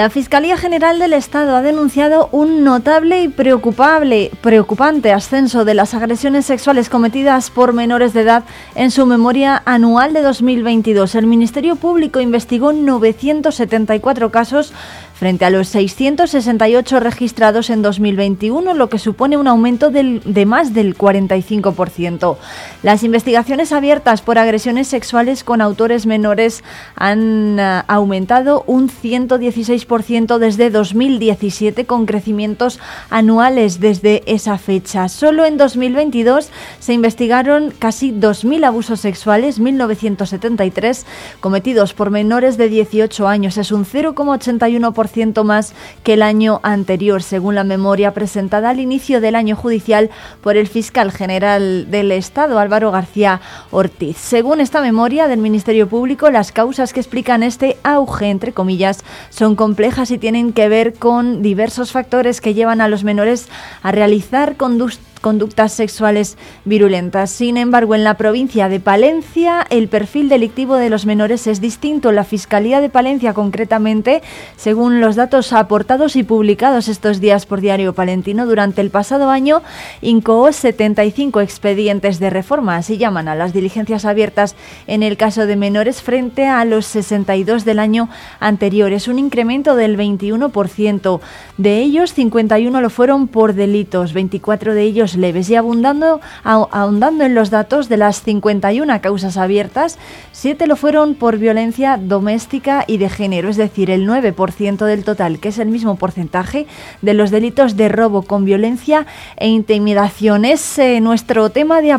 La 0.00 0.08
Fiscalía 0.08 0.56
General 0.56 0.98
del 0.98 1.12
Estado 1.12 1.54
ha 1.54 1.60
denunciado 1.60 2.30
un 2.32 2.64
notable 2.64 3.22
y 3.22 3.28
preocupable, 3.28 4.30
preocupante 4.40 5.12
ascenso 5.12 5.66
de 5.66 5.74
las 5.74 5.92
agresiones 5.92 6.46
sexuales 6.46 6.88
cometidas 6.88 7.50
por 7.50 7.74
menores 7.74 8.14
de 8.14 8.22
edad 8.22 8.44
en 8.76 8.90
su 8.92 9.04
memoria 9.04 9.60
anual 9.66 10.14
de 10.14 10.22
2022. 10.22 11.14
El 11.16 11.26
Ministerio 11.26 11.76
Público 11.76 12.18
investigó 12.18 12.72
974 12.72 14.30
casos 14.30 14.72
frente 15.20 15.44
a 15.44 15.50
los 15.50 15.68
668 15.68 16.98
registrados 16.98 17.68
en 17.68 17.82
2021, 17.82 18.72
lo 18.72 18.88
que 18.88 18.98
supone 18.98 19.36
un 19.36 19.48
aumento 19.48 19.90
de 19.90 20.46
más 20.46 20.72
del 20.72 20.96
45%. 20.96 22.38
Las 22.82 23.02
investigaciones 23.02 23.72
abiertas 23.72 24.22
por 24.22 24.38
agresiones 24.38 24.88
sexuales 24.88 25.44
con 25.44 25.60
autores 25.60 26.06
menores 26.06 26.64
han 26.96 27.60
uh, 27.60 27.82
aumentado 27.86 28.64
un 28.66 28.88
116% 28.88 30.38
desde 30.38 30.70
2017, 30.70 31.84
con 31.84 32.06
crecimientos 32.06 32.80
anuales 33.10 33.78
desde 33.78 34.22
esa 34.24 34.56
fecha. 34.56 35.10
Solo 35.10 35.44
en 35.44 35.58
2022 35.58 36.48
se 36.78 36.94
investigaron 36.94 37.74
casi 37.78 38.10
2.000 38.10 38.64
abusos 38.64 39.00
sexuales, 39.00 39.60
1.973 39.60 41.04
cometidos 41.40 41.92
por 41.92 42.10
menores 42.10 42.56
de 42.56 42.70
18 42.70 43.28
años. 43.28 43.58
Es 43.58 43.70
un 43.70 43.84
0,81% 43.84 45.09
más 45.44 45.74
que 46.04 46.14
el 46.14 46.22
año 46.22 46.60
anterior, 46.62 47.22
según 47.22 47.54
la 47.54 47.64
memoria 47.64 48.14
presentada 48.14 48.70
al 48.70 48.80
inicio 48.80 49.20
del 49.20 49.34
año 49.34 49.56
judicial 49.56 50.08
por 50.40 50.56
el 50.56 50.68
fiscal 50.68 51.10
general 51.10 51.90
del 51.90 52.12
Estado, 52.12 52.58
Álvaro 52.58 52.90
García 52.92 53.40
Ortiz. 53.70 54.16
Según 54.16 54.60
esta 54.60 54.80
memoria 54.80 55.26
del 55.26 55.40
Ministerio 55.40 55.88
Público, 55.88 56.30
las 56.30 56.52
causas 56.52 56.92
que 56.92 57.00
explican 57.00 57.42
este 57.42 57.76
auge, 57.82 58.30
entre 58.30 58.52
comillas, 58.52 59.04
son 59.30 59.56
complejas 59.56 60.10
y 60.12 60.18
tienen 60.18 60.52
que 60.52 60.68
ver 60.68 60.94
con 60.94 61.42
diversos 61.42 61.90
factores 61.90 62.40
que 62.40 62.54
llevan 62.54 62.80
a 62.80 62.88
los 62.88 63.02
menores 63.02 63.48
a 63.82 63.90
realizar 63.90 64.56
conductas 64.56 65.09
conductas 65.20 65.72
sexuales 65.72 66.36
virulentas. 66.64 67.30
Sin 67.30 67.56
embargo, 67.56 67.94
en 67.94 68.04
la 68.04 68.14
provincia 68.14 68.68
de 68.68 68.80
Palencia 68.80 69.66
el 69.70 69.88
perfil 69.88 70.28
delictivo 70.28 70.76
de 70.76 70.90
los 70.90 71.06
menores 71.06 71.46
es 71.46 71.60
distinto. 71.60 72.12
La 72.12 72.24
Fiscalía 72.24 72.80
de 72.80 72.88
Palencia, 72.88 73.34
concretamente, 73.34 74.22
según 74.56 75.00
los 75.00 75.16
datos 75.16 75.52
aportados 75.52 76.16
y 76.16 76.22
publicados 76.22 76.88
estos 76.88 77.20
días 77.20 77.46
por 77.46 77.60
Diario 77.60 77.92
Palentino, 77.92 78.46
durante 78.46 78.80
el 78.80 78.90
pasado 78.90 79.30
año 79.30 79.62
incoó 80.00 80.52
75 80.52 81.40
expedientes 81.40 82.18
de 82.18 82.30
reforma, 82.30 82.76
así 82.76 82.96
llaman 82.96 83.28
a 83.28 83.34
las 83.34 83.52
diligencias 83.52 84.04
abiertas 84.04 84.56
en 84.86 85.02
el 85.02 85.16
caso 85.16 85.46
de 85.46 85.56
menores 85.56 86.02
frente 86.02 86.46
a 86.46 86.64
los 86.64 86.86
62 86.86 87.64
del 87.64 87.78
año 87.78 88.08
anterior. 88.38 88.92
Es 88.92 89.08
un 89.08 89.18
incremento 89.18 89.76
del 89.76 89.96
21%. 89.96 91.20
De 91.58 91.78
ellos, 91.78 92.14
51 92.14 92.80
lo 92.80 92.90
fueron 92.90 93.28
por 93.28 93.54
delitos, 93.54 94.12
24 94.12 94.74
de 94.74 94.82
ellos 94.82 95.09
leves 95.16 95.50
y 95.50 95.56
abundando, 95.56 96.20
ahondando 96.44 97.24
en 97.24 97.34
los 97.34 97.50
datos 97.50 97.88
de 97.88 97.96
las 97.96 98.22
51 98.22 99.00
causas 99.00 99.36
abiertas, 99.36 99.98
7 100.32 100.66
lo 100.66 100.76
fueron 100.76 101.14
por 101.14 101.38
violencia 101.38 101.98
doméstica 102.00 102.84
y 102.86 102.98
de 102.98 103.08
género, 103.08 103.48
es 103.48 103.56
decir, 103.56 103.90
el 103.90 104.08
9% 104.08 104.84
del 104.84 105.04
total, 105.04 105.38
que 105.38 105.48
es 105.48 105.58
el 105.58 105.68
mismo 105.68 105.96
porcentaje 105.96 106.66
de 107.02 107.14
los 107.14 107.30
delitos 107.30 107.76
de 107.76 107.88
robo 107.88 108.22
con 108.22 108.44
violencia 108.44 109.06
e 109.36 109.48
intimidación. 109.48 110.44
Es 110.44 110.78
eh, 110.78 111.00
nuestro 111.00 111.50
tema 111.50 111.82
de, 111.82 111.94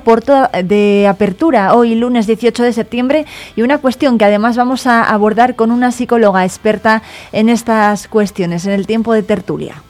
de 0.63 1.07
apertura 1.07 1.75
hoy, 1.75 1.95
lunes 1.95 2.27
18 2.27 2.63
de 2.63 2.73
septiembre, 2.73 3.25
y 3.55 3.61
una 3.61 3.77
cuestión 3.77 4.17
que 4.17 4.25
además 4.25 4.57
vamos 4.57 4.87
a 4.87 5.03
abordar 5.03 5.55
con 5.55 5.71
una 5.71 5.91
psicóloga 5.91 6.45
experta 6.45 7.01
en 7.31 7.49
estas 7.49 8.07
cuestiones 8.07 8.65
en 8.65 8.73
el 8.73 8.87
tiempo 8.87 9.13
de 9.13 9.23
tertulia. 9.23 9.83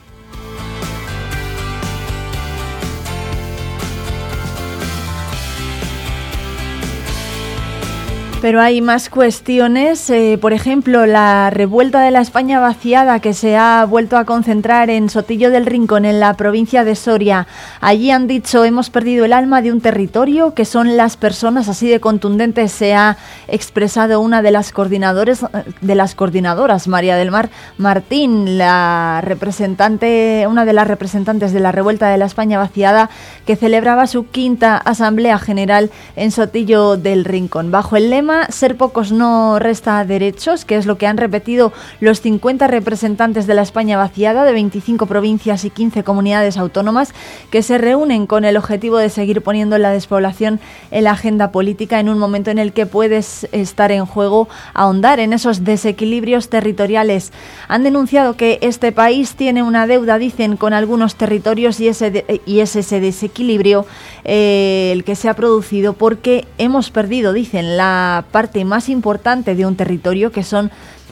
Pero 8.42 8.60
hay 8.60 8.82
más 8.82 9.12
cuestiones, 9.12 10.10
eh, 10.10 10.40
por 10.42 10.52
ejemplo, 10.52 11.06
la 11.06 11.52
revuelta 11.52 12.02
de 12.02 12.10
la 12.10 12.22
España 12.22 12.60
vaciada 12.60 13.20
que 13.20 13.36
se 13.36 13.56
ha 13.56 13.86
vuelto 13.86 14.18
a 14.18 14.26
concentrar 14.26 14.90
en 14.90 15.12
Sotillo 15.12 15.52
del 15.52 15.68
Rincón, 15.68 16.06
en 16.06 16.20
la 16.20 16.34
provincia 16.34 16.84
de 16.84 16.96
Soria. 16.96 17.46
Allí 17.82 18.10
han 18.10 18.26
dicho, 18.26 18.66
hemos 18.66 18.90
perdido 18.90 19.26
el 19.26 19.34
alma 19.34 19.62
de 19.62 19.72
un 19.72 19.80
territorio, 19.80 20.56
que 20.56 20.66
son 20.66 20.98
las 20.98 21.18
personas, 21.18 21.70
así 21.70 21.88
de 21.88 22.00
contundentes 22.00 22.72
se 22.72 22.96
ha 22.96 23.16
expresado 23.48 24.20
una 24.20 24.42
de 24.42 24.50
las, 24.50 24.72
coordinadores, 24.72 25.46
de 25.82 25.94
las 25.94 26.16
coordinadoras, 26.16 26.88
María 26.88 27.18
del 27.18 27.30
Mar 27.30 27.52
Martín, 27.78 28.58
la 28.58 29.22
representante, 29.24 30.48
una 30.50 30.66
de 30.66 30.74
las 30.74 30.88
representantes 30.88 31.54
de 31.54 31.60
la 31.60 31.72
revuelta 31.72 32.10
de 32.10 32.18
la 32.18 32.26
España 32.26 32.58
vaciada, 32.58 33.12
que 33.46 33.56
celebraba 33.56 34.08
su 34.08 34.26
quinta 34.30 34.78
Asamblea 34.78 35.38
General 35.38 35.92
en 36.16 36.32
Sotillo 36.32 36.98
del 36.98 37.24
Rincón, 37.24 37.70
bajo 37.70 37.98
el 37.98 38.10
lema 38.10 38.31
ser 38.50 38.78
pocos 38.78 39.12
no 39.12 39.60
resta 39.60 40.04
derechos, 40.06 40.66
que 40.66 40.76
es 40.76 40.86
lo 40.86 40.98
que 40.98 41.08
han 41.08 41.18
repetido 41.18 41.74
los 42.00 42.22
50 42.22 42.68
representantes 42.68 43.48
de 43.48 43.54
la 43.54 43.62
España 43.62 43.98
vaciada 43.98 44.44
de 44.46 44.54
25 44.54 45.06
provincias 45.06 45.66
y 45.66 45.70
15 45.70 46.04
comunidades 46.04 46.58
autónomas 46.58 47.14
que 47.50 47.64
se 47.64 47.78
reúnen 47.78 48.28
con 48.28 48.46
el 48.46 48.58
objetivo 48.58 48.98
de 48.98 49.10
seguir 49.10 49.42
poniendo 49.42 49.78
la 49.78 49.92
despoblación 49.92 50.60
en 50.92 51.04
la 51.06 51.12
agenda 51.12 51.52
política 51.52 52.00
en 52.00 52.10
un 52.10 52.18
momento 52.18 52.52
en 52.52 52.60
el 52.60 52.74
que 52.74 52.86
puedes 52.86 53.48
estar 53.52 53.92
en 53.92 54.06
juego 54.06 54.48
ahondar 54.74 55.20
en 55.20 55.34
esos 55.34 55.64
desequilibrios 55.64 56.50
territoriales. 56.50 57.32
Han 57.68 57.84
denunciado 57.84 58.36
que 58.36 58.60
este 58.62 58.92
país 58.92 59.36
tiene 59.36 59.64
una 59.64 59.88
deuda, 59.88 60.18
dicen, 60.18 60.58
con 60.58 60.74
algunos 60.74 61.16
territorios 61.16 61.80
y, 61.80 61.88
ese 61.88 62.26
y 62.46 62.60
es 62.60 62.76
ese 62.76 63.00
desequilibrio 63.00 63.86
eh, 64.24 64.92
el 64.92 65.04
que 65.04 65.16
se 65.16 65.30
ha 65.30 65.34
producido 65.34 65.94
porque 65.94 66.48
hemos 66.58 66.90
perdido, 66.90 67.34
dicen, 67.34 67.78
la 67.78 68.21
parte 68.22 68.66
más 68.66 68.90
importante 68.90 69.56
de 69.56 69.66
un 69.66 69.76
territorio, 69.76 70.32
que 70.32 70.44
son 70.44 70.72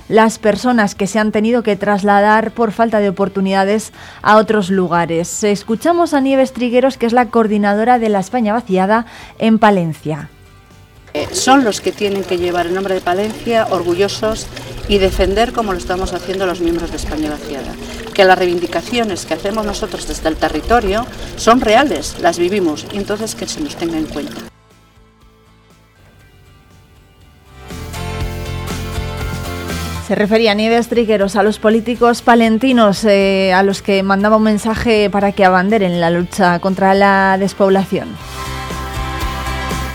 las 0.09 0.39
personas 0.39 0.95
que 0.95 1.07
se 1.07 1.19
han 1.19 1.31
tenido 1.31 1.63
que 1.63 1.75
trasladar 1.75 2.51
por 2.51 2.71
falta 2.71 2.99
de 2.99 3.09
oportunidades 3.09 3.93
a 4.21 4.37
otros 4.37 4.69
lugares. 4.71 5.43
Escuchamos 5.43 6.13
a 6.13 6.19
Nieves 6.19 6.51
Trigueros, 6.51 6.97
que 6.97 7.05
es 7.05 7.13
la 7.13 7.27
coordinadora 7.27 7.99
de 7.99 8.09
la 8.09 8.19
España 8.19 8.53
vaciada 8.53 9.05
en 9.37 9.59
Palencia. 9.59 10.29
Son 11.31 11.63
los 11.63 11.81
que 11.81 11.91
tienen 11.91 12.23
que 12.23 12.37
llevar 12.37 12.67
el 12.67 12.73
nombre 12.73 12.93
de 12.93 13.01
Palencia 13.01 13.67
orgullosos 13.69 14.47
y 14.87 14.97
defender 14.97 15.53
como 15.53 15.71
lo 15.71 15.77
estamos 15.77 16.13
haciendo 16.13 16.45
los 16.45 16.59
miembros 16.59 16.91
de 16.91 16.97
España 16.97 17.29
vaciada. 17.29 17.73
Que 18.13 18.25
las 18.25 18.37
reivindicaciones 18.37 19.25
que 19.25 19.35
hacemos 19.35 19.65
nosotros 19.65 20.07
desde 20.07 20.29
el 20.29 20.35
territorio 20.35 21.05
son 21.35 21.61
reales, 21.61 22.17
las 22.19 22.37
vivimos 22.37 22.85
y 22.91 22.97
entonces 22.97 23.35
que 23.35 23.47
se 23.47 23.61
nos 23.61 23.75
tenga 23.75 23.97
en 23.97 24.05
cuenta. 24.05 24.48
Se 30.09 30.15
refería 30.15 30.55
Nieves 30.55 30.87
Trigueros 30.87 31.35
a 31.35 31.43
los 31.43 31.59
políticos 31.59 32.23
palentinos 32.23 33.05
eh, 33.05 33.53
a 33.53 33.61
los 33.61 33.83
que 33.83 34.01
mandaba 34.01 34.37
un 34.37 34.41
mensaje 34.41 35.07
para 35.11 35.33
que 35.33 35.45
abanderen 35.45 36.01
la 36.01 36.09
lucha 36.09 36.57
contra 36.57 36.95
la 36.95 37.37
despoblación. 37.37 38.09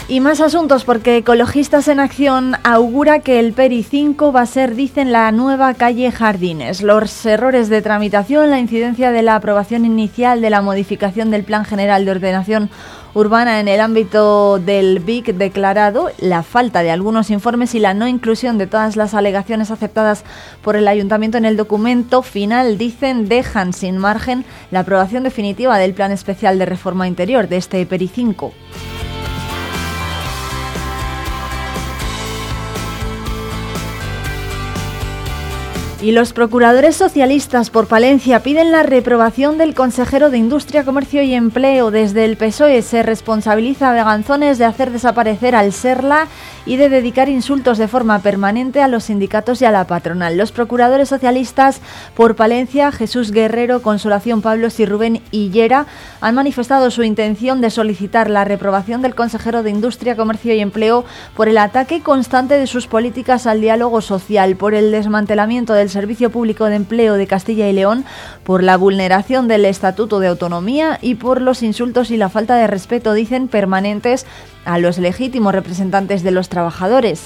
Y 0.06 0.20
más 0.20 0.40
asuntos 0.40 0.84
porque 0.84 1.16
Ecologistas 1.16 1.88
en 1.88 1.98
Acción 1.98 2.54
augura 2.62 3.18
que 3.18 3.40
el 3.40 3.54
PERI 3.54 3.82
5 3.82 4.32
va 4.32 4.42
a 4.42 4.46
ser, 4.46 4.76
dicen, 4.76 5.10
la 5.10 5.32
nueva 5.32 5.74
calle 5.74 6.12
Jardines. 6.12 6.80
Los 6.80 7.26
errores 7.26 7.68
de 7.68 7.82
tramitación, 7.82 8.50
la 8.50 8.60
incidencia 8.60 9.10
de 9.10 9.22
la 9.22 9.34
aprobación 9.34 9.84
inicial 9.84 10.40
de 10.40 10.50
la 10.50 10.62
modificación 10.62 11.32
del 11.32 11.42
Plan 11.42 11.64
General 11.64 12.04
de 12.04 12.12
Ordenación 12.12 12.70
urbana 13.14 13.60
en 13.60 13.68
el 13.68 13.80
ámbito 13.80 14.58
del 14.58 14.98
BIC 14.98 15.34
declarado, 15.34 16.10
la 16.18 16.42
falta 16.42 16.82
de 16.82 16.90
algunos 16.90 17.30
informes 17.30 17.74
y 17.74 17.78
la 17.78 17.94
no 17.94 18.08
inclusión 18.08 18.58
de 18.58 18.66
todas 18.66 18.96
las 18.96 19.14
alegaciones 19.14 19.70
aceptadas 19.70 20.24
por 20.62 20.76
el 20.76 20.88
ayuntamiento 20.88 21.38
en 21.38 21.44
el 21.44 21.56
documento 21.56 22.22
final, 22.22 22.76
dicen, 22.76 23.28
dejan 23.28 23.72
sin 23.72 23.98
margen 23.98 24.44
la 24.70 24.80
aprobación 24.80 25.22
definitiva 25.22 25.78
del 25.78 25.94
Plan 25.94 26.12
Especial 26.12 26.58
de 26.58 26.66
Reforma 26.66 27.08
Interior 27.08 27.48
de 27.48 27.56
este 27.56 27.86
PERI 27.86 28.08
5. 28.08 28.52
Y 36.04 36.12
los 36.12 36.34
procuradores 36.34 36.96
socialistas 36.96 37.70
por 37.70 37.86
Palencia 37.86 38.42
piden 38.42 38.72
la 38.72 38.82
reprobación 38.82 39.56
del 39.56 39.74
consejero 39.74 40.28
de 40.28 40.36
Industria, 40.36 40.84
Comercio 40.84 41.22
y 41.22 41.32
Empleo. 41.32 41.90
Desde 41.90 42.26
el 42.26 42.36
PSOE 42.36 42.82
se 42.82 43.02
responsabiliza 43.02 43.88
a 43.88 43.94
Beganzones 43.94 44.58
de 44.58 44.66
hacer 44.66 44.90
desaparecer 44.90 45.54
al 45.54 45.72
SERLA 45.72 46.28
y 46.66 46.76
de 46.76 46.88
dedicar 46.88 47.28
insultos 47.28 47.78
de 47.78 47.88
forma 47.88 48.18
permanente 48.20 48.82
a 48.82 48.88
los 48.88 49.04
sindicatos 49.04 49.60
y 49.62 49.64
a 49.64 49.70
la 49.70 49.86
patronal. 49.86 50.36
Los 50.36 50.52
procuradores 50.52 51.08
socialistas 51.08 51.80
por 52.14 52.36
Palencia, 52.36 52.92
Jesús 52.92 53.32
Guerrero, 53.32 53.82
Consolación 53.82 54.42
Pablos 54.42 54.80
y 54.80 54.86
Rubén 54.86 55.22
Hillera, 55.30 55.86
han 56.20 56.34
manifestado 56.34 56.90
su 56.90 57.02
intención 57.02 57.60
de 57.60 57.70
solicitar 57.70 58.30
la 58.30 58.44
reprobación 58.44 59.02
del 59.02 59.14
consejero 59.14 59.62
de 59.62 59.70
Industria, 59.70 60.16
Comercio 60.16 60.54
y 60.54 60.60
Empleo 60.60 61.04
por 61.36 61.48
el 61.48 61.58
ataque 61.58 62.00
constante 62.00 62.54
de 62.54 62.66
sus 62.66 62.86
políticas 62.86 63.46
al 63.46 63.60
diálogo 63.60 64.00
social, 64.00 64.56
por 64.56 64.74
el 64.74 64.90
desmantelamiento 64.90 65.74
del 65.74 65.90
Servicio 65.90 66.30
Público 66.30 66.66
de 66.66 66.76
Empleo 66.76 67.14
de 67.14 67.26
Castilla 67.26 67.68
y 67.68 67.72
León, 67.72 68.04
por 68.42 68.62
la 68.62 68.76
vulneración 68.76 69.48
del 69.48 69.64
Estatuto 69.64 70.20
de 70.20 70.28
Autonomía 70.28 70.98
y 71.00 71.16
por 71.16 71.40
los 71.40 71.62
insultos 71.62 72.10
y 72.10 72.16
la 72.16 72.28
falta 72.28 72.56
de 72.56 72.66
respeto, 72.66 73.12
dicen, 73.12 73.48
permanentes 73.48 74.26
a 74.64 74.78
los 74.78 74.98
legítimos 74.98 75.54
representantes 75.54 76.22
de 76.22 76.30
los 76.30 76.48
trabajadores. 76.48 77.22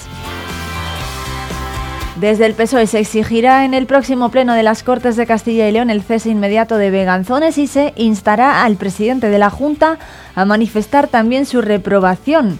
Desde 2.19 2.45
el 2.45 2.53
PSOE 2.53 2.85
se 2.85 2.99
exigirá 2.99 3.63
en 3.63 3.73
el 3.73 3.85
próximo 3.85 4.29
pleno 4.29 4.53
de 4.53 4.63
las 4.63 4.83
Cortes 4.83 5.15
de 5.15 5.25
Castilla 5.25 5.69
y 5.69 5.71
León 5.71 5.89
el 5.89 6.01
cese 6.01 6.29
inmediato 6.29 6.77
de 6.77 6.91
Beganzones 6.91 7.57
y 7.57 7.65
se 7.65 7.93
instará 7.95 8.65
al 8.65 8.75
presidente 8.75 9.29
de 9.29 9.39
la 9.39 9.49
Junta 9.49 9.97
a 10.35 10.43
manifestar 10.43 11.07
también 11.07 11.45
su 11.45 11.61
reprobación 11.61 12.59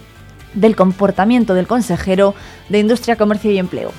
del 0.53 0.77
comportamiento 0.77 1.55
del 1.55 1.67
consejero 1.67 2.35
de 2.69 2.79
Industria, 2.79 3.17
Comercio 3.17 3.51
y 3.51 3.57
Empleo. 3.57 3.91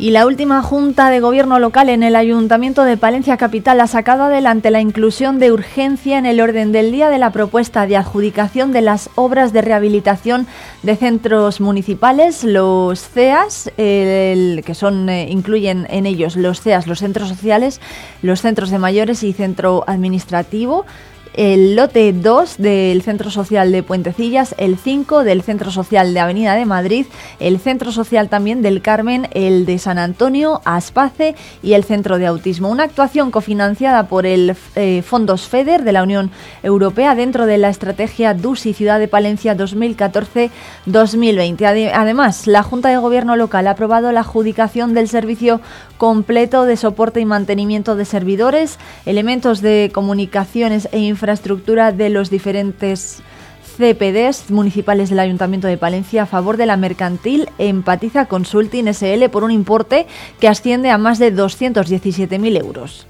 Y 0.00 0.12
la 0.12 0.26
última 0.26 0.62
Junta 0.62 1.10
de 1.10 1.18
Gobierno 1.18 1.58
local 1.58 1.88
en 1.88 2.04
el 2.04 2.14
Ayuntamiento 2.14 2.84
de 2.84 2.96
Palencia 2.96 3.36
Capital 3.36 3.80
ha 3.80 3.88
sacado 3.88 4.24
adelante 4.24 4.70
la 4.70 4.80
inclusión 4.80 5.40
de 5.40 5.50
urgencia 5.50 6.18
en 6.18 6.26
el 6.26 6.40
orden 6.40 6.70
del 6.70 6.92
día 6.92 7.08
de 7.08 7.18
la 7.18 7.32
propuesta 7.32 7.84
de 7.84 7.96
adjudicación 7.96 8.70
de 8.70 8.80
las 8.80 9.10
obras 9.16 9.52
de 9.52 9.60
rehabilitación 9.60 10.46
de 10.84 10.94
centros 10.94 11.60
municipales, 11.60 12.44
los 12.44 13.00
CEAS, 13.08 13.72
que 13.76 14.72
son 14.72 15.08
eh, 15.08 15.26
incluyen 15.30 15.84
en 15.90 16.06
ellos 16.06 16.36
los 16.36 16.60
CEAS, 16.60 16.86
los 16.86 17.00
centros 17.00 17.28
sociales, 17.28 17.80
los 18.22 18.40
centros 18.40 18.70
de 18.70 18.78
mayores 18.78 19.24
y 19.24 19.32
centro 19.32 19.82
administrativo 19.88 20.86
el 21.38 21.76
lote 21.76 22.12
2 22.12 22.58
del 22.58 23.00
Centro 23.02 23.30
Social 23.30 23.70
de 23.70 23.84
Puentecillas, 23.84 24.56
el 24.58 24.76
5 24.76 25.22
del 25.22 25.42
Centro 25.42 25.70
Social 25.70 26.12
de 26.12 26.18
Avenida 26.18 26.56
de 26.56 26.66
Madrid, 26.66 27.06
el 27.38 27.60
Centro 27.60 27.92
Social 27.92 28.28
también 28.28 28.60
del 28.60 28.82
Carmen, 28.82 29.28
el 29.34 29.64
de 29.64 29.78
San 29.78 29.98
Antonio, 29.98 30.60
Aspace 30.64 31.36
y 31.62 31.74
el 31.74 31.84
Centro 31.84 32.18
de 32.18 32.26
Autismo. 32.26 32.68
Una 32.68 32.82
actuación 32.82 33.30
cofinanciada 33.30 34.08
por 34.08 34.26
el 34.26 34.56
eh, 34.74 35.02
Fondos 35.02 35.42
FEDER 35.42 35.84
de 35.84 35.92
la 35.92 36.02
Unión 36.02 36.32
Europea 36.64 37.14
dentro 37.14 37.46
de 37.46 37.58
la 37.58 37.68
estrategia 37.68 38.34
DUSI 38.34 38.74
Ciudad 38.74 38.98
de 38.98 39.06
Palencia 39.06 39.56
2014-2020. 39.56 41.92
Además, 41.94 42.48
la 42.48 42.64
Junta 42.64 42.88
de 42.88 42.96
Gobierno 42.96 43.36
local 43.36 43.68
ha 43.68 43.72
aprobado 43.72 44.10
la 44.10 44.20
adjudicación 44.20 44.92
del 44.92 45.06
servicio 45.06 45.60
completo 45.98 46.64
de 46.64 46.76
soporte 46.76 47.20
y 47.20 47.26
mantenimiento 47.26 47.94
de 47.94 48.04
servidores, 48.04 48.80
elementos 49.06 49.60
de 49.60 49.92
comunicaciones 49.94 50.88
e 50.90 50.98
infraestructuras 50.98 51.27
infraestructura 51.28 51.92
de 51.92 52.08
los 52.08 52.30
diferentes 52.30 53.20
CPDs 53.76 54.50
municipales 54.50 55.10
del 55.10 55.18
Ayuntamiento 55.18 55.68
de 55.68 55.76
Palencia 55.76 56.22
a 56.22 56.26
favor 56.26 56.56
de 56.56 56.64
la 56.64 56.78
mercantil 56.78 57.50
Empatiza 57.58 58.24
Consulting 58.24 58.88
SL 58.94 59.28
por 59.30 59.44
un 59.44 59.50
importe 59.50 60.06
que 60.40 60.48
asciende 60.48 60.90
a 60.90 60.96
más 60.96 61.18
de 61.18 61.34
217.000 61.34 62.58
euros. 62.58 63.06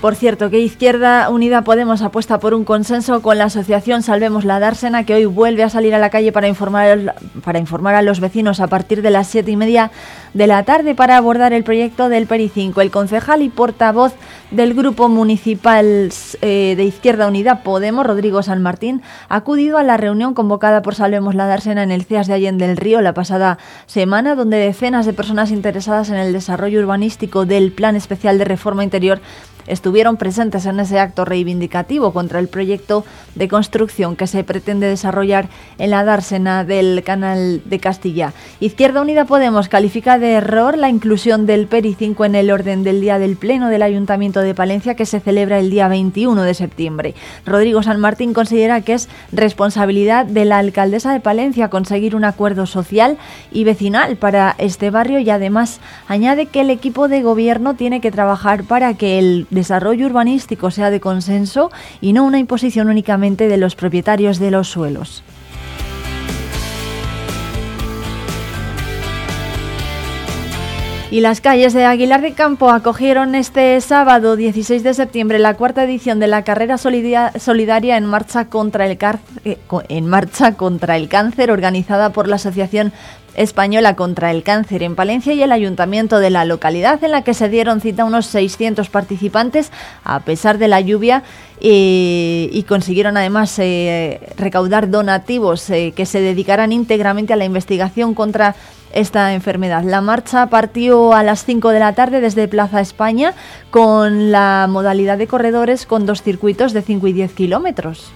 Por 0.00 0.14
cierto, 0.14 0.50
que 0.50 0.60
Izquierda 0.60 1.30
Unida 1.30 1.62
Podemos 1.62 2.02
apuesta 2.02 2.38
por 2.38 2.54
un 2.54 2.64
consenso 2.64 3.22
con 3.22 3.38
la 3.38 3.44
asociación 3.44 4.02
Salvemos 4.02 4.44
la 4.44 4.60
Dársena, 4.60 5.04
que 5.04 5.14
hoy 5.14 5.24
vuelve 5.24 5.62
a 5.62 5.70
salir 5.70 5.94
a 5.94 5.98
la 5.98 6.10
calle 6.10 6.32
para 6.32 6.48
informar, 6.48 7.14
para 7.42 7.58
informar 7.58 7.94
a 7.94 8.02
los 8.02 8.20
vecinos 8.20 8.60
a 8.60 8.66
partir 8.66 9.00
de 9.00 9.10
las 9.10 9.26
siete 9.26 9.50
y 9.50 9.56
media 9.56 9.90
de 10.34 10.46
la 10.46 10.62
tarde 10.64 10.94
para 10.94 11.16
abordar 11.16 11.52
el 11.54 11.64
proyecto 11.64 12.08
del 12.08 12.26
Peri 12.26 12.50
5. 12.50 12.80
El 12.82 12.90
concejal 12.90 13.42
y 13.42 13.48
portavoz 13.48 14.12
del 14.50 14.74
Grupo 14.74 15.08
Municipal 15.08 16.10
eh, 16.40 16.74
de 16.76 16.84
Izquierda 16.84 17.26
Unida 17.26 17.62
Podemos, 17.62 18.06
Rodrigo 18.06 18.42
San 18.42 18.62
Martín, 18.62 19.02
ha 19.28 19.36
acudido 19.36 19.78
a 19.78 19.82
la 19.82 19.96
reunión 19.96 20.34
convocada 20.34 20.82
por 20.82 20.94
Salvemos 20.94 21.34
la 21.34 21.46
Dársena 21.46 21.82
en 21.82 21.90
el 21.90 22.04
CEAS 22.04 22.28
de 22.28 22.34
Allende 22.34 22.66
del 22.66 22.76
Río 22.76 23.00
la 23.00 23.14
pasada 23.14 23.58
semana, 23.86 24.34
donde 24.34 24.58
decenas 24.58 25.06
de 25.06 25.12
personas 25.12 25.50
interesadas 25.50 26.10
en 26.10 26.16
el 26.16 26.32
desarrollo 26.32 26.80
urbanístico 26.80 27.44
del 27.44 27.72
Plan 27.72 27.96
Especial 27.96 28.38
de 28.38 28.44
Reforma 28.44 28.84
Interior 28.84 29.20
estuvieron 29.66 30.16
presentes 30.16 30.66
en 30.66 30.80
ese 30.80 30.98
acto 30.98 31.24
reivindicativo 31.24 32.12
contra 32.12 32.38
el 32.38 32.48
proyecto 32.48 33.04
de 33.34 33.48
construcción 33.48 34.16
que 34.16 34.26
se 34.26 34.44
pretende 34.44 34.86
desarrollar 34.86 35.48
en 35.78 35.90
la 35.90 36.04
dársena 36.04 36.64
del 36.64 37.02
Canal 37.04 37.62
de 37.64 37.80
Castilla. 37.80 38.32
Izquierda 38.60 39.00
Unida 39.00 39.24
Podemos 39.24 39.68
califica 39.68 40.18
de 40.18 40.32
error 40.32 40.78
la 40.78 40.88
inclusión 40.88 41.46
del 41.46 41.66
PERI 41.66 41.94
5 41.94 42.24
en 42.24 42.34
el 42.34 42.50
orden 42.50 42.84
del 42.84 43.00
día 43.00 43.18
del 43.18 43.36
Pleno 43.36 43.68
del 43.68 43.82
Ayuntamiento 43.82 44.35
de 44.40 44.54
Palencia 44.54 44.94
que 44.94 45.06
se 45.06 45.20
celebra 45.20 45.58
el 45.58 45.70
día 45.70 45.88
21 45.88 46.42
de 46.42 46.54
septiembre. 46.54 47.14
Rodrigo 47.44 47.82
San 47.82 48.00
Martín 48.00 48.34
considera 48.34 48.80
que 48.80 48.94
es 48.94 49.08
responsabilidad 49.32 50.26
de 50.26 50.44
la 50.44 50.58
alcaldesa 50.58 51.12
de 51.12 51.20
Palencia 51.20 51.70
conseguir 51.70 52.14
un 52.14 52.24
acuerdo 52.24 52.66
social 52.66 53.18
y 53.52 53.64
vecinal 53.64 54.16
para 54.16 54.54
este 54.58 54.90
barrio 54.90 55.18
y 55.18 55.30
además 55.30 55.80
añade 56.08 56.46
que 56.46 56.60
el 56.60 56.70
equipo 56.70 57.08
de 57.08 57.22
gobierno 57.22 57.74
tiene 57.74 58.00
que 58.00 58.10
trabajar 58.10 58.64
para 58.64 58.94
que 58.94 59.18
el 59.18 59.46
desarrollo 59.50 60.06
urbanístico 60.06 60.70
sea 60.70 60.90
de 60.90 61.00
consenso 61.00 61.70
y 62.00 62.12
no 62.12 62.24
una 62.24 62.38
imposición 62.38 62.88
únicamente 62.88 63.48
de 63.48 63.56
los 63.56 63.74
propietarios 63.74 64.38
de 64.38 64.50
los 64.50 64.68
suelos. 64.68 65.22
Y 71.08 71.20
las 71.20 71.40
calles 71.40 71.72
de 71.72 71.84
Aguilar 71.84 72.20
de 72.20 72.32
Campo 72.32 72.68
acogieron 72.68 73.36
este 73.36 73.80
sábado 73.80 74.34
16 74.34 74.82
de 74.82 74.92
septiembre 74.92 75.38
la 75.38 75.54
cuarta 75.54 75.84
edición 75.84 76.18
de 76.18 76.26
la 76.26 76.42
carrera 76.42 76.78
solidaria 76.78 77.96
en 77.96 78.06
marcha 78.06 78.46
contra 78.46 78.86
el, 78.86 78.98
eh, 79.44 79.56
en 79.88 80.06
marcha 80.08 80.54
contra 80.54 80.96
el 80.96 81.08
cáncer 81.08 81.52
organizada 81.52 82.10
por 82.10 82.26
la 82.26 82.36
Asociación 82.36 82.92
Española 83.36 83.94
contra 83.94 84.30
el 84.30 84.42
Cáncer 84.42 84.82
en 84.82 84.96
Palencia 84.96 85.32
y 85.32 85.42
el 85.42 85.52
ayuntamiento 85.52 86.18
de 86.18 86.30
la 86.30 86.44
localidad 86.44 87.02
en 87.04 87.12
la 87.12 87.22
que 87.22 87.34
se 87.34 87.48
dieron 87.48 87.80
cita 87.80 88.04
unos 88.04 88.26
600 88.26 88.88
participantes 88.88 89.70
a 90.04 90.20
pesar 90.20 90.58
de 90.58 90.68
la 90.68 90.80
lluvia 90.80 91.22
y 91.60 92.64
consiguieron 92.68 93.16
además 93.16 93.58
eh, 93.58 94.20
recaudar 94.36 94.90
donativos 94.90 95.70
eh, 95.70 95.92
que 95.96 96.04
se 96.04 96.20
dedicarán 96.20 96.72
íntegramente 96.72 97.32
a 97.32 97.36
la 97.36 97.44
investigación 97.44 98.14
contra 98.14 98.54
esta 98.92 99.34
enfermedad. 99.34 99.82
La 99.84 100.00
marcha 100.00 100.46
partió 100.46 101.12
a 101.12 101.22
las 101.22 101.44
5 101.44 101.70
de 101.70 101.80
la 101.80 101.94
tarde 101.94 102.20
desde 102.20 102.48
Plaza 102.48 102.80
España 102.80 103.34
con 103.70 104.32
la 104.32 104.66
modalidad 104.68 105.18
de 105.18 105.26
corredores 105.26 105.86
con 105.86 106.06
dos 106.06 106.22
circuitos 106.22 106.72
de 106.72 106.82
5 106.82 107.06
y 107.08 107.12
10 107.12 107.32
kilómetros. 107.32 108.10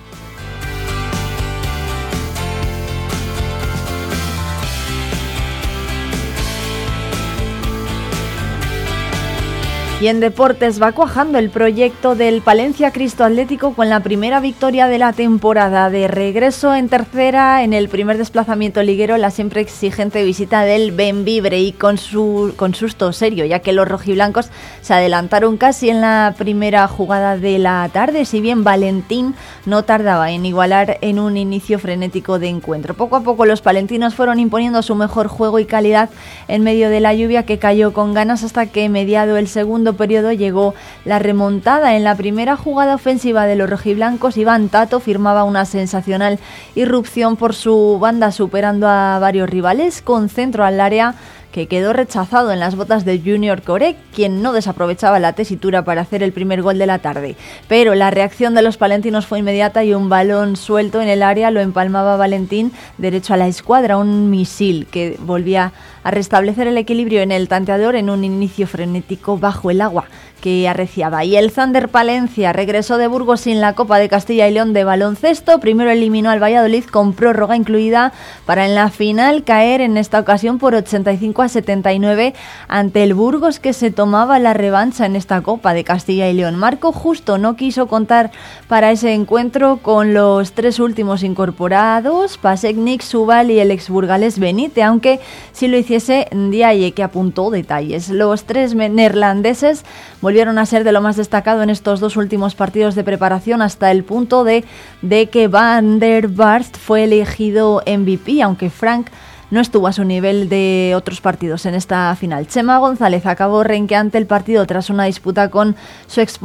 Y 10.00 10.08
en 10.08 10.18
deportes 10.18 10.80
va 10.80 10.92
cuajando 10.92 11.36
el 11.36 11.50
proyecto 11.50 12.14
del 12.14 12.40
Palencia 12.40 12.90
Cristo 12.90 13.22
Atlético 13.22 13.74
con 13.74 13.90
la 13.90 14.00
primera 14.00 14.40
victoria 14.40 14.86
de 14.86 14.96
la 14.96 15.12
temporada. 15.12 15.90
De 15.90 16.08
regreso 16.08 16.74
en 16.74 16.88
tercera, 16.88 17.62
en 17.62 17.74
el 17.74 17.90
primer 17.90 18.16
desplazamiento 18.16 18.82
liguero, 18.82 19.18
la 19.18 19.30
siempre 19.30 19.60
exigente 19.60 20.24
visita 20.24 20.62
del 20.62 20.92
Benvibre 20.92 21.60
y 21.60 21.72
con, 21.72 21.98
su, 21.98 22.54
con 22.56 22.74
susto 22.74 23.12
serio, 23.12 23.44
ya 23.44 23.58
que 23.58 23.74
los 23.74 23.86
rojiblancos 23.86 24.48
se 24.80 24.94
adelantaron 24.94 25.58
casi 25.58 25.90
en 25.90 26.00
la 26.00 26.34
primera 26.38 26.88
jugada 26.88 27.36
de 27.36 27.58
la 27.58 27.86
tarde, 27.92 28.24
si 28.24 28.40
bien 28.40 28.64
Valentín 28.64 29.34
no 29.66 29.82
tardaba 29.82 30.30
en 30.30 30.46
igualar 30.46 30.96
en 31.02 31.18
un 31.18 31.36
inicio 31.36 31.78
frenético 31.78 32.38
de 32.38 32.48
encuentro. 32.48 32.94
Poco 32.94 33.16
a 33.16 33.20
poco 33.20 33.44
los 33.44 33.60
palentinos 33.60 34.14
fueron 34.14 34.40
imponiendo 34.40 34.80
su 34.80 34.94
mejor 34.94 35.28
juego 35.28 35.58
y 35.58 35.66
calidad 35.66 36.08
en 36.48 36.62
medio 36.62 36.88
de 36.88 37.00
la 37.00 37.12
lluvia 37.12 37.44
que 37.44 37.58
cayó 37.58 37.92
con 37.92 38.14
ganas 38.14 38.44
hasta 38.44 38.64
que 38.64 38.88
mediado 38.88 39.36
el 39.36 39.46
segundo 39.46 39.89
periodo 39.94 40.32
llegó 40.32 40.74
la 41.04 41.18
remontada. 41.18 41.96
En 41.96 42.04
la 42.04 42.14
primera 42.14 42.56
jugada 42.56 42.94
ofensiva 42.94 43.46
de 43.46 43.56
los 43.56 43.68
rojiblancos, 43.68 44.36
Iván 44.36 44.68
Tato 44.68 45.00
firmaba 45.00 45.44
una 45.44 45.64
sensacional 45.64 46.38
irrupción 46.74 47.36
por 47.36 47.54
su 47.54 47.98
banda, 48.00 48.32
superando 48.32 48.88
a 48.88 49.18
varios 49.18 49.48
rivales 49.48 50.02
con 50.02 50.28
centro 50.28 50.64
al 50.64 50.80
área 50.80 51.14
que 51.52 51.66
quedó 51.66 51.92
rechazado 51.92 52.52
en 52.52 52.60
las 52.60 52.76
botas 52.76 53.04
de 53.04 53.18
Junior 53.18 53.62
Coré, 53.62 53.96
quien 54.14 54.42
no 54.42 54.52
desaprovechaba 54.52 55.18
la 55.18 55.32
tesitura 55.32 55.84
para 55.84 56.02
hacer 56.02 56.22
el 56.22 56.32
primer 56.32 56.62
gol 56.62 56.78
de 56.78 56.86
la 56.86 56.98
tarde. 56.98 57.36
Pero 57.68 57.94
la 57.94 58.10
reacción 58.10 58.54
de 58.54 58.62
los 58.62 58.76
palentinos 58.76 59.26
fue 59.26 59.40
inmediata 59.40 59.84
y 59.84 59.94
un 59.94 60.08
balón 60.08 60.56
suelto 60.56 61.00
en 61.00 61.08
el 61.08 61.22
área 61.22 61.50
lo 61.50 61.60
empalmaba 61.60 62.16
Valentín 62.16 62.72
derecho 62.98 63.34
a 63.34 63.36
la 63.36 63.48
escuadra, 63.48 63.98
un 63.98 64.30
misil 64.30 64.86
que 64.90 65.16
volvía 65.20 65.72
a 66.02 66.10
restablecer 66.10 66.66
el 66.66 66.78
equilibrio 66.78 67.20
en 67.20 67.32
el 67.32 67.48
tanteador 67.48 67.96
en 67.96 68.10
un 68.10 68.24
inicio 68.24 68.66
frenético 68.66 69.36
bajo 69.36 69.70
el 69.70 69.80
agua 69.80 70.06
que 70.40 70.68
arreciaba. 70.68 71.24
Y 71.24 71.36
el 71.36 71.52
Thunder 71.52 71.88
Palencia 71.88 72.52
regresó 72.52 72.98
de 72.98 73.06
Burgos 73.06 73.42
sin 73.42 73.60
la 73.60 73.74
Copa 73.74 73.98
de 73.98 74.08
Castilla 74.08 74.48
y 74.48 74.52
León 74.52 74.72
de 74.72 74.84
baloncesto. 74.84 75.60
Primero 75.60 75.90
eliminó 75.90 76.30
al 76.30 76.42
Valladolid 76.42 76.84
con 76.84 77.12
prórroga 77.12 77.56
incluida 77.56 78.12
para 78.46 78.66
en 78.66 78.74
la 78.74 78.90
final 78.90 79.44
caer 79.44 79.80
en 79.80 79.96
esta 79.96 80.18
ocasión 80.18 80.58
por 80.58 80.74
85 80.74 81.42
a 81.42 81.48
79 81.48 82.34
ante 82.68 83.02
el 83.02 83.14
Burgos 83.14 83.60
que 83.60 83.72
se 83.72 83.90
tomaba 83.90 84.38
la 84.38 84.54
revancha 84.54 85.06
en 85.06 85.16
esta 85.16 85.42
Copa 85.42 85.74
de 85.74 85.84
Castilla 85.84 86.28
y 86.28 86.34
León. 86.34 86.56
Marco 86.56 86.92
Justo 86.92 87.38
no 87.38 87.56
quiso 87.56 87.86
contar 87.86 88.30
para 88.68 88.90
ese 88.90 89.14
encuentro 89.14 89.78
con 89.82 90.14
los 90.14 90.52
tres 90.52 90.80
últimos 90.80 91.22
incorporados, 91.22 92.38
Pasek, 92.38 92.76
Nick, 92.76 93.02
Subal 93.02 93.50
y 93.50 93.60
el 93.60 93.70
exburgales 93.70 94.38
Benite, 94.38 94.82
aunque 94.82 95.20
si 95.52 95.68
lo 95.68 95.76
hiciese 95.76 96.28
Diaye 96.32 96.92
que 96.92 97.02
apuntó 97.02 97.50
detalles. 97.50 98.08
Los 98.08 98.44
tres 98.44 98.74
neerlandeses 98.74 99.84
volvieron 100.30 100.60
a 100.60 100.66
ser 100.66 100.84
de 100.84 100.92
lo 100.92 101.00
más 101.00 101.16
destacado 101.16 101.60
en 101.64 101.70
estos 101.70 101.98
dos 101.98 102.16
últimos 102.16 102.54
partidos 102.54 102.94
de 102.94 103.02
preparación 103.02 103.62
hasta 103.62 103.90
el 103.90 104.04
punto 104.04 104.44
de, 104.44 104.64
de 105.02 105.26
que 105.26 105.48
Van 105.48 105.98
der 105.98 106.28
Barst 106.28 106.76
fue 106.76 107.02
elegido 107.02 107.82
MVP, 107.84 108.40
aunque 108.40 108.70
Frank 108.70 109.08
no 109.50 109.60
estuvo 109.60 109.88
a 109.88 109.92
su 109.92 110.04
nivel 110.04 110.48
de 110.48 110.92
otros 110.94 111.20
partidos 111.20 111.66
en 111.66 111.74
esta 111.74 112.14
final. 112.14 112.46
Chema 112.46 112.78
González 112.78 113.26
acabó 113.26 113.64
renqueante 113.64 114.18
el 114.18 114.26
partido 114.26 114.64
tras 114.66 114.88
una 114.88 115.06
disputa 115.06 115.50
con 115.50 115.74
su 116.06 116.20
ex, 116.20 116.38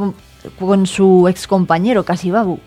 con 0.58 0.88
su 0.88 1.28
ex 1.28 1.46
compañero 1.46 2.04
Casibabu. 2.04 2.58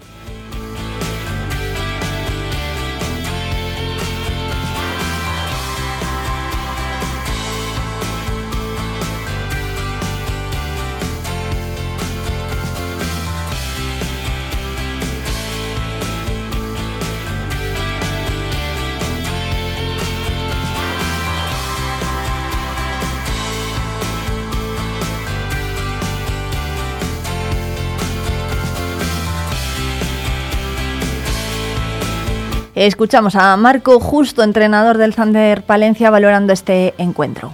Escuchamos 32.80 33.36
a 33.36 33.58
Marco 33.58 34.00
Justo, 34.00 34.42
entrenador 34.42 34.98
del 34.98 35.14
Thunder 35.14 35.64
Palencia, 35.64 36.10
valorando 36.10 36.54
este 36.54 36.94
encuentro. 36.98 37.52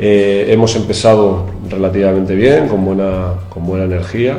Eh, 0.00 0.46
hemos 0.48 0.74
empezado 0.74 1.46
relativamente 1.70 2.34
bien, 2.34 2.66
con 2.66 2.84
buena, 2.84 3.34
con 3.48 3.64
buena 3.64 3.84
energía, 3.84 4.38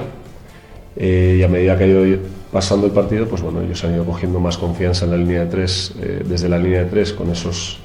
eh, 0.98 1.38
y 1.39 1.43
a 1.43 1.48
medida 1.48 1.77
que 1.77 1.86
ha 1.86 1.88
ido 1.88 2.19
pasando 2.51 2.86
el 2.86 2.91
partido, 2.91 3.29
pues 3.29 3.41
bueno, 3.41 3.62
ellos 3.62 3.81
han 3.86 3.93
ido 3.93 4.03
cogiendo 4.03 4.41
más 4.41 4.57
confianza 4.57 5.05
en 5.05 5.12
la 5.12 5.15
línea 5.15 5.45
de 5.45 5.50
tres, 5.50 5.93
eh, 6.01 6.22
desde 6.27 6.50
la 6.50 6.57
línea 6.57 6.83
de 6.83 6.89
tres, 6.89 7.13
con 7.13 7.31
esos, 7.31 7.79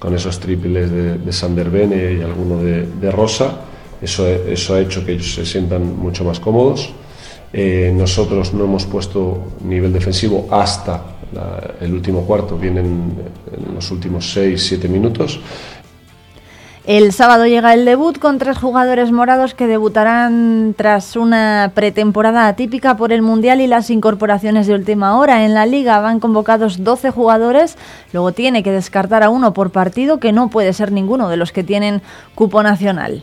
con 0.00 0.16
esos 0.16 0.40
triples 0.40 0.90
de, 0.90 1.18
de 1.18 1.32
Sander 1.32 1.70
Bene 1.70 2.14
y 2.14 2.22
alguno 2.22 2.60
de, 2.60 2.88
de 3.00 3.10
Rosa. 3.12 3.60
Eso, 4.02 4.26
eso 4.26 4.74
ha 4.74 4.80
hecho 4.80 5.06
que 5.06 5.12
ellos 5.12 5.32
se 5.32 5.46
sientan 5.46 5.96
mucho 5.96 6.24
más 6.24 6.40
cómodos. 6.40 6.92
nosotros 7.52 8.52
no 8.52 8.64
hemos 8.64 8.84
puesto 8.84 9.52
nivel 9.64 9.92
defensivo 9.92 10.48
hasta 10.50 11.11
el 11.80 11.92
último 11.92 12.22
cuarto, 12.22 12.56
vienen 12.58 13.14
en 13.52 13.74
los 13.74 13.90
últimos 13.90 14.36
6-7 14.36 14.88
minutos. 14.88 15.40
El 16.84 17.12
sábado 17.12 17.46
llega 17.46 17.74
el 17.74 17.84
debut 17.84 18.18
con 18.18 18.38
tres 18.38 18.58
jugadores 18.58 19.12
morados 19.12 19.54
que 19.54 19.68
debutarán 19.68 20.74
tras 20.76 21.14
una 21.14 21.70
pretemporada 21.76 22.48
atípica 22.48 22.96
por 22.96 23.12
el 23.12 23.22
Mundial 23.22 23.60
y 23.60 23.68
las 23.68 23.88
incorporaciones 23.88 24.66
de 24.66 24.74
última 24.74 25.16
hora. 25.16 25.44
En 25.44 25.54
la 25.54 25.64
liga 25.64 26.00
van 26.00 26.18
convocados 26.18 26.82
12 26.82 27.12
jugadores, 27.12 27.78
luego 28.12 28.32
tiene 28.32 28.64
que 28.64 28.72
descartar 28.72 29.22
a 29.22 29.30
uno 29.30 29.54
por 29.54 29.70
partido 29.70 30.18
que 30.18 30.32
no 30.32 30.50
puede 30.50 30.72
ser 30.72 30.90
ninguno 30.90 31.28
de 31.28 31.36
los 31.36 31.52
que 31.52 31.62
tienen 31.62 32.02
cupo 32.34 32.64
nacional. 32.64 33.22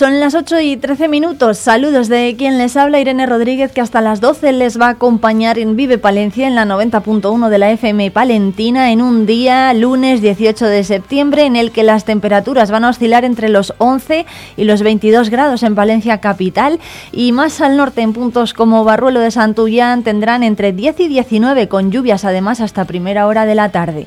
Son 0.00 0.18
las 0.18 0.34
8 0.34 0.60
y 0.60 0.78
13 0.78 1.08
minutos. 1.08 1.58
Saludos 1.58 2.08
de 2.08 2.34
quien 2.38 2.56
les 2.56 2.74
habla, 2.78 3.00
Irene 3.00 3.26
Rodríguez, 3.26 3.70
que 3.70 3.82
hasta 3.82 4.00
las 4.00 4.22
12 4.22 4.52
les 4.52 4.80
va 4.80 4.86
a 4.86 4.92
acompañar 4.92 5.58
en 5.58 5.76
Vive 5.76 5.98
Palencia 5.98 6.48
en 6.48 6.54
la 6.54 6.64
90.1 6.64 7.50
de 7.50 7.58
la 7.58 7.70
FM 7.70 8.10
Palentina 8.10 8.92
en 8.92 9.02
un 9.02 9.26
día, 9.26 9.74
lunes 9.74 10.22
18 10.22 10.64
de 10.64 10.84
septiembre, 10.84 11.44
en 11.44 11.54
el 11.54 11.70
que 11.70 11.82
las 11.82 12.06
temperaturas 12.06 12.70
van 12.70 12.86
a 12.86 12.88
oscilar 12.88 13.26
entre 13.26 13.50
los 13.50 13.74
11 13.76 14.24
y 14.56 14.64
los 14.64 14.82
22 14.82 15.28
grados 15.28 15.62
en 15.64 15.74
Palencia 15.74 16.22
capital 16.22 16.80
y 17.12 17.32
más 17.32 17.60
al 17.60 17.76
norte 17.76 18.00
en 18.00 18.14
puntos 18.14 18.54
como 18.54 18.84
Barruelo 18.84 19.20
de 19.20 19.30
Santullán 19.30 20.02
tendrán 20.02 20.42
entre 20.44 20.72
10 20.72 20.98
y 21.00 21.08
19 21.08 21.68
con 21.68 21.90
lluvias 21.90 22.24
además 22.24 22.62
hasta 22.62 22.86
primera 22.86 23.26
hora 23.26 23.44
de 23.44 23.54
la 23.54 23.70
tarde. 23.70 24.06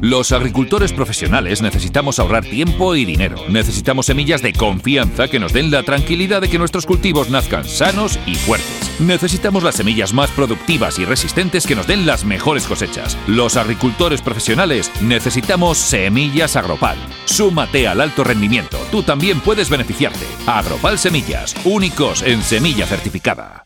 Los 0.00 0.32
agricultores 0.32 0.92
profesionales 0.92 1.62
necesitamos 1.62 2.18
ahorrar 2.18 2.44
tiempo 2.44 2.94
y 2.94 3.04
dinero. 3.04 3.36
Necesitamos 3.48 4.06
semillas 4.06 4.42
de 4.42 4.52
confianza 4.52 5.28
que 5.28 5.40
nos 5.40 5.52
den 5.52 5.70
la 5.70 5.82
tranquilidad 5.82 6.42
de 6.42 6.50
que 6.50 6.58
nuestros 6.58 6.84
cultivos 6.84 7.30
nazcan 7.30 7.64
sanos 7.64 8.18
y 8.26 8.34
fuertes. 8.34 9.00
Necesitamos 9.00 9.62
las 9.62 9.76
semillas 9.76 10.12
más 10.12 10.30
productivas 10.30 10.98
y 10.98 11.04
resistentes 11.04 11.66
que 11.66 11.74
nos 11.74 11.86
den 11.86 12.06
las 12.06 12.24
mejores 12.24 12.66
cosechas. 12.66 13.16
Los 13.26 13.56
agricultores 13.56 14.20
profesionales 14.20 14.90
necesitamos 15.00 15.78
semillas 15.78 16.56
Agropal. 16.56 16.98
Súmate 17.24 17.88
al 17.88 18.00
alto 18.00 18.22
rendimiento. 18.22 18.78
Tú 18.90 19.02
también 19.02 19.40
puedes 19.40 19.70
beneficiarte. 19.70 20.26
Agropal 20.46 20.98
Semillas, 20.98 21.54
únicos 21.64 22.22
en 22.22 22.42
semilla 22.42 22.86
certificada. 22.86 23.65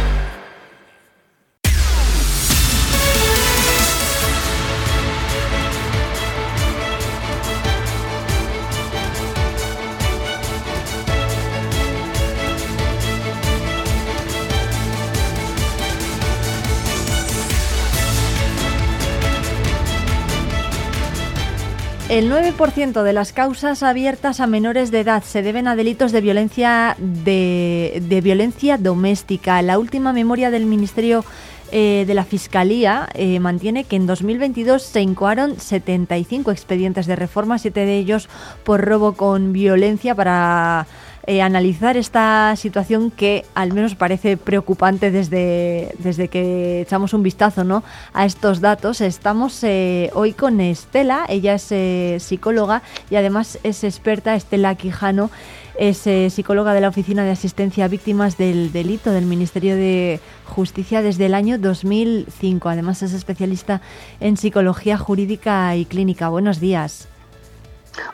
El 22.11 22.29
9% 22.29 23.03
de 23.03 23.13
las 23.13 23.31
causas 23.31 23.83
abiertas 23.83 24.41
a 24.41 24.45
menores 24.45 24.91
de 24.91 24.99
edad 24.99 25.23
se 25.23 25.41
deben 25.41 25.69
a 25.69 25.77
delitos 25.77 26.11
de 26.11 26.19
violencia 26.19 26.97
de, 26.99 28.19
violencia 28.21 28.77
doméstica. 28.77 29.61
La 29.61 29.79
última 29.79 30.11
memoria 30.11 30.51
del 30.51 30.65
Ministerio 30.65 31.23
eh, 31.71 32.03
de 32.05 32.13
la 32.13 32.25
Fiscalía 32.25 33.07
eh, 33.13 33.39
mantiene 33.39 33.85
que 33.85 33.95
en 33.95 34.07
2022 34.07 34.83
se 34.83 34.99
incoaron 34.99 35.57
75 35.57 36.51
expedientes 36.51 37.05
de 37.05 37.15
reforma, 37.15 37.57
siete 37.59 37.85
de 37.85 37.99
ellos 37.99 38.27
por 38.65 38.83
robo 38.83 39.13
con 39.13 39.53
violencia 39.53 40.13
para 40.13 40.87
eh, 41.27 41.41
analizar 41.41 41.97
esta 41.97 42.55
situación 42.55 43.11
que 43.11 43.45
al 43.53 43.73
menos 43.73 43.93
parece 43.93 44.37
preocupante 44.37 45.11
desde, 45.11 45.93
desde 45.99 46.29
que 46.29 46.81
echamos 46.81 47.13
un 47.13 47.21
vistazo 47.21 47.63
¿no? 47.63 47.83
a 48.13 48.25
estos 48.25 48.59
datos. 48.59 49.01
Estamos 49.01 49.63
eh, 49.63 50.09
hoy 50.15 50.33
con 50.33 50.59
Estela, 50.59 51.25
ella 51.29 51.53
es 51.53 51.71
eh, 51.71 52.17
psicóloga 52.19 52.81
y 53.11 53.17
además 53.17 53.59
es 53.63 53.83
experta, 53.83 54.35
Estela 54.35 54.73
Quijano, 54.75 55.29
es 55.77 56.07
psicóloga 56.33 56.73
de 56.73 56.81
la 56.81 56.89
Oficina 56.89 57.23
de 57.23 57.31
Asistencia 57.31 57.85
a 57.85 57.87
Víctimas 57.87 58.37
del 58.37 58.71
Delito 58.71 59.11
del 59.11 59.25
Ministerio 59.25 59.75
de 59.75 60.19
Justicia 60.45 61.01
desde 61.01 61.25
el 61.25 61.33
año 61.33 61.57
2005. 61.57 62.69
Además 62.69 63.01
es 63.01 63.13
especialista 63.13 63.81
en 64.19 64.37
psicología 64.37 64.97
jurídica 64.97 65.75
y 65.75 65.85
clínica. 65.85 66.29
Buenos 66.29 66.59
días. 66.59 67.07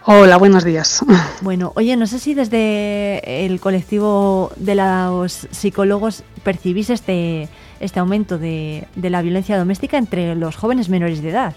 Hola, 0.06 0.38
buenos 0.38 0.64
días. 0.64 1.04
Bueno, 1.42 1.72
oye, 1.76 1.96
no 1.96 2.08
sé 2.08 2.18
si 2.18 2.34
desde 2.34 3.46
el 3.46 3.60
colectivo 3.60 4.52
de 4.56 4.76
los 4.76 5.48
psicólogos 5.52 6.24
percibís 6.44 6.90
este, 6.90 7.48
este 7.80 8.00
aumento 8.00 8.38
de, 8.40 8.88
la 8.96 9.22
violencia 9.22 9.58
doméstica 9.58 9.98
entre 9.98 10.36
los 10.36 10.56
jóvenes 10.56 10.90
menores 10.90 11.22
de 11.22 11.30
edad. 11.30 11.54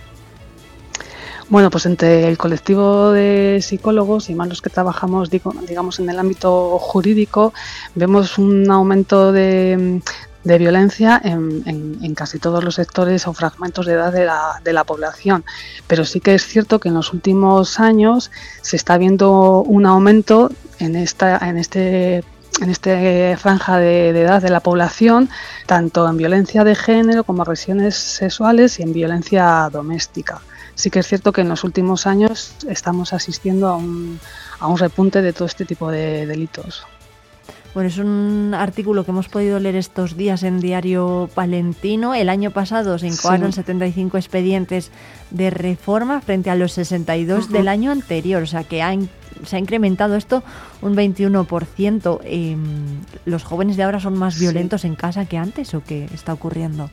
Bueno, 1.48 1.70
pues 1.70 1.86
entre 1.86 2.28
el 2.28 2.38
colectivo 2.38 3.10
de 3.10 3.58
psicólogos 3.62 4.30
y 4.30 4.34
más 4.34 4.48
los 4.48 4.62
que 4.62 4.70
trabajamos, 4.70 5.30
digamos, 5.30 5.98
en 5.98 6.10
el 6.10 6.18
ámbito 6.18 6.78
jurídico, 6.78 7.52
vemos 7.94 8.38
un 8.38 8.70
aumento 8.70 9.32
de, 9.32 10.00
de 10.44 10.58
violencia 10.58 11.20
en, 11.22 12.14
casi 12.14 12.38
todos 12.38 12.64
los 12.64 12.74
sectores 12.74 13.26
o 13.26 13.32
fragmentos 13.32 13.86
de 13.86 13.94
edad 13.94 14.12
de 14.12 14.24
la, 14.24 14.60
de 14.64 14.72
la, 14.72 14.84
población. 14.84 15.44
Pero 15.86 16.04
sí 16.04 16.20
que 16.20 16.34
es 16.34 16.46
cierto 16.46 16.80
que 16.80 16.88
en 16.88 16.94
los 16.94 17.12
últimos 17.12 17.80
años 17.80 18.30
se 18.62 18.76
está 18.76 18.98
viendo 18.98 19.62
un 19.62 19.86
aumento 19.86 20.50
en 20.78 20.96
esta, 20.96 21.38
en 21.48 21.56
este 21.56 22.24
en 22.60 22.68
esta 22.68 22.90
franja 23.38 23.78
de, 23.78 24.10
edad 24.10 24.42
de 24.42 24.50
la 24.50 24.60
población, 24.60 25.30
tanto 25.66 26.06
en 26.08 26.16
violencia 26.16 26.62
de 26.62 26.74
género 26.74 27.24
como 27.24 27.42
agresiones 27.42 27.94
sexuales 27.94 28.78
y 28.80 28.82
en 28.82 28.92
violencia 28.92 29.68
doméstica. 29.72 30.42
Sí 30.74 30.90
que 30.90 30.98
es 30.98 31.06
cierto 31.06 31.32
que 31.32 31.40
en 31.40 31.48
los 31.48 31.64
últimos 31.64 32.06
años 32.06 32.54
estamos 32.68 33.12
asistiendo 33.12 33.68
a 33.68 33.76
un, 33.76 34.20
a 34.58 34.66
un 34.66 34.78
repunte 34.78 35.22
de 35.22 35.32
todo 35.32 35.46
este 35.46 35.64
tipo 35.64 35.90
de 35.90 36.26
delitos. 36.26 36.84
Bueno, 37.72 37.88
es 37.88 37.98
un 37.98 38.52
artículo 38.52 39.04
que 39.04 39.12
hemos 39.12 39.28
podido 39.28 39.60
leer 39.60 39.76
estos 39.76 40.16
días 40.16 40.42
en 40.42 40.58
Diario 40.58 41.30
Palentino. 41.34 42.14
El 42.14 42.28
año 42.28 42.50
pasado 42.50 42.98
se 42.98 43.06
incoaron 43.06 43.52
75 43.52 44.18
expedientes 44.18 44.90
de 45.30 45.50
reforma 45.50 46.20
frente 46.20 46.50
a 46.50 46.56
los 46.56 46.72
62 46.72 47.48
del 47.48 47.68
año 47.68 47.92
anterior, 47.92 48.42
o 48.42 48.46
sea 48.46 48.64
que 48.64 48.82
se 49.44 49.56
ha 49.56 49.58
incrementado 49.60 50.16
esto 50.16 50.42
un 50.82 50.96
21%. 50.96 52.20
Eh, 52.24 52.56
¿Los 53.24 53.44
jóvenes 53.44 53.76
de 53.76 53.84
ahora 53.84 54.00
son 54.00 54.18
más 54.18 54.40
violentos 54.40 54.84
en 54.84 54.96
casa 54.96 55.26
que 55.26 55.38
antes 55.38 55.72
o 55.74 55.84
qué 55.84 56.06
está 56.12 56.32
ocurriendo? 56.32 56.90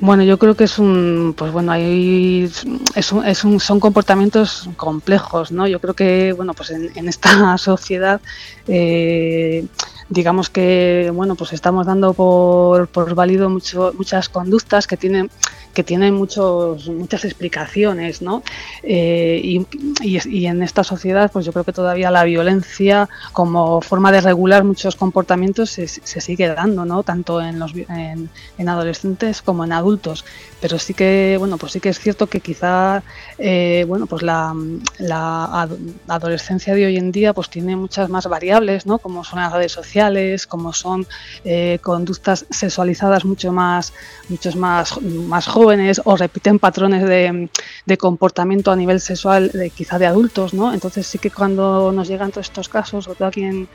Bueno, 0.00 0.22
yo 0.22 0.38
creo 0.38 0.54
que 0.54 0.64
es 0.64 0.78
un, 0.78 1.34
pues 1.36 1.52
bueno, 1.52 1.72
hay, 1.72 2.50
es 2.94 3.12
un, 3.12 3.26
es 3.26 3.44
un, 3.44 3.60
son 3.60 3.78
comportamientos 3.80 4.70
complejos, 4.76 5.52
¿no? 5.52 5.66
Yo 5.66 5.78
creo 5.78 5.92
que, 5.92 6.32
bueno, 6.32 6.54
pues 6.54 6.70
en, 6.70 6.90
en 6.94 7.06
esta 7.06 7.58
sociedad, 7.58 8.18
eh, 8.66 9.66
digamos 10.08 10.48
que, 10.48 11.12
bueno, 11.14 11.34
pues 11.34 11.52
estamos 11.52 11.86
dando 11.86 12.14
por, 12.14 12.88
por 12.88 13.14
válido 13.14 13.50
mucho, 13.50 13.92
muchas 13.98 14.30
conductas 14.30 14.86
que 14.86 14.96
tienen 14.96 15.30
que 15.72 15.84
tienen 15.84 16.14
muchos, 16.14 16.88
muchas 16.88 17.24
explicaciones, 17.24 18.22
¿no? 18.22 18.42
Eh, 18.82 19.40
y, 19.42 19.66
y, 20.02 20.46
en 20.46 20.62
esta 20.62 20.82
sociedad, 20.82 21.30
pues 21.30 21.46
yo 21.46 21.52
creo 21.52 21.64
que 21.64 21.72
todavía 21.72 22.10
la 22.10 22.24
violencia 22.24 23.08
como 23.32 23.80
forma 23.80 24.10
de 24.10 24.20
regular 24.20 24.64
muchos 24.64 24.96
comportamientos 24.96 25.70
se, 25.70 25.86
se 25.86 26.20
sigue 26.20 26.48
dando, 26.48 26.84
¿no? 26.84 27.02
Tanto 27.02 27.40
en, 27.40 27.58
los, 27.58 27.72
en, 27.74 28.28
en, 28.58 28.68
adolescentes 28.68 29.42
como 29.42 29.64
en 29.64 29.72
adultos. 29.72 30.24
Pero 30.60 30.78
sí 30.78 30.92
que, 30.92 31.36
bueno, 31.38 31.56
pues 31.56 31.72
sí 31.72 31.80
que 31.80 31.88
es 31.88 31.98
cierto 31.98 32.26
que 32.26 32.40
quizá, 32.40 33.02
eh, 33.38 33.84
bueno, 33.86 34.06
pues 34.06 34.22
la, 34.22 34.54
la, 34.98 35.68
adolescencia 36.08 36.74
de 36.74 36.86
hoy 36.86 36.96
en 36.96 37.12
día 37.12 37.32
pues 37.32 37.48
tiene 37.48 37.76
muchas 37.76 38.08
más 38.10 38.26
variables, 38.26 38.86
¿no? 38.86 38.98
Como 38.98 39.24
son 39.24 39.38
las 39.38 39.52
redes 39.52 39.72
sociales, 39.72 40.46
como 40.46 40.72
son 40.72 41.06
eh, 41.44 41.78
conductas 41.80 42.44
sexualizadas 42.50 43.24
mucho 43.24 43.52
más, 43.52 43.92
muchos 44.28 44.56
más, 44.56 45.00
más 45.00 45.46
jóvenes 45.46 45.59
jóvenes 45.60 46.00
o 46.04 46.16
repiten 46.16 46.58
patrones 46.58 47.02
de, 47.04 47.96
comportamiento 47.98 48.72
a 48.72 48.76
nivel 48.76 48.98
sexual 48.98 49.50
de, 49.52 49.68
quizá 49.68 49.98
de 49.98 50.06
adultos, 50.06 50.54
¿no? 50.54 50.72
Entonces 50.72 51.06
sí 51.06 51.18
que 51.18 51.30
cuando 51.30 51.92
nos 51.92 52.08
llegan 52.08 52.30
todos 52.30 52.46
estos 52.46 52.70
casos, 52.70 53.04
sobre 53.04 53.18
todo 53.18 53.28
aquí 53.28 53.44
en, 53.44 53.68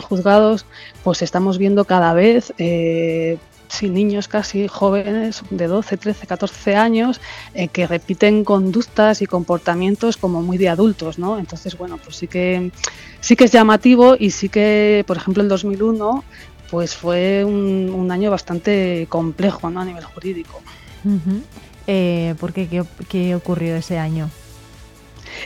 juzgados, 0.00 0.66
pues 1.02 1.22
estamos 1.22 1.56
viendo 1.56 1.86
cada 1.86 2.12
vez 2.12 2.52
eh, 2.58 3.38
niños 3.80 4.28
casi 4.28 4.68
jóvenes 4.68 5.42
de 5.48 5.66
12, 5.66 5.96
13, 5.96 6.26
14 6.26 6.76
años 6.76 7.20
eh, 7.54 7.68
que 7.68 7.86
repiten 7.86 8.44
conductas 8.44 9.22
y 9.22 9.26
comportamientos 9.26 10.18
como 10.18 10.42
muy 10.42 10.58
de 10.58 10.68
adultos, 10.68 11.18
¿no? 11.18 11.38
Entonces, 11.38 11.78
bueno, 11.78 11.96
pues 11.96 12.16
sí 12.16 12.28
que 12.28 12.70
sí 13.20 13.34
que 13.36 13.44
es 13.44 13.52
llamativo 13.52 14.16
y 14.18 14.30
sí 14.30 14.50
que, 14.50 15.02
por 15.06 15.16
ejemplo, 15.16 15.42
el 15.42 15.48
2001 15.48 16.22
pues 16.72 16.96
fue 16.96 17.44
un, 17.44 18.10
año 18.10 18.30
bastante 18.30 19.06
complejo 19.10 19.68
¿no? 19.68 19.80
a 19.80 19.84
nivel 19.84 20.04
jurídico. 20.04 20.62
Eh, 21.86 22.34
¿Por 22.38 22.52
qué? 22.52 22.84
qué? 23.08 23.34
ocurrió 23.34 23.76
ese 23.76 23.98
año? 23.98 24.30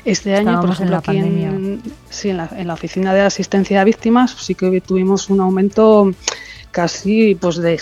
Este 0.05 0.35
año, 0.35 0.61
por 0.61 0.71
ejemplo, 0.71 0.97
aquí 0.97 1.17
en, 1.17 1.81
sí, 2.11 2.31
en, 2.31 2.67
la, 2.67 2.75
oficina 2.75 3.15
de 3.15 3.23
asistencia 3.23 3.81
a 3.81 3.85
víctimas 3.85 4.33
sí 4.33 4.55
que 4.55 4.81
tuvimos 4.81 5.31
un 5.31 5.41
aumento 5.41 6.13
casi 6.73 7.37
pues 7.37 7.57
de 7.57 7.81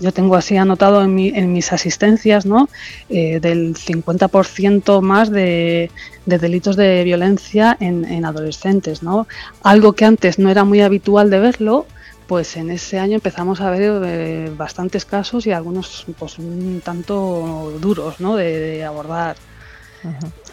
yo 0.00 0.12
tengo 0.12 0.36
así 0.36 0.56
anotado 0.56 1.02
en, 1.02 1.14
mis 1.52 1.72
asistencias, 1.72 2.44
¿no? 2.44 2.68
Eh, 3.08 3.40
del 3.40 3.74
50% 3.74 5.00
más 5.00 5.30
de, 5.30 5.90
delitos 6.26 6.76
de 6.76 7.02
violencia 7.04 7.76
en, 7.80 8.04
en, 8.04 8.26
adolescentes, 8.26 9.02
¿no? 9.02 9.26
Algo 9.62 9.94
que 9.94 10.04
antes 10.04 10.38
no 10.38 10.50
era 10.50 10.64
muy 10.64 10.82
habitual 10.82 11.30
de 11.30 11.38
verlo, 11.40 11.86
pues 12.28 12.58
en 12.58 12.70
ese 12.70 12.98
año 12.98 13.14
empezamos 13.14 13.62
a 13.62 13.70
ver 13.70 14.02
eh, 14.04 14.52
bastantes 14.54 15.06
casos 15.06 15.46
y 15.46 15.52
algunos 15.52 16.04
pues 16.18 16.38
un 16.38 16.82
tanto 16.84 17.72
duros 17.80 18.20
¿no? 18.20 18.36
de, 18.36 18.84
abordar. 18.84 19.36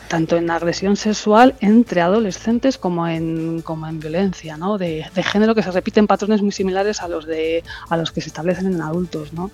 Tanto 0.08 0.38
en 0.38 0.50
agresión 0.50 0.96
sexual 0.96 1.56
entre 1.60 2.02
adolescentes 2.02 2.80
como 2.80 3.08
en, 3.08 3.62
como 3.62 3.88
en 3.88 4.00
violencia 4.00 4.58
¿no? 4.58 4.78
de, 4.80 5.06
género 5.24 5.54
que 5.54 5.62
se 5.62 5.70
repiten 5.70 6.08
patrones 6.08 6.42
muy 6.42 6.52
similares 6.52 7.02
a 7.02 7.08
los 7.08 7.28
de 7.28 7.64
a 7.90 7.98
los 7.98 8.12
que 8.12 8.22
se 8.22 8.30
establecen 8.30 8.68
en 8.68 8.82
adultos. 8.82 9.34
¿no? 9.34 9.52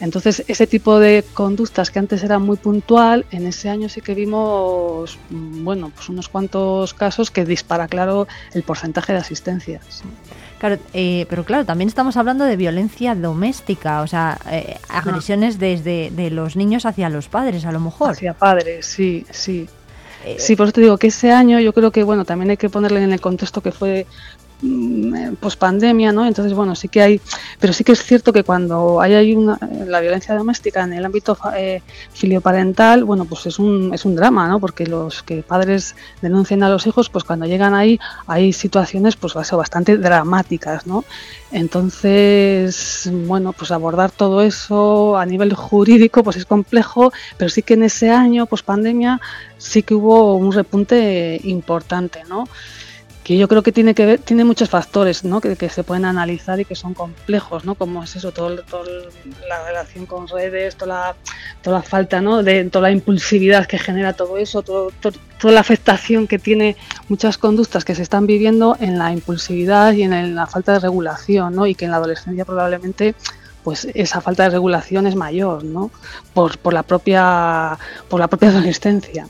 Entonces, 0.00 0.44
ese 0.48 0.66
tipo 0.66 0.98
de 0.98 1.24
conductas 1.34 1.90
que 1.90 2.00
antes 2.00 2.22
era 2.24 2.38
muy 2.38 2.56
puntual, 2.56 3.24
en 3.30 3.46
ese 3.46 3.68
año 3.70 3.88
sí 3.88 4.00
que 4.00 4.14
vimos 4.14 5.18
bueno, 5.30 5.92
pues 5.94 6.08
unos 6.08 6.28
cuantos 6.28 6.92
casos 6.94 7.30
que 7.30 7.44
dispara 7.44 7.86
claro 7.86 8.26
el 8.52 8.64
porcentaje 8.64 9.12
de 9.12 9.20
asistencias. 9.20 10.02
Claro, 10.60 10.76
eh, 10.92 11.24
pero 11.30 11.42
claro, 11.42 11.64
también 11.64 11.88
estamos 11.88 12.18
hablando 12.18 12.44
de 12.44 12.54
violencia 12.54 13.14
doméstica, 13.14 14.02
o 14.02 14.06
sea, 14.06 14.38
eh, 14.50 14.76
agresiones 14.90 15.58
desde 15.58 16.10
de 16.10 16.30
los 16.30 16.54
niños 16.54 16.84
hacia 16.84 17.08
los 17.08 17.28
padres, 17.28 17.64
a 17.64 17.72
lo 17.72 17.80
mejor. 17.80 18.10
Hacia 18.10 18.34
padres, 18.34 18.84
sí, 18.84 19.24
sí. 19.30 19.66
Eh, 20.22 20.36
sí, 20.38 20.56
por 20.56 20.66
eso 20.66 20.74
te 20.74 20.82
digo 20.82 20.98
que 20.98 21.06
ese 21.06 21.32
año 21.32 21.58
yo 21.60 21.72
creo 21.72 21.90
que, 21.90 22.02
bueno, 22.02 22.26
también 22.26 22.50
hay 22.50 22.58
que 22.58 22.68
ponerle 22.68 23.02
en 23.02 23.10
el 23.10 23.22
contexto 23.22 23.62
que 23.62 23.72
fue 23.72 24.06
pospandemia, 25.40 26.12
¿no? 26.12 26.26
Entonces, 26.26 26.52
bueno, 26.54 26.74
sí 26.74 26.88
que 26.88 27.02
hay, 27.02 27.20
pero 27.58 27.72
sí 27.72 27.84
que 27.84 27.92
es 27.92 28.02
cierto 28.02 28.32
que 28.32 28.44
cuando 28.44 29.00
hay, 29.00 29.34
una, 29.34 29.58
la 29.86 30.00
violencia 30.00 30.34
doméstica 30.34 30.84
en 30.84 30.92
el 30.92 31.04
ámbito 31.04 31.36
eh, 31.56 31.82
filioparental, 32.12 33.04
bueno, 33.04 33.24
pues 33.24 33.46
es 33.46 33.58
un, 33.58 33.92
es 33.94 34.04
un 34.04 34.16
drama, 34.16 34.48
¿no? 34.48 34.60
Porque 34.60 34.86
los 34.86 35.22
que 35.22 35.42
padres 35.42 35.96
denuncian 36.20 36.62
a 36.62 36.68
los 36.68 36.86
hijos, 36.86 37.08
pues 37.08 37.24
cuando 37.24 37.46
llegan 37.46 37.74
ahí 37.74 37.98
hay 38.26 38.52
situaciones 38.52 39.16
pues 39.16 39.34
bastante 39.34 39.96
dramáticas, 39.96 40.86
¿no? 40.86 41.04
Entonces, 41.52 43.10
bueno, 43.26 43.52
pues 43.52 43.70
abordar 43.70 44.10
todo 44.10 44.42
eso 44.42 45.16
a 45.16 45.26
nivel 45.26 45.54
jurídico 45.54 46.22
pues 46.22 46.36
es 46.36 46.44
complejo, 46.44 47.12
pero 47.36 47.48
sí 47.48 47.62
que 47.62 47.74
en 47.74 47.84
ese 47.84 48.10
año 48.10 48.46
pospandemia 48.46 49.20
sí 49.58 49.82
que 49.82 49.94
hubo 49.94 50.36
un 50.36 50.52
repunte 50.52 51.40
importante, 51.44 52.22
¿no? 52.28 52.48
Que 53.24 53.36
yo 53.36 53.48
creo 53.48 53.62
que 53.62 53.72
tiene 53.72 53.94
que 53.94 54.06
ver, 54.06 54.18
tiene 54.18 54.44
muchos 54.44 54.70
factores 54.70 55.24
¿no? 55.24 55.40
que, 55.40 55.68
se 55.68 55.84
pueden 55.84 56.04
analizar 56.04 56.58
y 56.58 56.64
que 56.64 56.74
son 56.74 56.94
complejos, 56.94 57.64
¿no? 57.64 57.74
como 57.74 58.02
es 58.02 58.16
eso, 58.16 58.32
todo, 58.32 58.48
la 58.50 59.66
relación 59.66 60.06
con 60.06 60.26
redes, 60.26 60.76
toda 60.76 60.86
la, 60.86 61.16
toda 61.62 61.78
la 61.78 61.82
falta 61.82 62.20
¿no? 62.20 62.42
de 62.42 62.64
toda 62.64 62.88
la 62.88 62.92
impulsividad 62.92 63.66
que 63.66 63.78
genera 63.78 64.14
todo 64.14 64.38
eso, 64.38 64.62
todo, 64.62 64.90
toda 65.00 65.52
la 65.52 65.60
afectación 65.60 66.26
que 66.26 66.38
tiene 66.38 66.76
muchas 67.08 67.36
conductas 67.36 67.84
que 67.84 67.94
se 67.94 68.02
están 68.02 68.26
viviendo 68.26 68.76
en 68.80 68.98
la 68.98 69.12
impulsividad 69.12 69.92
y 69.92 70.02
en, 70.02 70.34
la 70.34 70.46
falta 70.46 70.72
de 70.72 70.80
regulación, 70.80 71.54
¿no? 71.54 71.66
y 71.66 71.74
que 71.74 71.84
en 71.84 71.90
la 71.90 71.98
adolescencia 71.98 72.44
probablemente 72.44 73.14
pues 73.62 73.86
esa 73.92 74.22
falta 74.22 74.44
de 74.44 74.50
regulación 74.50 75.06
es 75.06 75.14
mayor, 75.14 75.64
¿no? 75.64 75.90
Por, 76.32 76.56
por 76.56 76.72
la 76.72 76.82
propia 76.82 77.78
por 78.08 78.18
la 78.18 78.26
propia 78.26 78.48
adolescencia. 78.48 79.28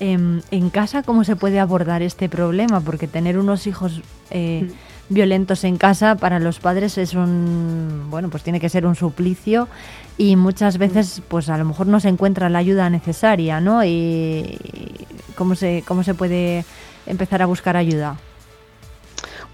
Em, 0.00 0.42
en 0.50 0.70
casa 0.70 1.04
cómo 1.04 1.22
se 1.22 1.36
puede 1.36 1.60
abordar 1.60 2.02
este 2.02 2.28
problema, 2.28 2.80
porque 2.80 3.06
tener 3.06 3.38
unos 3.38 3.68
hijos 3.68 4.00
eh, 4.30 4.68
mm. 4.68 5.14
violentos 5.14 5.62
en 5.62 5.76
casa 5.76 6.16
para 6.16 6.40
los 6.40 6.58
padres 6.58 6.98
es 6.98 7.14
un, 7.14 8.08
bueno, 8.10 8.28
pues 8.28 8.42
tiene 8.42 8.58
que 8.58 8.68
ser 8.68 8.86
un 8.86 8.96
suplicio 8.96 9.68
y 10.18 10.34
muchas 10.34 10.78
veces, 10.78 11.22
pues 11.28 11.48
a 11.48 11.56
lo 11.58 11.64
mejor 11.64 11.86
no 11.86 12.00
se 12.00 12.08
encuentra 12.08 12.48
la 12.48 12.58
ayuda 12.58 12.90
necesaria, 12.90 13.60
¿no? 13.60 13.84
Y 13.84 14.58
cómo 15.36 15.54
se, 15.54 15.84
cómo 15.86 16.02
se 16.02 16.14
puede 16.14 16.64
empezar 17.06 17.40
a 17.42 17.46
buscar 17.46 17.76
ayuda. 17.76 18.16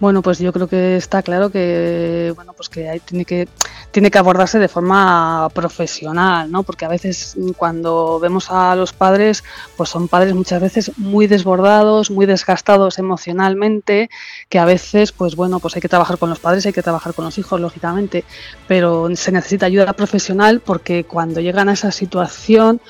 Bueno, 0.00 0.22
pues 0.22 0.38
yo 0.38 0.50
creo 0.50 0.66
que 0.66 0.96
está 0.96 1.22
claro 1.22 1.50
que 1.50 2.32
bueno, 2.34 2.54
pues 2.54 2.70
que 2.70 2.88
hay, 2.88 3.00
tiene 3.00 3.26
que 3.26 3.48
tiene 3.90 4.10
que 4.10 4.18
abordarse 4.18 4.58
de 4.58 4.68
forma 4.68 5.48
profesional, 5.52 6.50
¿no? 6.50 6.62
Porque 6.62 6.86
a 6.86 6.88
veces 6.88 7.36
cuando 7.56 8.18
vemos 8.18 8.50
a 8.50 8.74
los 8.76 8.94
padres, 8.94 9.44
pues 9.76 9.90
son 9.90 10.08
padres 10.08 10.34
muchas 10.34 10.62
veces 10.62 10.92
muy 10.96 11.26
desbordados, 11.26 12.10
muy 12.10 12.24
desgastados 12.24 12.98
emocionalmente, 12.98 14.08
que 14.48 14.58
a 14.58 14.64
veces, 14.64 15.12
pues 15.12 15.36
bueno, 15.36 15.60
pues 15.60 15.76
hay 15.76 15.82
que 15.82 15.88
trabajar 15.88 16.18
con 16.18 16.30
los 16.30 16.38
padres, 16.38 16.64
hay 16.64 16.72
que 16.72 16.82
trabajar 16.82 17.12
con 17.12 17.26
los 17.26 17.36
hijos, 17.36 17.60
lógicamente, 17.60 18.24
pero 18.68 19.14
se 19.16 19.32
necesita 19.32 19.66
ayuda 19.66 19.92
profesional 19.92 20.60
porque 20.60 21.04
cuando 21.04 21.40
llegan 21.40 21.68
a 21.68 21.72
esa 21.74 21.90
situación, 21.90 22.80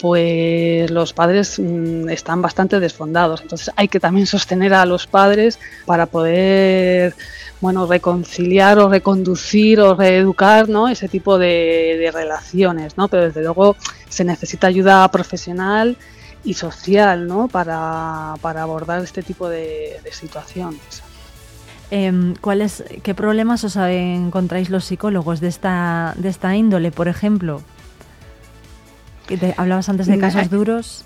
pues 0.00 0.90
los 0.90 1.12
padres 1.12 1.58
mm, 1.58 2.08
están 2.08 2.40
bastante 2.42 2.80
desfondados. 2.80 3.42
Entonces 3.42 3.70
hay 3.76 3.88
que 3.88 4.00
también 4.00 4.26
sostener 4.26 4.74
a 4.74 4.86
los 4.86 5.06
padres 5.06 5.58
para 5.86 6.06
poder 6.06 7.14
bueno, 7.60 7.86
reconciliar 7.86 8.78
o 8.78 8.88
reconducir 8.88 9.80
o 9.80 9.94
reeducar 9.94 10.68
¿no? 10.68 10.88
ese 10.88 11.08
tipo 11.08 11.38
de, 11.38 12.10
relaciones, 12.12 12.96
¿no? 12.96 13.08
Pero 13.08 13.24
desde 13.24 13.42
luego 13.42 13.76
se 14.08 14.24
necesita 14.24 14.66
ayuda 14.66 15.06
profesional 15.08 15.96
y 16.42 16.54
social 16.54 17.26
¿no? 17.26 17.48
para, 17.48 18.32
abordar 18.32 19.02
este 19.04 19.22
tipo 19.22 19.48
de, 19.48 20.00
situaciones. 20.10 21.02
¿cuáles, 22.40 22.84
¿Qué 23.02 23.14
problemas 23.14 23.64
os 23.64 23.76
encontráis 23.76 24.70
los 24.70 24.84
psicólogos 24.84 25.40
de 25.40 25.48
esta, 25.48 26.14
de 26.16 26.28
esta 26.28 26.56
índole, 26.56 26.92
por 26.92 27.08
ejemplo? 27.08 27.62
Hablabas 29.56 29.88
antes 29.88 30.06
de 30.06 30.18
casos 30.18 30.50
duros. 30.50 31.04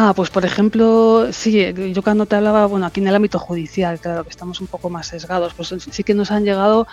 Ah, 0.00 0.12
pues 0.14 0.30
por 0.30 0.44
ejemplo, 0.44 1.26
sí, 1.32 1.74
yo 1.92 2.02
cuando 2.04 2.24
te 2.24 2.36
hablaba, 2.36 2.66
bueno, 2.66 2.86
aquí 2.86 3.00
en 3.00 3.08
el 3.08 3.16
ámbito 3.16 3.40
judicial, 3.40 3.98
claro 3.98 4.22
que 4.22 4.30
estamos 4.30 4.60
un 4.60 4.68
poco 4.68 4.90
más 4.90 5.08
sesgados, 5.08 5.54
pues 5.54 5.74
sí 5.90 6.04
que 6.04 6.14
nos 6.14 6.30
han 6.30 6.44
llegado, 6.44 6.86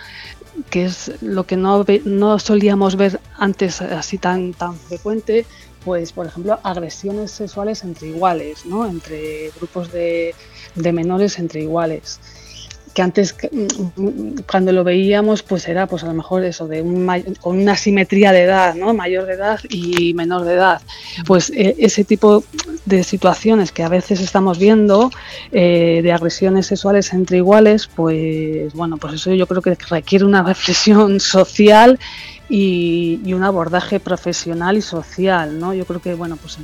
que 0.70 0.86
es 0.86 1.12
lo 1.22 1.46
que 1.46 1.56
no, 1.56 1.84
no 2.04 2.38
solíamos 2.40 2.96
ver 2.96 3.20
antes 3.38 3.80
así 3.80 4.18
tan, 4.18 4.54
tan 4.54 4.74
frecuente, 4.74 5.46
pues 5.84 6.10
por 6.10 6.26
ejemplo, 6.26 6.58
agresiones 6.64 7.30
sexuales 7.30 7.84
entre 7.84 8.08
iguales, 8.08 8.66
¿no? 8.66 8.84
Entre 8.88 9.52
grupos 9.56 9.92
de, 9.92 10.34
de 10.74 10.92
menores 10.92 11.38
entre 11.38 11.62
iguales 11.62 12.18
que 12.96 13.02
antes 13.02 13.36
mm, 13.52 14.38
cuando 14.50 14.72
lo 14.72 14.82
veíamos 14.82 15.42
pues 15.42 15.68
era 15.68 15.86
pues 15.86 16.02
a 16.02 16.06
lo 16.06 16.14
mejor 16.14 16.42
eso 16.44 16.66
de 16.66 16.80
un 16.80 17.06
con 17.42 17.58
una 17.58 17.76
simetría 17.76 18.32
de 18.32 18.44
edad 18.44 18.74
no 18.74 18.94
mayor 18.94 19.26
de 19.26 19.34
edad 19.34 19.60
y 19.68 20.14
menor 20.14 20.44
de 20.44 20.54
edad. 20.54 20.80
Pues 21.26 21.50
e, 21.50 21.76
ese 21.78 22.04
tipo 22.04 22.42
de 22.86 23.04
situaciones 23.04 23.70
que 23.70 23.82
a 23.82 23.90
veces 23.90 24.20
estamos 24.20 24.58
viendo 24.58 25.10
eh, 25.52 26.00
de 26.02 26.10
agresiones 26.10 26.68
sexuales 26.68 27.12
entre 27.12 27.36
iguales 27.36 27.86
pues 27.86 28.72
bueno 28.72 28.96
pues 28.96 29.12
eso 29.12 29.34
yo 29.34 29.46
creo 29.46 29.60
que 29.60 29.76
requiere 29.90 30.24
una 30.24 30.42
reflexión 30.42 31.20
social 31.36 31.98
y, 32.48 33.20
un 33.34 33.44
abordaje 33.44 34.00
profesional 34.00 34.78
y 34.78 34.80
social 34.80 35.60
no 35.60 35.74
yo 35.74 35.84
creo 35.84 36.00
que 36.00 36.14
bueno 36.14 36.36
pues 36.36 36.56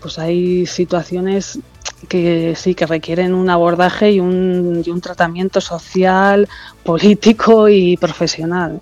pues 0.00 0.18
hay 0.18 0.66
situaciones 0.66 1.58
que 2.08 2.54
sí, 2.56 2.74
que 2.74 2.86
requieren 2.86 3.34
un 3.34 3.50
abordaje 3.50 4.12
y 4.12 4.20
un, 4.20 4.82
y 4.84 4.90
un 4.90 5.00
tratamiento 5.00 5.60
social, 5.60 6.48
político 6.82 7.68
y 7.68 7.96
profesional. 7.96 8.80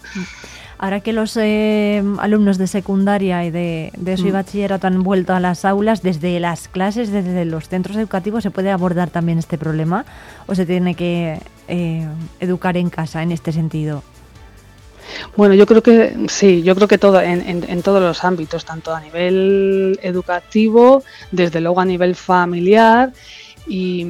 Ahora 0.76 1.00
que 1.00 1.12
los 1.12 1.36
eh, 1.36 2.02
alumnos 2.18 2.58
de 2.58 2.66
secundaria 2.66 3.44
y 3.44 3.50
de, 3.50 3.92
de 3.96 4.12
eso 4.12 4.26
y 4.26 4.30
mm. 4.30 4.34
bachillerato 4.34 4.86
han 4.86 5.02
vuelto 5.02 5.32
a 5.32 5.40
las 5.40 5.64
aulas, 5.64 6.02
desde 6.02 6.38
las 6.40 6.68
clases, 6.68 7.10
desde 7.10 7.44
los 7.44 7.68
centros 7.68 7.96
educativos, 7.96 8.42
¿se 8.42 8.50
puede 8.50 8.70
abordar 8.70 9.10
también 9.10 9.38
este 9.38 9.56
problema 9.56 10.04
o 10.46 10.54
se 10.54 10.66
tiene 10.66 10.94
que 10.94 11.38
eh, 11.68 12.06
educar 12.40 12.76
en 12.76 12.90
casa 12.90 13.22
en 13.22 13.32
este 13.32 13.52
sentido? 13.52 14.02
Bueno, 15.36 15.54
yo 15.54 15.66
creo 15.66 15.82
que 15.82 16.16
sí, 16.28 16.62
yo 16.62 16.74
creo 16.74 16.88
que 16.88 16.98
todo 16.98 17.20
en, 17.20 17.82
todos 17.82 18.00
los 18.00 18.24
ámbitos, 18.24 18.64
tanto 18.64 18.94
a 18.94 19.00
nivel 19.00 19.98
educativo, 20.02 21.02
desde 21.30 21.60
luego 21.60 21.80
a 21.80 21.84
nivel 21.84 22.14
familiar 22.14 23.12
y, 23.66 24.06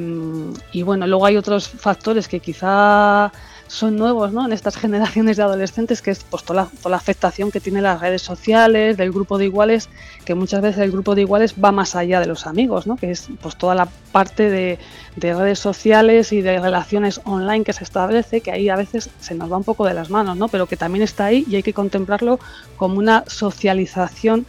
y 0.71 0.81
bueno, 0.83 1.07
luego 1.07 1.25
hay 1.25 1.37
otros 1.37 1.67
factores 1.67 2.27
que 2.27 2.39
quizá 2.39 3.31
son 3.67 3.95
nuevos 3.95 4.31
¿no? 4.31 4.45
en 4.45 4.53
estas 4.53 4.77
generaciones 4.77 5.37
de 5.37 5.43
adolescentes, 5.43 6.01
que 6.01 6.11
es 6.11 6.23
pues, 6.23 6.43
toda, 6.43 6.69
la, 6.85 6.95
afectación 6.95 7.51
que 7.51 7.59
tienen 7.59 7.83
las 7.83 7.99
redes 7.99 8.21
sociales, 8.21 8.97
del 8.97 9.11
grupo 9.11 9.37
de 9.37 9.45
iguales, 9.45 9.89
que 10.23 10.35
muchas 10.35 10.61
veces 10.61 10.81
el 10.81 10.91
grupo 10.91 11.15
de 11.15 11.21
iguales 11.21 11.55
va 11.63 11.71
más 11.71 11.95
allá 11.95 12.19
de 12.19 12.27
los 12.27 12.47
amigos, 12.47 12.87
¿no? 12.87 12.95
que 12.95 13.11
es 13.11 13.27
pues, 13.41 13.55
toda 13.55 13.75
la 13.75 13.87
parte 14.11 14.49
de, 14.49 14.79
redes 15.17 15.59
sociales 15.59 16.33
y 16.33 16.41
de 16.41 16.59
relaciones 16.59 17.21
online 17.23 17.63
que 17.63 17.73
se 17.73 17.83
establece, 17.83 18.41
que 18.41 18.51
ahí 18.51 18.69
a 18.69 18.75
veces 18.75 19.09
se 19.19 19.33
nos 19.33 19.51
va 19.51 19.57
un 19.57 19.63
poco 19.63 19.85
de 19.85 19.93
las 19.93 20.09
manos, 20.09 20.37
¿no? 20.37 20.47
pero 20.47 20.67
que 20.67 20.77
también 20.77 21.03
está 21.03 21.25
ahí 21.25 21.45
y 21.49 21.55
hay 21.55 21.63
que 21.63 21.73
contemplarlo 21.73 22.39
como 22.77 22.99
una 22.99 23.23
socialización 23.27 24.45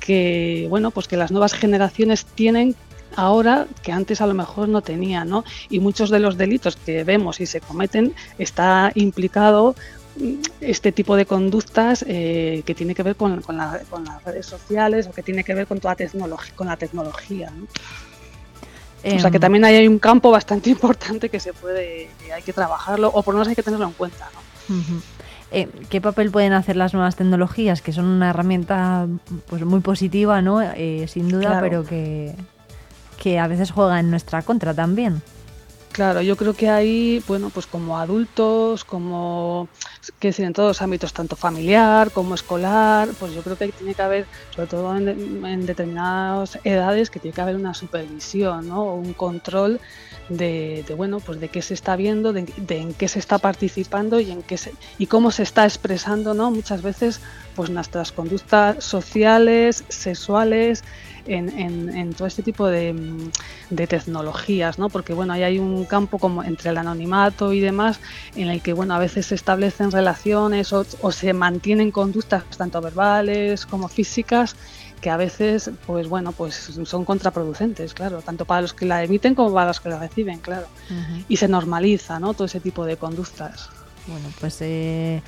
que 0.00 0.66
bueno 0.70 0.90
pues 0.90 1.06
que 1.08 1.16
las 1.16 1.30
nuevas 1.30 1.52
generaciones 1.52 2.24
tienen 2.24 2.74
ahora 3.16 3.66
que 3.82 3.92
antes 3.92 4.20
a 4.20 4.26
lo 4.26 4.34
mejor 4.34 4.68
no 4.68 4.82
tenía, 4.82 5.24
¿no? 5.24 5.44
Y 5.70 5.80
muchos 5.80 6.10
de 6.10 6.18
los 6.18 6.36
delitos 6.36 6.76
que 6.76 7.04
vemos 7.04 7.40
y 7.40 7.46
se 7.46 7.60
cometen 7.60 8.14
está 8.38 8.92
implicado 8.94 9.74
mm, 10.16 10.34
este 10.60 10.92
tipo 10.92 11.16
de 11.16 11.26
conductas 11.26 12.04
eh, 12.06 12.62
que 12.64 12.74
tiene 12.74 12.94
que 12.94 13.02
ver 13.02 13.16
con, 13.16 13.42
las 13.56 14.24
redes 14.24 14.46
sociales 14.46 15.06
o 15.06 15.12
que 15.12 15.22
tiene 15.22 15.44
que 15.44 15.54
ver 15.54 15.66
con 15.66 15.80
toda 15.80 15.94
tecnología, 15.94 16.52
con 16.54 16.66
la 16.66 16.76
tecnología. 16.76 17.50
¿no? 17.50 17.66
o 19.04 19.20
sea 19.20 19.30
que 19.30 19.36
em. 19.36 19.40
también 19.40 19.64
hay 19.64 19.86
un 19.86 19.98
campo 19.98 20.30
bastante 20.30 20.70
importante 20.76 21.28
que 21.28 21.40
se 21.40 21.52
puede, 21.52 22.10
hay 22.34 22.42
que 22.42 22.52
trabajarlo 22.52 23.08
o 23.08 23.22
por 23.22 23.34
lo 23.34 23.38
menos 23.38 23.48
hay 23.48 23.56
que 23.56 23.62
tenerlo 23.62 23.86
en 23.86 23.92
cuenta. 23.92 24.28
¿no? 24.34 24.80
Eh, 25.50 25.68
¿Qué 25.88 26.00
papel 26.00 26.30
pueden 26.30 26.52
hacer 26.52 26.76
las 26.76 26.92
nuevas 26.92 27.16
tecnologías, 27.16 27.80
que 27.80 27.92
son 27.92 28.04
una 28.04 28.30
herramienta 28.30 29.06
pues 29.48 29.64
muy 29.64 29.80
positiva, 29.80 30.42
¿no? 30.42 30.60
Eh, 30.60 31.06
sin 31.08 31.28
duda, 31.28 31.58
pero 31.62 31.84
que, 31.84 32.34
que 33.20 33.38
a 33.38 33.46
veces 33.46 33.70
juega 33.70 34.00
en 34.00 34.10
nuestra 34.10 34.42
contra 34.42 34.74
también. 34.74 35.22
Claro, 35.92 36.22
yo 36.22 36.36
creo 36.36 36.54
que 36.54 36.68
ahí, 36.68 37.20
bueno, 37.26 37.50
pues 37.50 37.66
como 37.66 37.98
adultos, 37.98 38.84
como 38.84 39.68
que 40.20 40.32
en 40.38 40.52
todos 40.52 40.68
los 40.68 40.82
ámbitos, 40.82 41.12
tanto 41.12 41.34
familiar 41.34 42.12
como 42.12 42.36
escolar, 42.36 43.08
pues 43.18 43.34
yo 43.34 43.42
creo 43.42 43.58
que 43.58 43.68
tiene 43.72 43.94
que 43.94 44.02
haber, 44.02 44.26
sobre 44.54 44.68
todo 44.68 44.96
en, 44.96 45.66
determinadas 45.66 46.58
edades, 46.62 47.10
que 47.10 47.18
tiene 47.18 47.34
que 47.34 47.40
haber 47.40 47.56
una 47.56 47.74
supervisión, 47.74 48.68
¿no? 48.68 48.94
un 48.94 49.12
control 49.12 49.80
de, 50.28 50.84
bueno, 50.96 51.20
pues 51.20 51.40
de 51.40 51.48
qué 51.48 51.62
se 51.62 51.74
está 51.74 51.96
viendo, 51.96 52.32
de, 52.32 52.46
en 52.68 52.94
qué 52.94 53.08
se 53.08 53.18
está 53.18 53.38
participando 53.38 54.20
y 54.20 54.30
en 54.30 54.42
qué 54.42 54.56
se, 54.56 54.74
y 54.98 55.06
cómo 55.06 55.30
se 55.30 55.42
está 55.42 55.64
expresando, 55.64 56.34
¿no? 56.34 56.50
Muchas 56.50 56.82
veces, 56.82 57.20
pues 57.56 57.70
nuestras 57.70 58.12
conductas 58.12 58.84
sociales, 58.84 59.84
sexuales, 59.88 60.84
en, 61.28 62.12
todo 62.14 62.26
este 62.26 62.42
tipo 62.42 62.66
de, 62.66 62.94
tecnologías, 63.70 64.78
¿no? 64.78 64.88
Porque 64.88 65.12
bueno, 65.12 65.32
ahí 65.32 65.42
hay 65.42 65.58
un 65.58 65.84
campo 65.84 66.18
como 66.18 66.42
entre 66.42 66.70
el 66.70 66.78
anonimato 66.78 67.52
y 67.52 67.60
demás, 67.60 68.00
en 68.34 68.48
el 68.48 68.62
que 68.62 68.72
bueno, 68.72 68.94
a 68.94 68.98
veces 68.98 69.26
se 69.26 69.34
establecen 69.34 69.90
relaciones 69.90 70.72
o, 70.72 70.84
se 71.12 71.32
mantienen 71.32 71.90
conductas 71.90 72.44
tanto 72.56 72.80
verbales 72.80 73.66
como 73.66 73.88
físicas 73.88 74.56
que 75.00 75.10
a 75.10 75.16
veces, 75.16 75.70
pues 75.86 76.08
bueno, 76.08 76.32
pues 76.32 76.54
son 76.84 77.04
contraproducentes, 77.04 77.94
claro, 77.94 78.20
tanto 78.20 78.44
para 78.44 78.62
los 78.62 78.72
que 78.72 78.84
la 78.84 79.04
emiten 79.04 79.36
como 79.36 79.54
para 79.54 79.68
los 79.68 79.80
que 79.80 79.88
la 79.88 79.98
reciben, 80.00 80.40
claro. 80.40 80.66
Y 81.28 81.36
se 81.36 81.46
normaliza, 81.46 82.18
¿no? 82.18 82.34
Todo 82.34 82.46
ese 82.46 82.58
tipo 82.58 82.84
de 82.84 82.96
conductas. 82.96 83.70
Bueno, 84.08 84.28
pues 84.40 84.56
eh, 84.62 85.20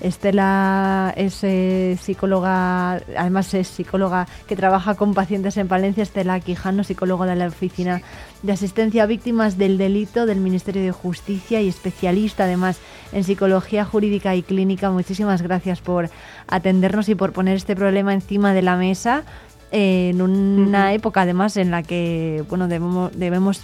Estela 0.00 1.12
es 1.16 1.42
eh, 1.42 1.98
psicóloga, 2.00 3.02
además 3.16 3.52
es 3.54 3.66
psicóloga 3.66 4.28
que 4.46 4.54
trabaja 4.54 4.94
con 4.94 5.12
pacientes 5.12 5.56
en 5.56 5.66
Palencia. 5.66 6.04
Estela 6.04 6.38
Quijano, 6.38 6.84
psicóloga 6.84 7.26
de 7.26 7.34
la 7.34 7.48
Oficina 7.48 8.00
de 8.42 8.52
Asistencia 8.52 9.02
a 9.02 9.06
Víctimas 9.06 9.58
del 9.58 9.76
Delito 9.76 10.24
del 10.24 10.38
Ministerio 10.38 10.82
de 10.82 10.92
Justicia 10.92 11.60
y 11.60 11.68
especialista 11.68 12.44
además 12.44 12.78
en 13.12 13.24
psicología 13.24 13.84
jurídica 13.84 14.36
y 14.36 14.42
clínica. 14.42 14.90
Muchísimas 14.90 15.42
gracias 15.42 15.80
por 15.80 16.08
atendernos 16.46 17.08
y 17.08 17.16
por 17.16 17.32
poner 17.32 17.56
este 17.56 17.74
problema 17.74 18.14
encima 18.14 18.54
de 18.54 18.62
la 18.62 18.76
mesa 18.76 19.24
en 19.70 20.22
una 20.22 20.94
época 20.94 21.22
además 21.22 21.56
en 21.58 21.70
la 21.70 21.82
que 21.82 22.42
bueno 22.48 22.68
debemos, 22.68 23.10
debemos 23.18 23.60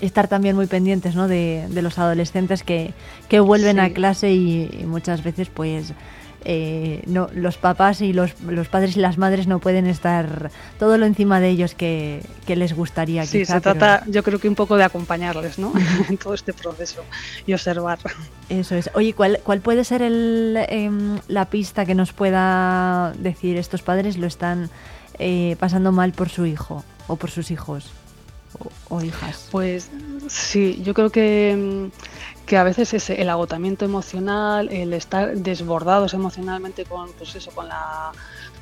estar 0.00 0.28
también 0.28 0.56
muy 0.56 0.66
pendientes 0.66 1.14
¿no? 1.14 1.28
de, 1.28 1.68
los 1.70 1.98
adolescentes 1.98 2.62
que, 2.62 2.94
que 3.28 3.40
vuelven 3.40 3.80
a 3.80 3.90
clase 3.90 4.32
y, 4.32 4.84
muchas 4.86 5.22
veces 5.22 5.48
pues 5.48 5.92
eh, 6.44 7.02
no, 7.06 7.28
los 7.34 7.56
papás 7.56 8.00
y 8.00 8.12
los, 8.12 8.40
los, 8.42 8.68
padres 8.68 8.96
y 8.96 9.00
las 9.00 9.18
madres 9.18 9.48
no 9.48 9.58
pueden 9.58 9.86
estar 9.86 10.52
todo 10.78 10.96
lo 10.96 11.04
encima 11.04 11.40
de 11.40 11.48
ellos 11.48 11.74
que, 11.74 12.22
les 12.46 12.72
gustaría. 12.72 13.26
Sí, 13.26 13.44
se 13.44 13.60
trata 13.60 14.04
yo 14.06 14.22
creo 14.22 14.38
que 14.38 14.48
un 14.48 14.54
poco 14.54 14.76
de 14.76 14.84
acompañarles 14.84 15.58
¿no? 15.58 15.72
en 16.08 16.16
todo 16.18 16.34
este 16.34 16.52
proceso 16.52 17.02
y 17.46 17.52
observar. 17.52 17.98
Eso 18.48 18.76
es. 18.76 18.90
Oye, 18.94 19.12
¿cuál, 19.12 19.40
cuál 19.42 19.60
puede 19.60 19.82
ser 19.82 20.02
el, 20.02 20.56
em, 20.68 21.18
la 21.26 21.46
pista 21.46 21.84
que 21.84 21.96
nos 21.96 22.12
pueda 22.12 23.12
decir 23.18 23.56
estos 23.56 23.82
padres 23.82 24.16
lo 24.16 24.28
están 24.28 24.70
eh, 25.18 25.56
pasando 25.58 25.90
mal 25.90 26.12
por 26.12 26.28
su 26.28 26.46
hijo 26.46 26.84
o 27.08 27.16
por 27.16 27.30
sus 27.30 27.50
hijos? 27.50 27.90
O, 28.88 29.02
hijas? 29.02 29.48
Pues 29.50 29.90
sí, 30.28 30.80
yo 30.84 30.94
creo 30.94 31.10
que, 31.10 31.90
que 32.46 32.56
a 32.56 32.64
veces 32.64 32.94
es 32.94 33.10
el 33.10 33.28
agotamiento 33.28 33.84
emocional, 33.84 34.68
el 34.70 34.92
estar 34.92 35.36
desbordados 35.36 36.14
emocionalmente 36.14 36.84
con, 36.84 37.12
pues 37.12 37.34
eso, 37.34 37.50
con 37.52 37.68
la 37.68 38.12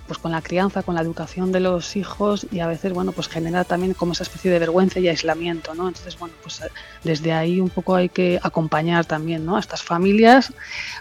pues 0.07 0.19
con 0.19 0.33
la 0.33 0.43
crianza, 0.43 0.83
con 0.83 0.95
la 0.95 1.01
educación 1.01 1.51
de 1.51 1.61
los 1.61 1.97
hijos 1.97 2.47
y 2.51 2.61
a 2.61 2.67
veces, 2.67 2.93
bueno, 2.93 3.13
pues 3.13 3.29
genera 3.29 3.65
también 3.65 3.95
como 3.95 4.13
esa 4.13 4.23
especie 4.23 4.51
de 4.51 4.59
vergüenza 4.59 5.01
y 5.01 5.09
aislamiento, 5.09 5.75
¿no? 5.75 5.89
Entonces, 5.89 6.19
bueno, 6.19 6.35
pues 6.43 6.61
desde 7.03 7.33
ahí 7.33 7.61
un 7.61 7.71
poco 7.71 7.95
hay 7.95 8.09
que 8.09 8.39
acompañar 8.43 9.07
también, 9.07 9.47
¿no? 9.47 9.57
A 9.57 9.61
estas 9.61 9.83
familias, 9.83 10.53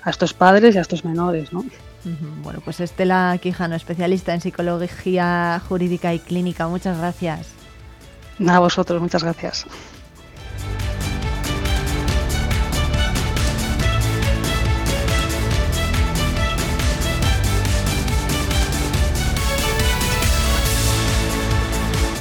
a 0.03 0.10
estos 0.10 0.34
padres 0.34 0.75
y 0.75 0.77
a 0.77 0.82
estos 0.82 1.03
menores, 1.03 1.51
¿no? 1.51 1.65
Bueno, 2.43 2.60
pues 2.63 2.82
Estela 2.82 3.38
Quijano, 3.41 3.75
especialista 3.75 4.34
en 4.34 4.41
psicología 4.41 5.62
jurídica 5.67 6.13
y 6.13 6.19
clínica, 6.19 6.67
muchas 6.67 6.97
gracias. 6.97 7.62
A 8.48 8.60
vosotros, 8.60 9.02
muchas 9.02 9.24
gracias. 9.24 9.65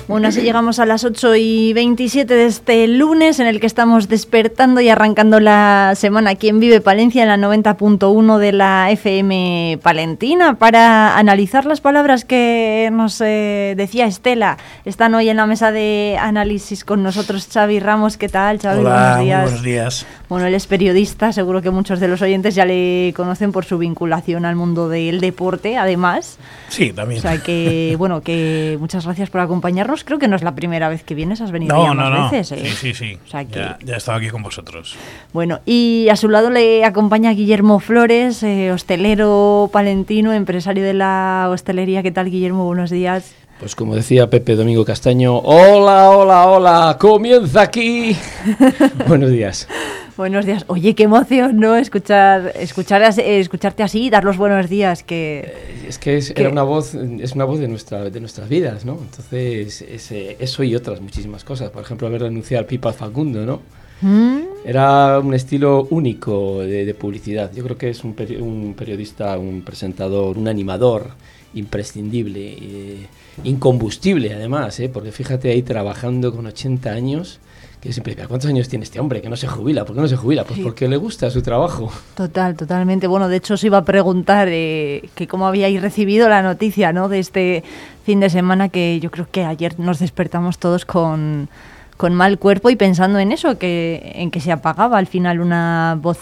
Bueno, 0.09 0.29
así 0.29 0.41
llegamos 0.41 0.81
a 0.81 0.87
las 0.87 1.05
8 1.05 1.37
y 1.37 1.73
27 1.75 2.35
de 2.35 2.47
este 2.47 2.89
lunes 2.89 3.39
en 3.39 3.47
el 3.47 3.61
que 3.61 3.67
estamos 3.67 4.09
despertando 4.09 4.81
y 4.81 4.89
arrancando 4.89 5.39
la 5.39 5.93
semana 5.97 6.31
aquí 6.31 6.49
en 6.49 6.59
Vive 6.59 6.81
Palencia 6.81 7.23
en 7.23 7.29
la 7.29 7.37
90.1 7.37 8.39
de 8.39 8.53
la 8.53 8.91
FM 8.91 9.79
Palentina 9.81 10.59
para 10.59 11.17
analizar 11.17 11.67
las 11.67 11.81
palabras 11.81 12.25
que 12.25 12.91
nos 12.93 13.21
eh, 13.21 13.75
decía 13.77 14.07
Estela. 14.07 14.59
Están 14.85 15.15
hoy 15.15 15.29
en 15.29 15.37
la 15.37 15.47
mesa 15.47 15.71
de 15.71 16.17
análisis 16.21 16.85
con 16.85 17.05
nosotros 17.05 17.49
Xavi 17.53 17.79
Ramos. 17.79 18.17
¿Qué 18.17 18.29
tal, 18.29 18.59
Xavi? 18.59 18.81
Hola, 18.81 19.19
buenos 19.19 19.25
días. 19.25 19.43
buenos 19.43 19.63
días. 19.63 20.07
Bueno, 20.29 20.47
él 20.47 20.55
es 20.55 20.67
periodista, 20.67 21.33
seguro 21.33 21.63
que 21.63 21.71
muchos 21.71 22.01
de 22.01 22.09
los 22.09 22.23
oyentes 22.23 22.55
ya 22.55 22.65
le 22.65 23.13
conocen 23.15 23.53
por 23.53 23.67
su 23.67 23.79
vinculación 23.79 24.47
al 24.47 24.57
mundo 24.57 24.89
del 24.89 25.21
deporte, 25.21 25.77
además. 25.77 26.39
Sí, 26.71 26.93
también. 26.93 27.19
O 27.19 27.23
sea 27.23 27.39
que, 27.39 27.95
bueno, 27.99 28.23
que 28.23 28.79
muchas 28.81 29.05
gracias 29.05 29.29
por 29.29 29.43
acompañarnos 29.43 29.92
creo 30.05 30.19
que 30.19 30.29
no 30.29 30.37
es 30.37 30.43
la 30.43 30.55
primera 30.55 30.89
vez 30.89 31.03
que 31.05 31.15
vienes, 31.15 31.41
has 31.41 31.51
venido 31.51 31.83
ya 31.85 31.95
más 31.95 32.31
veces. 32.31 32.53
¿eh? 32.53 32.65
Sí, 32.65 32.95
sí, 32.95 32.95
sí. 32.95 33.19
ya, 33.51 33.79
he 33.87 33.97
estado 33.97 34.19
aquí 34.19 34.29
con 34.29 34.43
vosotros. 34.43 34.97
Bueno, 35.33 35.61
y 35.67 36.09
a 36.11 36.17
su 36.17 36.29
lado 36.29 36.51
le 36.51 36.85
acompaña 36.85 37.33
Guillermo 37.33 37.79
Flores, 37.81 38.43
eh, 38.43 38.73
hostelero 38.73 39.71
palentino, 39.73 40.33
empresario 40.33 40.85
de 40.85 40.95
la 40.95 41.49
hostelería. 41.51 42.03
¿Qué 42.03 42.11
tal, 42.11 42.31
Guillermo? 42.31 42.65
Buenos 42.65 42.91
días. 42.91 43.35
Pues 43.63 43.77
como 43.77 43.95
decía 43.95 44.29
Pepe 44.29 44.57
Domingo 44.57 44.85
Castaño, 44.85 45.39
hola, 45.39 46.11
hola, 46.11 46.49
hola, 46.49 46.97
comienza 46.99 47.63
aquí. 47.63 48.17
Buenos 49.07 49.31
días. 49.31 49.69
Buenos 50.17 50.47
días. 50.47 50.65
Oye, 50.67 50.97
qué 50.97 51.05
emoción, 51.05 51.61
¿no? 51.61 51.77
Escuchar, 51.77 52.55
escuchar, 52.57 53.05
escucharte 53.21 53.85
así, 53.85 54.11
dar 54.11 54.25
los 54.25 54.37
buenos 54.37 54.69
días. 54.69 55.05
Que, 55.05 55.45
eh, 55.47 55.87
es 55.89 55.99
que 56.01 56.17
es, 56.17 56.33
era 56.35 56.49
una 56.49 56.65
voz, 56.65 56.97
es 56.97 57.37
una 57.37 57.45
voz 57.45 57.61
de, 57.61 57.69
nuestra, 57.69 58.11
de 58.11 58.19
nuestras 58.19 58.49
vidas, 58.49 58.85
¿no? 58.85 58.99
Entonces, 59.01 59.81
eh, 60.11 60.37
eso 60.41 60.65
y 60.65 60.75
otras 60.75 61.01
muchísimas 61.01 61.45
cosas. 61.45 61.71
Por 61.71 61.85
ejemplo, 61.85 62.09
haber 62.09 62.23
renunciado 62.23 62.63
al 62.63 62.67
Pipa 62.67 62.93
Facundo, 62.93 63.47
¿no? 63.47 63.63
¿Mm? 64.01 64.41
Era 64.65 65.21
un 65.21 65.35
estilo 65.35 65.87
único 65.89 66.59
de, 66.63 66.93
publicidad. 66.95 67.53
Yo 67.55 67.63
creo 67.63 67.79
que 67.79 67.91
es 67.91 68.03
un, 68.03 68.17
un, 68.41 68.75
periodista, 68.75 69.39
un 69.39 69.63
presentador, 69.63 70.37
un 70.37 70.49
animador 70.49 71.13
imprescindible, 71.55 72.57
eh, 72.61 73.07
incombustible 73.45 74.35
además, 74.35 74.79
¿eh? 74.81 74.89
porque 74.89 75.13
fíjate 75.13 75.51
ahí 75.51 75.63
trabajando 75.63 76.35
con 76.35 76.47
80 76.47 76.91
años 76.91 77.41
que 77.83 77.93
siempre 77.93 78.15
¿cuántos 78.15 78.49
años 78.49 78.69
tiene 78.69 78.85
este 78.85 79.01
hombre 79.01 79.21
que 79.21 79.29
no 79.29 79.37
se 79.37 79.49
jubila? 79.49 79.85
¿Por 79.85 79.97
qué 79.97 80.03
no 80.03 80.07
se 80.07 80.17
jubila? 80.17 80.45
Pues 80.45 80.61
porque 80.61 80.87
le 80.87 80.97
gusta 80.97 81.29
su 81.31 81.43
trabajo. 81.43 81.91
Total, 82.15 82.55
totalmente. 82.55 83.09
Bueno, 83.09 83.29
de 83.29 83.37
hecho 83.37 83.55
os 83.55 83.65
iba 83.65 83.79
a 83.79 83.85
preguntar 83.85 84.47
eh, 84.49 85.09
que 85.17 85.27
cómo 85.27 85.49
habíais 85.49 85.83
recibido 85.83 86.29
la 86.29 86.43
noticia 86.43 86.93
¿no? 86.93 87.09
de 87.09 87.19
este 87.19 87.65
fin 88.05 88.21
de 88.21 88.31
semana 88.31 88.69
que 88.69 89.01
yo 89.01 89.11
creo 89.11 89.27
que 89.29 89.45
ayer 89.45 89.81
nos 89.81 89.99
despertamos 89.99 90.59
todos 90.59 90.85
con, 90.85 91.49
con 91.97 92.15
mal 92.15 92.39
cuerpo 92.39 92.71
y 92.71 92.77
pensando 92.77 93.19
en 93.19 93.33
eso, 93.33 93.59
que, 93.59 94.13
en 94.15 94.31
que 94.31 94.41
se 94.41 94.53
apagaba 94.53 94.97
al 94.97 95.09
final 95.09 95.41
una 95.41 95.99
voz 96.01 96.21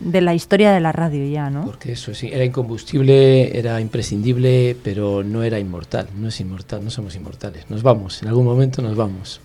de 0.00 0.20
la 0.20 0.34
historia 0.34 0.72
de 0.72 0.80
la 0.80 0.92
radio 0.92 1.26
ya, 1.28 1.50
¿no? 1.50 1.64
Porque 1.64 1.92
eso 1.92 2.14
sí, 2.14 2.30
era 2.32 2.44
incombustible, 2.44 3.58
era 3.58 3.80
imprescindible, 3.80 4.76
pero 4.82 5.22
no 5.24 5.42
era 5.42 5.58
inmortal, 5.58 6.08
no 6.16 6.28
es 6.28 6.40
inmortal, 6.40 6.84
no 6.84 6.90
somos 6.90 7.16
inmortales. 7.16 7.68
Nos 7.70 7.82
vamos, 7.82 8.22
en 8.22 8.28
algún 8.28 8.44
momento 8.44 8.82
nos 8.82 8.96
vamos. 8.96 9.40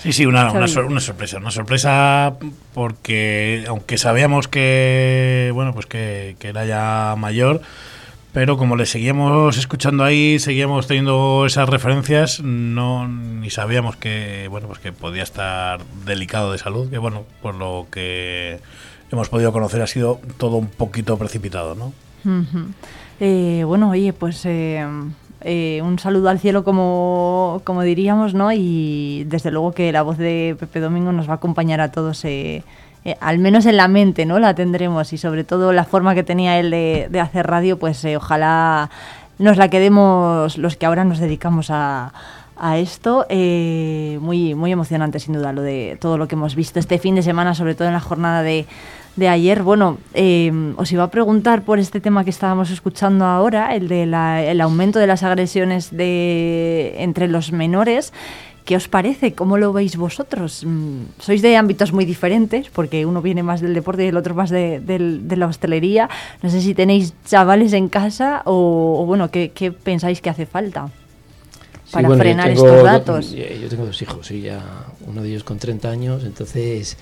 Sí, 0.00 0.12
sí, 0.12 0.26
una, 0.26 0.50
una, 0.52 0.68
sorpresa. 0.68 1.38
Una 1.38 1.50
sorpresa 1.50 2.36
porque, 2.74 3.64
aunque 3.68 3.98
sabíamos 3.98 4.48
que, 4.48 5.50
bueno, 5.54 5.72
pues 5.72 5.86
que, 5.86 6.36
era 6.40 6.66
ya 6.66 7.14
mayor, 7.16 7.62
pero 8.32 8.56
como 8.58 8.76
le 8.76 8.86
seguíamos 8.86 9.56
escuchando 9.56 10.04
ahí, 10.04 10.38
seguíamos 10.38 10.86
teniendo 10.86 11.44
esas 11.46 11.68
referencias, 11.68 12.40
no 12.40 13.08
ni 13.08 13.50
sabíamos 13.50 13.96
que, 13.96 14.48
bueno, 14.50 14.66
pues 14.66 14.80
que 14.80 14.92
podía 14.92 15.22
estar 15.22 15.80
delicado 16.04 16.52
de 16.52 16.58
salud, 16.58 16.90
que 16.90 16.98
bueno, 16.98 17.24
por 17.40 17.54
lo 17.54 17.86
que 17.90 18.60
hemos 19.10 19.28
podido 19.28 19.52
conocer 19.52 19.82
ha 19.82 19.86
sido 19.86 20.20
todo 20.36 20.56
un 20.56 20.68
poquito 20.68 21.16
precipitado, 21.16 21.74
¿no? 21.74 21.92
Eh, 23.20 23.64
bueno, 23.64 23.90
oye, 23.90 24.12
pues... 24.12 24.44
Eh 24.44 24.86
eh, 25.40 25.80
un 25.84 25.98
saludo 26.00 26.30
al 26.30 26.40
cielo 26.40 26.64
como, 26.64 27.60
como, 27.64 27.82
diríamos, 27.82 28.34
¿no? 28.34 28.50
Y 28.52 29.24
desde 29.28 29.50
luego 29.50 29.72
que 29.72 29.92
la 29.92 30.02
voz 30.02 30.18
de 30.18 30.56
Pepe 30.58 30.80
Domingo 30.80 31.12
nos 31.12 31.28
va 31.28 31.34
a 31.34 31.36
acompañar 31.36 31.80
a 31.80 31.92
todos, 31.92 32.24
eh, 32.24 32.64
eh, 33.04 33.16
al 33.20 33.38
menos 33.38 33.64
en 33.66 33.76
la 33.76 33.86
mente, 33.86 34.26
¿no? 34.26 34.40
La 34.40 34.54
tendremos 34.54 35.12
y 35.12 35.18
sobre 35.18 35.44
todo 35.44 35.72
la 35.72 35.84
forma 35.84 36.14
que 36.16 36.24
tenía 36.24 36.58
él 36.58 36.70
de, 36.70 37.20
hacer 37.20 37.46
radio, 37.46 37.78
pues 37.78 38.04
ojalá 38.04 38.90
nos 39.38 39.56
la 39.56 39.68
quedemos 39.70 40.58
los 40.58 40.76
que 40.76 40.86
ahora 40.86 41.04
nos 41.04 41.20
dedicamos 41.20 41.70
a, 41.70 42.12
a 42.58 42.78
esto. 42.78 43.24
Eh, 43.28 44.18
muy, 44.20 44.54
muy 44.54 44.72
emocionante, 44.72 45.20
sin 45.20 45.34
duda, 45.34 45.52
lo 45.52 45.62
de 45.62 45.96
todo 46.00 46.18
lo 46.18 46.26
que 46.26 46.34
hemos 46.34 46.54
visto 46.56 46.78
este 46.80 46.98
fin 46.98 47.14
de 47.14 47.22
semana, 47.22 47.54
sobre 47.54 47.74
todo 47.76 47.86
en 47.86 47.94
la 47.94 48.00
jornada 48.00 48.42
de, 48.42 48.66
de 49.18 49.28
ayer. 49.28 49.62
Bueno, 49.62 49.98
eh, 50.14 50.50
os 50.76 50.90
iba 50.92 51.04
a 51.04 51.10
preguntar 51.10 51.62
por 51.62 51.78
este 51.78 52.00
tema 52.00 52.24
que 52.24 52.30
estábamos 52.30 52.70
escuchando 52.70 53.24
ahora, 53.24 53.74
el 53.74 53.88
del 53.88 54.14
el 54.14 54.60
aumento 54.60 54.98
de 54.98 55.06
las 55.06 55.22
agresiones 55.22 55.90
de, 55.90 56.94
entre 56.98 57.28
los 57.28 57.52
menores. 57.52 58.12
¿Qué 58.64 58.76
os 58.76 58.86
parece? 58.86 59.32
¿Cómo 59.32 59.56
lo 59.56 59.72
veis 59.72 59.96
vosotros? 59.96 60.62
Mm, 60.64 61.18
sois 61.18 61.40
de 61.40 61.56
ámbitos 61.56 61.92
muy 61.92 62.04
diferentes, 62.04 62.68
porque 62.68 63.06
uno 63.06 63.22
viene 63.22 63.42
más 63.42 63.62
del 63.62 63.72
deporte 63.72 64.04
y 64.04 64.08
el 64.08 64.16
otro 64.16 64.34
más 64.34 64.50
de, 64.50 64.82
la 65.36 65.46
hostelería. 65.46 66.08
No 66.42 66.50
sé 66.50 66.60
si 66.60 66.74
tenéis 66.74 67.14
chavales 67.24 67.72
en 67.72 67.88
casa 67.88 68.42
o, 68.44 69.04
bueno, 69.06 69.30
¿qué, 69.30 69.74
pensáis 69.82 70.20
que 70.20 70.28
hace 70.28 70.44
falta 70.44 70.90
para 71.90 72.10
frenar 72.14 72.50
estos 72.50 72.84
datos? 72.84 73.32
yo 73.32 73.68
tengo 73.70 73.86
dos 73.86 74.02
hijos, 74.02 74.30
y 74.30 74.42
ya 74.42 74.60
uno 75.06 75.22
de 75.22 75.30
ellos 75.30 75.44
con 75.44 75.58
30 75.58 75.88
años, 75.88 76.24
entonces 76.24 76.98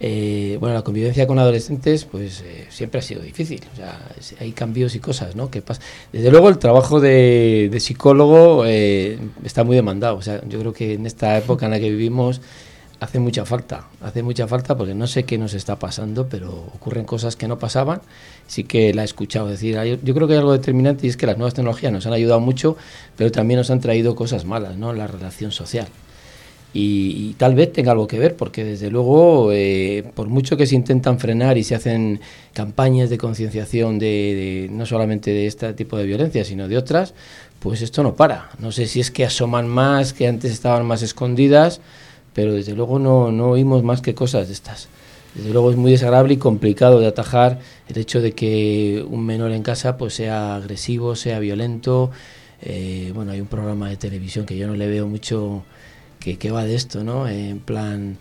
eh, 0.00 0.58
bueno, 0.60 0.74
la 0.74 0.82
convivencia 0.82 1.26
con 1.26 1.40
adolescentes 1.40 2.04
pues 2.04 2.42
eh, 2.42 2.66
siempre 2.70 3.00
ha 3.00 3.02
sido 3.02 3.20
difícil. 3.20 3.62
O 3.72 3.76
sea, 3.76 4.00
hay 4.40 4.52
cambios 4.52 4.94
y 4.94 5.00
cosas, 5.00 5.34
¿no? 5.34 5.50
Que 5.50 5.60
pasa. 5.60 5.80
Desde 6.12 6.30
luego 6.30 6.48
el 6.48 6.58
trabajo 6.58 7.00
de, 7.00 7.76
psicólogo 7.80 8.64
eh, 8.66 9.18
está 9.44 9.64
muy 9.64 9.74
demandado. 9.74 10.16
O 10.16 10.22
sea, 10.22 10.40
yo 10.48 10.60
creo 10.60 10.72
que 10.72 10.94
en 10.94 11.06
esta 11.06 11.36
época 11.38 11.66
en 11.66 11.72
la 11.72 11.80
que 11.80 11.90
vivimos 11.90 12.40
hace 13.00 13.18
mucha 13.18 13.44
falta. 13.44 13.88
Hace 14.00 14.22
mucha 14.22 14.46
falta 14.46 14.76
porque 14.76 14.94
no 14.94 15.06
sé 15.08 15.24
qué 15.24 15.36
nos 15.36 15.54
está 15.54 15.78
pasando, 15.78 16.28
pero 16.28 16.50
ocurren 16.74 17.04
cosas 17.04 17.34
que 17.34 17.48
no 17.48 17.58
pasaban. 17.58 18.00
Sí 18.46 18.64
que 18.64 18.94
la 18.94 19.02
he 19.02 19.04
escuchado 19.04 19.48
decir. 19.48 19.78
Yo 20.02 20.14
creo 20.14 20.28
que 20.28 20.34
hay 20.34 20.38
algo 20.38 20.52
determinante 20.52 21.06
y 21.06 21.10
es 21.10 21.16
que 21.16 21.26
las 21.26 21.38
nuevas 21.38 21.54
tecnologías 21.54 21.92
nos 21.92 22.06
han 22.06 22.12
ayudado 22.12 22.38
mucho, 22.38 22.76
pero 23.16 23.32
también 23.32 23.58
nos 23.58 23.70
han 23.70 23.80
traído 23.80 24.14
cosas 24.14 24.44
malas, 24.44 24.76
¿no? 24.76 24.92
La 24.92 25.08
relación 25.08 25.50
social. 25.50 25.88
Y, 26.74 27.34
tal 27.38 27.54
vez 27.54 27.72
tenga 27.72 27.92
algo 27.92 28.06
que 28.06 28.18
ver, 28.18 28.36
porque 28.36 28.62
desde 28.62 28.90
luego, 28.90 29.50
eh, 29.52 30.04
por 30.14 30.28
mucho 30.28 30.56
que 30.56 30.66
se 30.66 30.74
intentan 30.74 31.18
frenar 31.18 31.56
y 31.56 31.64
se 31.64 31.74
hacen 31.74 32.20
campañas 32.52 33.10
de 33.10 33.18
concienciación 33.18 33.98
de, 33.98 34.68
no 34.70 34.84
solamente 34.84 35.30
de 35.30 35.46
este 35.46 35.72
tipo 35.72 35.96
de 35.96 36.04
violencia, 36.04 36.44
sino 36.44 36.68
de 36.68 36.76
otras, 36.76 37.14
pues 37.58 37.80
esto 37.80 38.02
no 38.02 38.14
para. 38.14 38.50
No 38.58 38.70
sé 38.70 38.86
si 38.86 39.00
es 39.00 39.10
que 39.10 39.24
asoman 39.24 39.66
más, 39.66 40.12
que 40.12 40.28
antes 40.28 40.52
estaban 40.52 40.86
más 40.86 41.02
escondidas, 41.02 41.80
pero 42.34 42.52
desde 42.52 42.74
luego 42.74 42.98
no, 42.98 43.32
no 43.32 43.50
oímos 43.50 43.82
más 43.82 44.02
que 44.02 44.14
cosas 44.14 44.48
de 44.48 44.54
estas. 44.54 44.88
Desde 45.34 45.50
luego 45.50 45.70
es 45.70 45.76
muy 45.76 45.92
desagradable 45.92 46.34
y 46.34 46.36
complicado 46.36 47.00
de 47.00 47.06
atajar 47.06 47.60
el 47.88 47.98
hecho 47.98 48.20
de 48.20 48.32
que 48.32 49.04
un 49.08 49.24
menor 49.24 49.52
en 49.52 49.62
casa 49.62 49.96
pues 49.96 50.14
sea 50.14 50.56
agresivo, 50.56 51.16
sea 51.16 51.38
violento. 51.38 52.10
Eh, 52.60 53.12
bueno, 53.14 53.32
hay 53.32 53.40
un 53.40 53.46
programa 53.46 53.88
de 53.88 53.96
televisión 53.96 54.46
que 54.46 54.56
yo 54.56 54.66
no 54.66 54.74
le 54.74 54.88
veo 54.88 55.06
mucho 55.06 55.64
que, 56.18 56.50
va 56.50 56.64
de 56.64 56.74
esto, 56.74 57.04
¿no? 57.04 57.28
En 57.28 57.60
plan... 57.60 58.18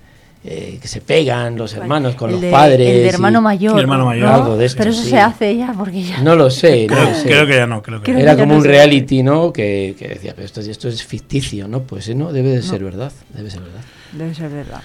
Eh, 0.49 0.77
que 0.81 0.87
se 0.87 1.01
pegan 1.01 1.57
los 1.57 1.73
hermanos 1.73 2.15
con 2.15 2.31
los 2.31 2.41
padres. 2.45 2.79
El 2.79 3.01
de 3.01 3.09
hermano 3.09 3.41
mayor. 3.41 3.73
El 3.73 3.81
hermano 3.81 4.05
mayor. 4.05 4.27
Algo 4.27 4.55
de 4.55 4.65
esto, 4.65 4.77
Pero 4.77 4.91
eso 4.91 5.03
se 5.03 5.19
hace 5.19 5.57
ya, 5.57 5.73
porque 5.73 6.03
ya. 6.03 6.21
No 6.21 6.35
lo 6.35 6.49
sé, 6.49 6.87
no 6.87 7.13
sé. 7.15 7.23
Creo 7.27 7.45
que 7.47 7.55
ya 7.55 7.67
no. 7.67 7.81
Creo 7.81 8.01
que 8.01 8.11
Era 8.11 8.37
como 8.37 8.55
un 8.55 8.63
reality, 8.63 9.23
¿no? 9.23 9.51
Que, 9.51 9.95
que, 9.99 10.07
decía, 10.07 10.33
pero 10.35 10.45
esto, 10.45 10.61
esto 10.61 10.87
es 10.87 11.03
ficticio, 11.03 11.67
¿no? 11.67 11.81
Pues 11.81 12.15
no, 12.15 12.31
debe 12.31 12.49
de 12.51 12.61
ser 12.61 12.81
verdad. 12.81 13.11
Debe 13.33 13.49
ser 13.49 13.61
verdad. 13.61 13.81
Debe 14.13 14.33
ser 14.35 14.49
verdad. 14.49 14.81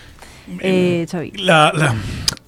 Eh, 0.60 1.06
La, 1.36 1.72
la, 1.72 1.94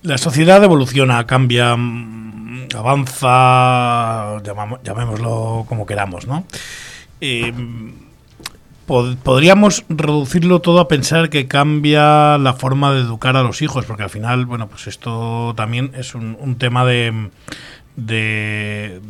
la, 0.03 0.18
sociedad 0.18 0.62
evoluciona, 0.64 1.24
cambia, 1.27 1.77
mm, 1.77 2.68
avanza, 2.74 4.42
llamémoslo 4.83 5.64
como 5.68 5.87
queramos, 5.87 6.27
¿no? 6.27 6.44
Eh, 7.20 7.53
podríamos 8.87 9.85
reducirlo 9.88 10.61
todo 10.61 10.81
a 10.81 10.88
pensar 10.88 11.31
que 11.31 11.47
cambia 11.47 12.38
la 12.38 12.55
forma 12.55 12.92
de 12.92 13.01
educar 13.01 13.37
a 13.37 13.42
los 13.42 13.62
hijos, 13.62 13.85
porque 13.87 14.03
al 14.03 14.11
final, 14.11 14.47
bueno, 14.47 14.68
pues 14.68 14.87
esto 14.87 15.55
también 15.57 15.92
es 15.94 16.14
un, 16.14 16.57
tema 16.59 16.85
de, 16.85 17.31
de, 17.97 19.01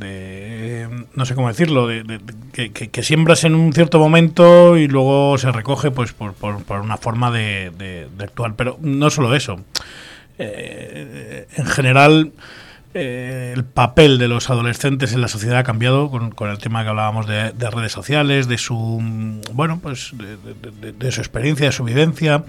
no 1.15 1.27
sé 1.27 1.35
cómo 1.35 1.49
decirlo, 1.49 1.87
de, 1.89 2.21
que, 2.53 3.03
siembras 3.03 3.45
en 3.45 3.55
un 3.55 3.73
cierto 3.73 3.99
momento 3.99 4.77
y 4.77 4.87
luego 4.87 5.37
se 5.39 5.51
recoge 5.51 5.91
pues 5.91 6.13
por, 6.13 6.35
por, 6.35 6.81
una 6.81 6.97
forma 6.97 7.31
de, 7.31 8.09
actuar. 8.21 8.55
Pero 8.57 8.79
no 8.81 9.11
solo 9.11 9.35
eso. 9.35 9.61
Eh, 10.39 11.47
en 11.57 11.67
general 11.67 12.33
eh, 12.95 13.53
el 13.55 13.65
papel 13.65 14.19
de 14.19 14.29
los 14.29 14.51
adolescentes 14.51 15.13
en 15.13 15.21
la 15.21 15.27
sociedad 15.27 15.59
ha 15.59 15.65
cambiado 15.65 16.11
con, 16.11 16.49
el 16.49 16.59
tema 16.59 16.85
que 16.85 16.91
hablábamos 16.91 17.27
de, 17.27 17.51
redes 17.51 17.91
sociales, 17.91 18.47
de 18.47 18.57
su 18.57 19.03
bueno, 19.53 19.81
pues 19.83 20.13
de, 20.15 21.13
su 21.13 21.21
experiencia, 21.21 21.67
de 21.67 21.73
su 21.73 21.83
vivencia. 21.85 22.45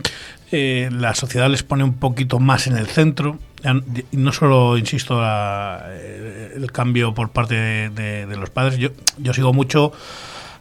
Eh, 0.51 0.89
la 0.91 1.15
sociedad 1.15 1.49
les 1.49 1.63
pone 1.63 1.83
un 1.83 1.95
poquito 1.95 2.39
más 2.39 2.67
en 2.67 2.77
el 2.77 2.85
centro. 2.85 3.39
No 4.11 4.31
solo, 4.31 4.77
insisto, 4.77 5.19
el 5.19 6.71
cambio 6.71 7.15
por 7.15 7.31
parte 7.31 7.89
de, 7.89 8.35
los 8.37 8.51
padres. 8.51 8.77
Yo, 8.77 8.89
yo 9.17 9.33
sigo 9.33 9.51
mucho 9.51 9.91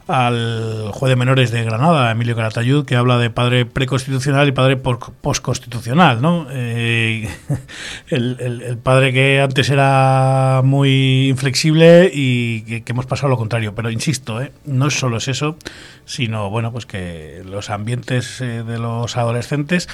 al 0.07 0.91
juez 0.93 1.09
de 1.09 1.15
menores 1.15 1.49
de 1.49 1.63
Granada, 1.63 2.11
Emilio 2.11 2.35
Caratayud, 2.35 2.85
que 2.85 2.95
habla 2.95 3.17
de 3.17 3.31
padre 3.31 3.65
preconstitucional 3.65 4.47
y 4.47 4.51
padre 4.51 4.77
postconstitucional, 4.77 6.21
¿no? 6.21 6.45
Eh, 6.51 7.27
el, 8.09 8.77
padre 8.83 9.13
que 9.13 9.41
antes 9.41 9.69
era 9.69 10.61
muy 10.63 11.29
inflexible 11.29 12.11
y 12.13 12.81
que, 12.81 12.91
hemos 12.91 13.07
pasado 13.07 13.29
lo 13.29 13.37
contrario. 13.37 13.73
Pero 13.73 13.89
insisto, 13.89 14.41
¿eh? 14.41 14.51
no 14.65 14.91
solo 14.91 15.17
es 15.17 15.27
eso, 15.27 15.57
sino 16.05 16.51
bueno, 16.51 16.71
pues 16.71 16.85
que 16.85 17.41
los 17.43 17.71
ambientes 17.71 18.41
eh, 18.41 18.63
de 18.63 18.77
los 18.77 19.17
adolescentes 19.17 19.89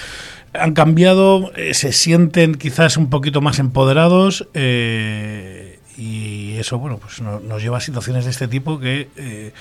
han 0.53 0.73
cambiado, 0.73 1.51
se 1.71 1.93
sienten 1.93 2.55
quizás 2.55 2.97
un 2.97 3.09
poquito 3.09 3.39
más 3.39 3.59
empoderados 3.59 4.49
y 5.97 6.57
eso, 6.57 6.77
bueno, 6.79 6.97
pues 6.97 7.21
nos 7.21 7.63
lleva 7.63 7.77
a 7.77 7.81
situaciones 7.81 8.25
de 8.25 8.31
este 8.31 8.49
tipo 8.49 8.77
que 8.77 9.53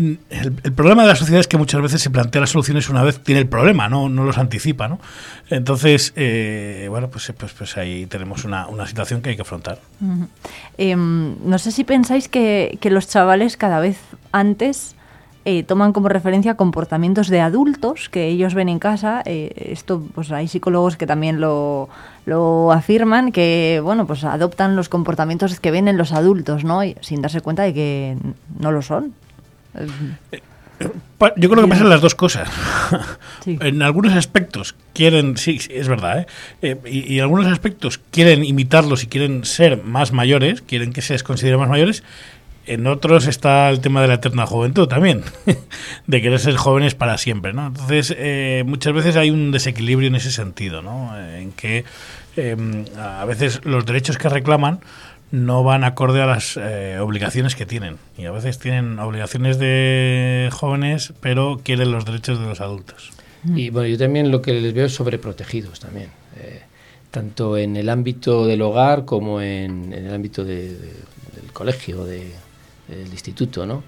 el, 0.00 0.72
problema 0.74 1.02
de 1.02 1.08
la 1.08 1.16
sociedad 1.16 1.40
es 1.40 1.46
que 1.46 1.58
muchas 1.58 1.82
veces 1.82 2.00
se 2.00 2.08
plantea 2.08 2.40
las 2.40 2.50
soluciones 2.50 2.88
una 2.88 3.02
vez 3.02 3.22
tiene 3.22 3.40
el 3.40 3.48
problema, 3.48 3.88
no, 3.88 4.08
no 4.08 4.24
los 4.24 4.38
anticipa, 4.38 4.88
¿no? 4.88 4.98
Entonces, 5.50 6.12
eh, 6.16 6.86
bueno, 6.88 7.10
pues, 7.10 7.32
pues, 7.36 7.52
pues 7.52 7.76
ahí 7.76 8.06
tenemos 8.06 8.44
una, 8.44 8.66
situación 8.86 9.20
que 9.20 9.30
hay 9.30 9.36
que 9.36 9.42
afrontar. 9.42 9.78
Em, 10.78 11.36
no 11.44 11.58
sé 11.58 11.70
si 11.70 11.84
pensáis 11.84 12.28
que, 12.28 12.78
los 12.84 13.08
chavales 13.08 13.56
cada 13.56 13.78
vez 13.80 13.98
antes 14.32 14.96
eh, 15.44 15.62
toman 15.62 15.92
como 15.92 16.08
referencia 16.08 16.54
comportamientos 16.54 17.28
de 17.28 17.40
adultos 17.40 18.08
que 18.08 18.28
ellos 18.28 18.54
ven 18.54 18.68
en 18.68 18.78
casa. 18.78 19.22
Eh, 19.24 19.70
esto, 19.72 20.02
pues 20.14 20.30
hay 20.32 20.48
psicólogos 20.48 20.96
que 20.96 21.06
también 21.06 21.40
lo, 21.40 21.88
lo 22.26 22.72
afirman, 22.72 23.32
que, 23.32 23.80
bueno, 23.82 24.06
pues 24.06 24.24
adoptan 24.24 24.76
los 24.76 24.88
comportamientos 24.88 25.58
que 25.58 25.70
ven 25.70 25.88
en 25.88 25.96
los 25.96 26.12
adultos, 26.12 26.64
¿no? 26.64 26.80
sin 27.00 27.22
darse 27.22 27.40
cuenta 27.40 27.62
de 27.62 27.74
que 27.74 28.16
no 28.58 28.72
lo 28.72 28.82
son. 28.82 29.14
Yo 31.36 31.50
creo 31.50 31.62
que 31.62 31.68
pasan 31.68 31.90
las 31.90 32.00
dos 32.00 32.14
cosas. 32.14 32.48
en 33.46 33.82
algunos 33.82 34.14
aspectos 34.14 34.74
quieren, 34.94 35.36
sí, 35.36 35.60
es 35.68 35.88
verdad, 35.88 36.20
¿eh? 36.20 36.26
Eh, 36.62 36.76
y, 36.86 37.18
en 37.18 37.22
algunos 37.22 37.46
aspectos 37.46 38.00
quieren 38.10 38.42
imitarlos 38.44 39.02
y 39.04 39.06
quieren 39.06 39.44
ser 39.44 39.82
más 39.82 40.12
mayores, 40.12 40.62
quieren 40.62 40.92
que 40.94 41.02
se 41.02 41.12
les 41.12 41.22
considere 41.22 41.58
más 41.58 41.68
mayores. 41.68 42.02
En 42.70 42.86
otros 42.86 43.26
está 43.26 43.68
el 43.68 43.80
tema 43.80 44.00
de 44.00 44.06
la 44.06 44.14
eterna 44.14 44.46
juventud 44.46 44.86
también, 44.86 45.24
de 46.06 46.22
querer 46.22 46.38
ser 46.38 46.54
jóvenes 46.54 46.94
para 46.94 47.18
siempre, 47.18 47.52
¿no? 47.52 47.66
Entonces, 47.66 48.14
eh, 48.16 48.62
muchas 48.64 48.92
veces 48.92 49.16
hay 49.16 49.30
un 49.30 49.50
desequilibrio 49.50 50.06
en 50.06 50.14
ese 50.14 50.30
sentido, 50.30 50.80
¿no? 50.80 51.18
En 51.18 51.50
que 51.50 51.84
a 52.96 53.24
veces 53.24 53.60
los 53.64 53.84
derechos 53.84 54.16
que 54.18 54.28
reclaman 54.28 54.80
no 55.32 55.64
van 55.64 55.82
acorde 55.82 56.22
a 56.22 56.26
las 56.26 56.56
eh, 56.56 56.98
obligaciones 57.00 57.56
que 57.56 57.66
tienen. 57.66 57.96
Y 58.16 58.26
a 58.26 58.30
veces 58.30 58.58
tienen 58.60 59.00
obligaciones 59.00 59.58
de 59.58 60.48
jóvenes, 60.52 61.12
pero 61.20 61.60
quieren 61.62 61.90
los 61.90 62.04
derechos 62.04 62.38
de 62.38 62.46
los 62.46 62.60
adultos. 62.60 63.10
Y 63.44 63.70
bueno, 63.70 63.88
yo 63.88 63.98
también 63.98 64.30
lo 64.30 64.42
que 64.42 64.52
les 64.52 64.72
veo 64.72 64.86
es 64.86 64.94
sobreprotegidos 64.94 65.80
también. 65.80 66.10
Eh, 66.36 66.60
tanto 67.10 67.56
en 67.56 67.76
el 67.76 67.88
ámbito 67.88 68.46
del 68.46 68.62
hogar 68.62 69.04
como 69.04 69.40
en, 69.40 69.92
el 69.92 70.14
ámbito 70.14 70.44
del 70.44 70.78
colegio, 71.52 72.04
de, 72.04 72.32
del 72.90 73.08
instituto, 73.08 73.66
¿no? 73.66 73.82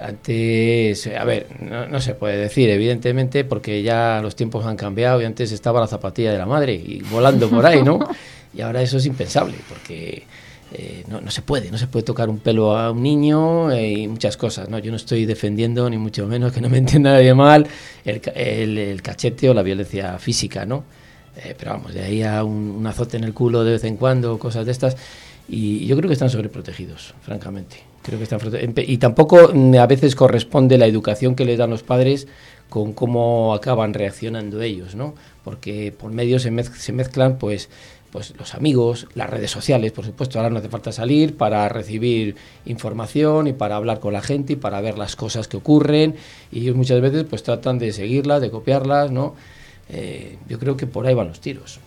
Antes, 0.00 1.08
a 1.08 1.24
ver, 1.24 1.48
no, 1.60 1.86
no, 1.86 2.00
se 2.00 2.14
puede 2.14 2.36
decir, 2.36 2.70
evidentemente, 2.70 3.44
porque 3.44 3.82
ya 3.82 4.20
los 4.22 4.36
tiempos 4.36 4.64
han 4.64 4.76
cambiado 4.76 5.20
y 5.20 5.24
antes 5.24 5.50
estaba 5.50 5.80
la 5.80 5.88
zapatilla 5.88 6.30
de 6.30 6.38
la 6.38 6.46
madre 6.46 6.74
y 6.74 7.02
volando 7.10 7.50
por 7.50 7.66
ahí, 7.66 7.82
¿no? 7.82 7.98
Y 8.54 8.62
ahora 8.62 8.80
eso 8.80 8.96
es 8.96 9.04
impensable, 9.04 9.56
porque 9.68 10.24
eh, 10.72 11.02
no, 11.08 11.20
no, 11.20 11.30
se 11.30 11.40
puede, 11.40 11.70
no 11.70 11.78
se 11.78 11.86
puede 11.86 12.04
tocar 12.04 12.28
un 12.28 12.38
pelo 12.38 12.76
a 12.76 12.90
un 12.90 13.02
niño 13.02 13.70
eh, 13.70 13.90
y 13.90 14.08
muchas 14.08 14.36
cosas. 14.36 14.68
¿no? 14.68 14.78
Yo 14.78 14.90
no 14.90 14.96
estoy 14.96 15.24
defendiendo, 15.24 15.88
ni 15.88 15.96
mucho 15.96 16.26
menos, 16.26 16.52
que 16.52 16.60
no 16.60 16.68
me 16.68 16.78
entienda 16.78 17.12
nadie 17.12 17.34
mal, 17.34 17.66
el, 18.04 18.20
el, 18.78 19.02
cachete 19.02 19.48
o 19.48 19.54
la 19.54 19.62
violencia 19.62 20.18
física, 20.18 20.66
¿no? 20.66 20.84
Eh, 21.36 21.54
pero 21.56 21.72
vamos, 21.72 21.94
de 21.94 22.02
ahí 22.02 22.22
a 22.22 22.42
un, 22.44 22.84
azote 22.86 23.16
en 23.16 23.24
el 23.24 23.32
culo 23.32 23.64
de 23.64 23.72
vez 23.72 23.84
en 23.84 23.96
cuando, 23.96 24.38
cosas 24.38 24.66
de 24.66 24.72
estas, 24.72 24.96
y 25.48 25.86
yo 25.86 25.96
creo 25.96 26.08
que 26.08 26.14
están 26.14 26.30
sobreprotegidos, 26.30 27.14
francamente. 27.22 27.87
Y 28.86 28.98
tampoco 28.98 29.50
mm, 29.52 29.74
a 29.76 29.86
veces 29.86 30.14
corresponde 30.14 30.78
la 30.78 30.86
educación 30.86 31.34
que 31.34 31.44
les 31.44 31.58
dan 31.58 31.70
los 31.70 31.82
padres 31.82 32.26
con 32.68 32.92
cómo 32.92 33.54
acaban 33.54 33.94
reaccionando 33.94 34.60
ellos, 34.60 34.94
¿no? 34.94 35.14
Porque 35.44 35.92
por 35.98 36.12
medio 36.12 36.38
se, 36.38 36.52
se 36.64 36.92
mezclan, 36.92 37.38
pues, 37.38 37.68
pues 38.10 38.34
los 38.38 38.54
amigos, 38.54 39.06
las 39.14 39.28
redes 39.28 39.50
sociales, 39.50 39.92
por 39.92 40.04
supuesto, 40.04 40.38
ahora 40.38 40.50
no 40.50 40.58
hace 40.58 40.68
falta 40.68 40.92
salir 40.92 41.36
para 41.36 41.68
recibir 41.68 42.36
información 42.66 43.46
y 43.46 43.52
para 43.52 43.76
hablar 43.76 44.00
con 44.00 44.12
la 44.12 44.22
gente 44.22 44.54
y 44.54 44.56
para 44.56 44.80
ver 44.80 44.98
las 44.98 45.16
cosas 45.16 45.48
que 45.48 45.56
ocurren 45.56 46.16
y 46.52 46.60
ellos 46.60 46.76
muchas 46.76 47.00
veces 47.00 47.24
pues 47.24 47.42
tratan 47.42 47.78
de 47.78 47.92
seguirlas, 47.92 48.40
de 48.40 48.50
copiarlas, 48.50 49.10
¿no? 49.10 49.34
Eh, 49.90 50.36
yo 50.48 50.58
creo 50.58 50.76
que 50.76 50.86
por 50.86 51.06
ahí 51.06 51.14
van 51.14 51.28
los 51.28 51.40
tiros. 51.40 51.80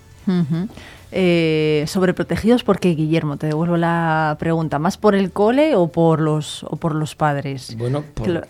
Eh, 1.14 1.84
sobreprotegidos 1.88 2.64
porque 2.64 2.96
Guillermo 2.96 3.36
te 3.36 3.48
devuelvo 3.48 3.76
la 3.76 4.38
pregunta 4.40 4.80
más 4.80 4.96
por 4.96 5.14
el 5.14 5.32
cole 5.32 5.76
o 5.76 5.90
por 5.90 6.22
los 6.22 6.64
o 6.64 6.78
por 6.78 6.96
los 6.96 7.16
padres 7.16 7.76
bueno 7.78 8.06
por, 8.14 8.48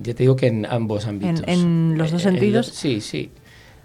ya 0.00 0.14
te 0.14 0.22
digo 0.22 0.36
que 0.36 0.46
en 0.46 0.64
ambos 0.64 1.06
ámbitos. 1.06 1.42
En, 1.48 1.98
los 1.98 2.12
dos 2.12 2.20
eh, 2.20 2.24
sentidos. 2.24 2.68
sí 2.68 3.00
sí. 3.00 3.30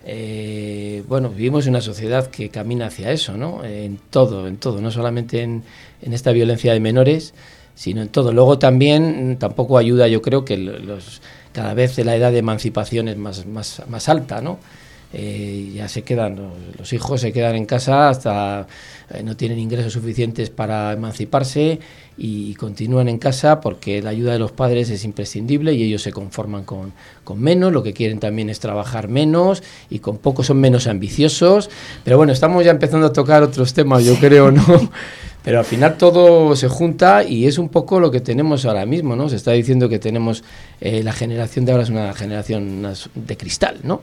Eh, 0.05 1.03
bueno 1.07 1.29
vivimos 1.29 1.65
en 1.65 1.71
una 1.71 1.81
sociedad 1.81 2.27
que 2.27 2.49
camina 2.49 2.85
hacia 2.85 3.09
eso 3.11 3.35
no 3.35 3.63
en 3.63 3.97
todo 4.11 4.47
en 4.47 4.57
todo 4.57 4.79
no 4.79 4.91
solamente 4.91 5.41
en, 5.41 5.63
en 6.03 6.13
esta 6.13 6.31
violencia 6.31 6.73
de 6.73 6.79
menores 6.79 7.33
sino 7.73 8.03
en 8.03 8.09
todo. 8.09 8.31
Luego 8.31 8.59
también 8.59 9.37
tampoco 9.39 9.79
ayuda 9.79 10.07
yo 10.07 10.21
creo 10.21 10.45
que 10.45 10.57
los 10.57 11.23
cada 11.51 11.73
vez 11.73 11.97
la 11.97 12.15
edad 12.15 12.31
de 12.31 12.37
emancipación 12.37 13.07
es 13.07 13.17
más 13.17 13.47
más 13.47 13.81
más 13.89 14.07
alta 14.07 14.39
no 14.39 14.59
eh, 15.13 15.71
ya 15.73 15.87
se 15.87 16.01
quedan, 16.01 16.37
los, 16.77 16.91
hijos 16.91 17.21
se 17.21 17.31
quedan 17.31 17.55
en 17.55 17.65
casa 17.65 18.09
hasta 18.09 18.67
eh, 19.09 19.23
no 19.23 19.37
tienen 19.37 19.57
ingresos 19.57 19.93
suficientes 19.93 20.49
para 20.49 20.91
emanciparse 20.91 21.79
y, 22.17 22.55
continúan 22.55 23.07
en 23.07 23.17
casa 23.17 23.61
porque 23.61 24.01
la 24.01 24.09
ayuda 24.09 24.33
de 24.33 24.39
los 24.39 24.51
padres 24.51 24.89
es 24.89 25.05
imprescindible 25.05 25.73
y 25.73 25.83
ellos 25.83 26.01
se 26.01 26.11
conforman 26.11 26.65
con, 26.65 26.91
con, 27.23 27.39
menos, 27.39 27.71
lo 27.71 27.83
que 27.83 27.93
quieren 27.93 28.19
también 28.19 28.49
es 28.49 28.59
trabajar 28.59 29.07
menos 29.07 29.63
y 29.89 29.99
con 29.99 30.17
poco 30.17 30.43
son 30.43 30.57
menos 30.57 30.87
ambiciosos. 30.87 31.69
Pero 32.03 32.17
bueno, 32.17 32.33
estamos 32.33 32.65
ya 32.65 32.71
empezando 32.71 33.07
a 33.07 33.13
tocar 33.13 33.43
otros 33.43 33.73
temas, 33.73 34.03
yo 34.03 34.15
creo, 34.15 34.51
¿no? 34.51 34.63
Pero 35.43 35.59
al 35.59 35.65
final 35.65 35.97
todo 35.97 36.55
se 36.57 36.67
junta 36.67 37.23
y 37.23 37.45
es 37.45 37.57
un 37.57 37.69
poco 37.69 38.01
lo 38.01 38.11
que 38.11 38.19
tenemos 38.19 38.65
ahora 38.65 38.85
mismo, 38.85 39.15
¿no? 39.15 39.29
Se 39.29 39.37
está 39.37 39.51
diciendo 39.51 39.87
que 39.87 39.99
tenemos, 39.99 40.43
eh, 40.81 41.03
la 41.03 41.13
generación 41.13 41.63
de 41.63 41.71
ahora 41.71 41.83
es 41.85 41.89
una 41.89 42.13
generación 42.13 42.85
de 43.15 43.37
cristal, 43.37 43.77
¿no? 43.83 44.01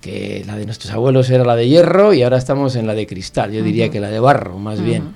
Que 0.00 0.44
la 0.46 0.56
de 0.56 0.64
nuestros 0.66 0.92
abuelos 0.92 1.30
era 1.30 1.44
la 1.44 1.56
de 1.56 1.68
hierro 1.68 2.12
y 2.12 2.22
ahora 2.22 2.38
estamos 2.38 2.76
en 2.76 2.86
la 2.86 2.94
de 2.94 3.06
cristal, 3.06 3.52
yo 3.52 3.62
diría 3.62 3.90
que 3.90 4.00
la 4.00 4.08
de 4.08 4.20
barro, 4.20 4.58
más 4.58 4.80
bien. 4.80 5.14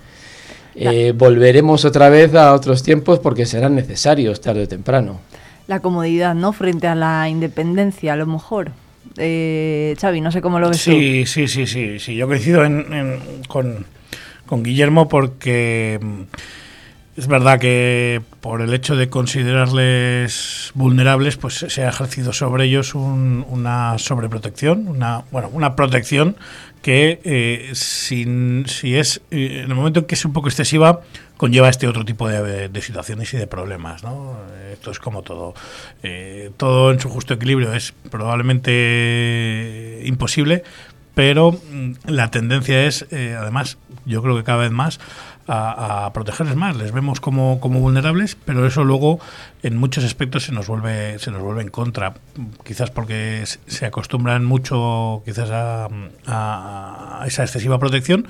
Eh, 0.74 1.12
volveremos 1.14 1.85
otra 1.85 2.09
vez 2.09 2.35
a 2.35 2.55
otros 2.55 2.83
tiempos 2.83 3.18
porque 3.18 3.45
serán 3.45 3.74
necesarios 3.74 4.41
tarde 4.41 4.62
o 4.62 4.68
temprano. 4.68 5.20
La 5.66 5.81
comodidad, 5.81 6.35
¿no? 6.35 6.53
Frente 6.53 6.87
a 6.87 6.95
la 6.95 7.28
independencia, 7.28 8.14
a 8.14 8.16
lo 8.16 8.26
mejor. 8.26 8.72
Eh, 9.16 9.97
Xavi, 10.01 10.20
no 10.20 10.33
sé 10.33 10.41
cómo 10.41 10.59
lo 10.59 10.68
ves 10.68 10.78
sí, 10.78 11.24
Sí, 11.26 11.49
sí, 11.49 11.66
sí, 11.66 11.99
sí. 11.99 12.14
Yo 12.14 12.26
coincido 12.26 12.62
con, 13.49 13.87
con 14.47 14.62
Guillermo 14.62 15.09
porque 15.09 16.01
es 17.17 17.27
verdad 17.27 17.59
que 17.59 18.23
por 18.41 18.63
el 18.63 18.73
hecho 18.73 18.97
de 18.97 19.09
considerarles 19.11 20.71
vulnerables, 20.75 21.37
pues 21.37 21.55
se 21.55 21.85
ha 21.85 21.89
ejercido 21.89 22.33
sobre 22.33 22.65
ellos 22.65 22.95
una 22.95 23.99
sobreprotección, 23.99 24.89
una 24.89 25.25
bueno, 25.31 25.51
una 25.53 25.77
protección 25.77 26.37
que 26.83 27.21
eh, 27.25 27.71
sin, 27.75 28.65
si 28.67 28.97
es 28.97 29.21
eh, 29.31 29.61
en 29.65 29.71
el 29.71 29.75
momento 29.75 30.01
en 30.01 30.07
que 30.07 30.15
es 30.15 30.25
un 30.25 30.33
poco 30.33 30.49
excesiva 30.49 31.01
conlleva 31.37 31.69
este 31.69 31.87
otro 31.87 32.05
tipo 32.05 32.29
de, 32.29 32.71
situaciones 32.83 33.33
y 33.35 33.39
de 33.39 33.47
problemas, 33.47 34.03
¿no? 34.03 34.37
Esto 34.73 34.91
es 34.91 34.99
como 34.99 35.23
todo, 35.23 35.55
eh, 36.03 36.51
todo 36.57 36.91
en 36.91 37.01
su 37.01 37.09
justo 37.09 37.35
equilibrio 37.35 37.73
es 37.73 37.93
probablemente 38.11 40.03
imposible, 40.05 40.63
pero 41.15 41.53
mm, 41.53 41.93
la 42.09 42.31
tendencia 42.31 42.85
es, 42.85 43.07
además, 43.11 43.79
yo 44.05 44.23
creo 44.23 44.37
que 44.37 44.45
cada 44.45 44.59
vez 44.59 44.71
más 44.71 45.01
a, 45.51 46.11
protegerles 46.13 46.57
más. 46.57 46.77
Les 46.77 46.93
vemos 46.93 47.21
como, 47.21 47.61
como, 47.61 47.81
vulnerables, 47.81 48.37
pero 48.45 48.67
eso 48.67 48.85
luego 48.85 49.19
en 49.63 49.77
muchos 49.77 50.05
aspectos 50.05 50.45
se 50.45 50.53
nos 50.53 50.69
vuelve 50.69 51.19
se 51.19 51.31
nos 51.31 51.43
vuelve 51.43 51.63
en 51.63 51.69
contra. 51.69 52.15
Quizás 52.65 52.91
porque 52.91 53.45
se 53.45 53.87
acostumbran 53.87 54.45
mucho 54.45 55.23
quizás 55.25 55.51
a, 55.51 55.89
a 56.27 57.25
esa 57.27 57.43
excesiva 57.43 57.79
protección, 57.79 58.29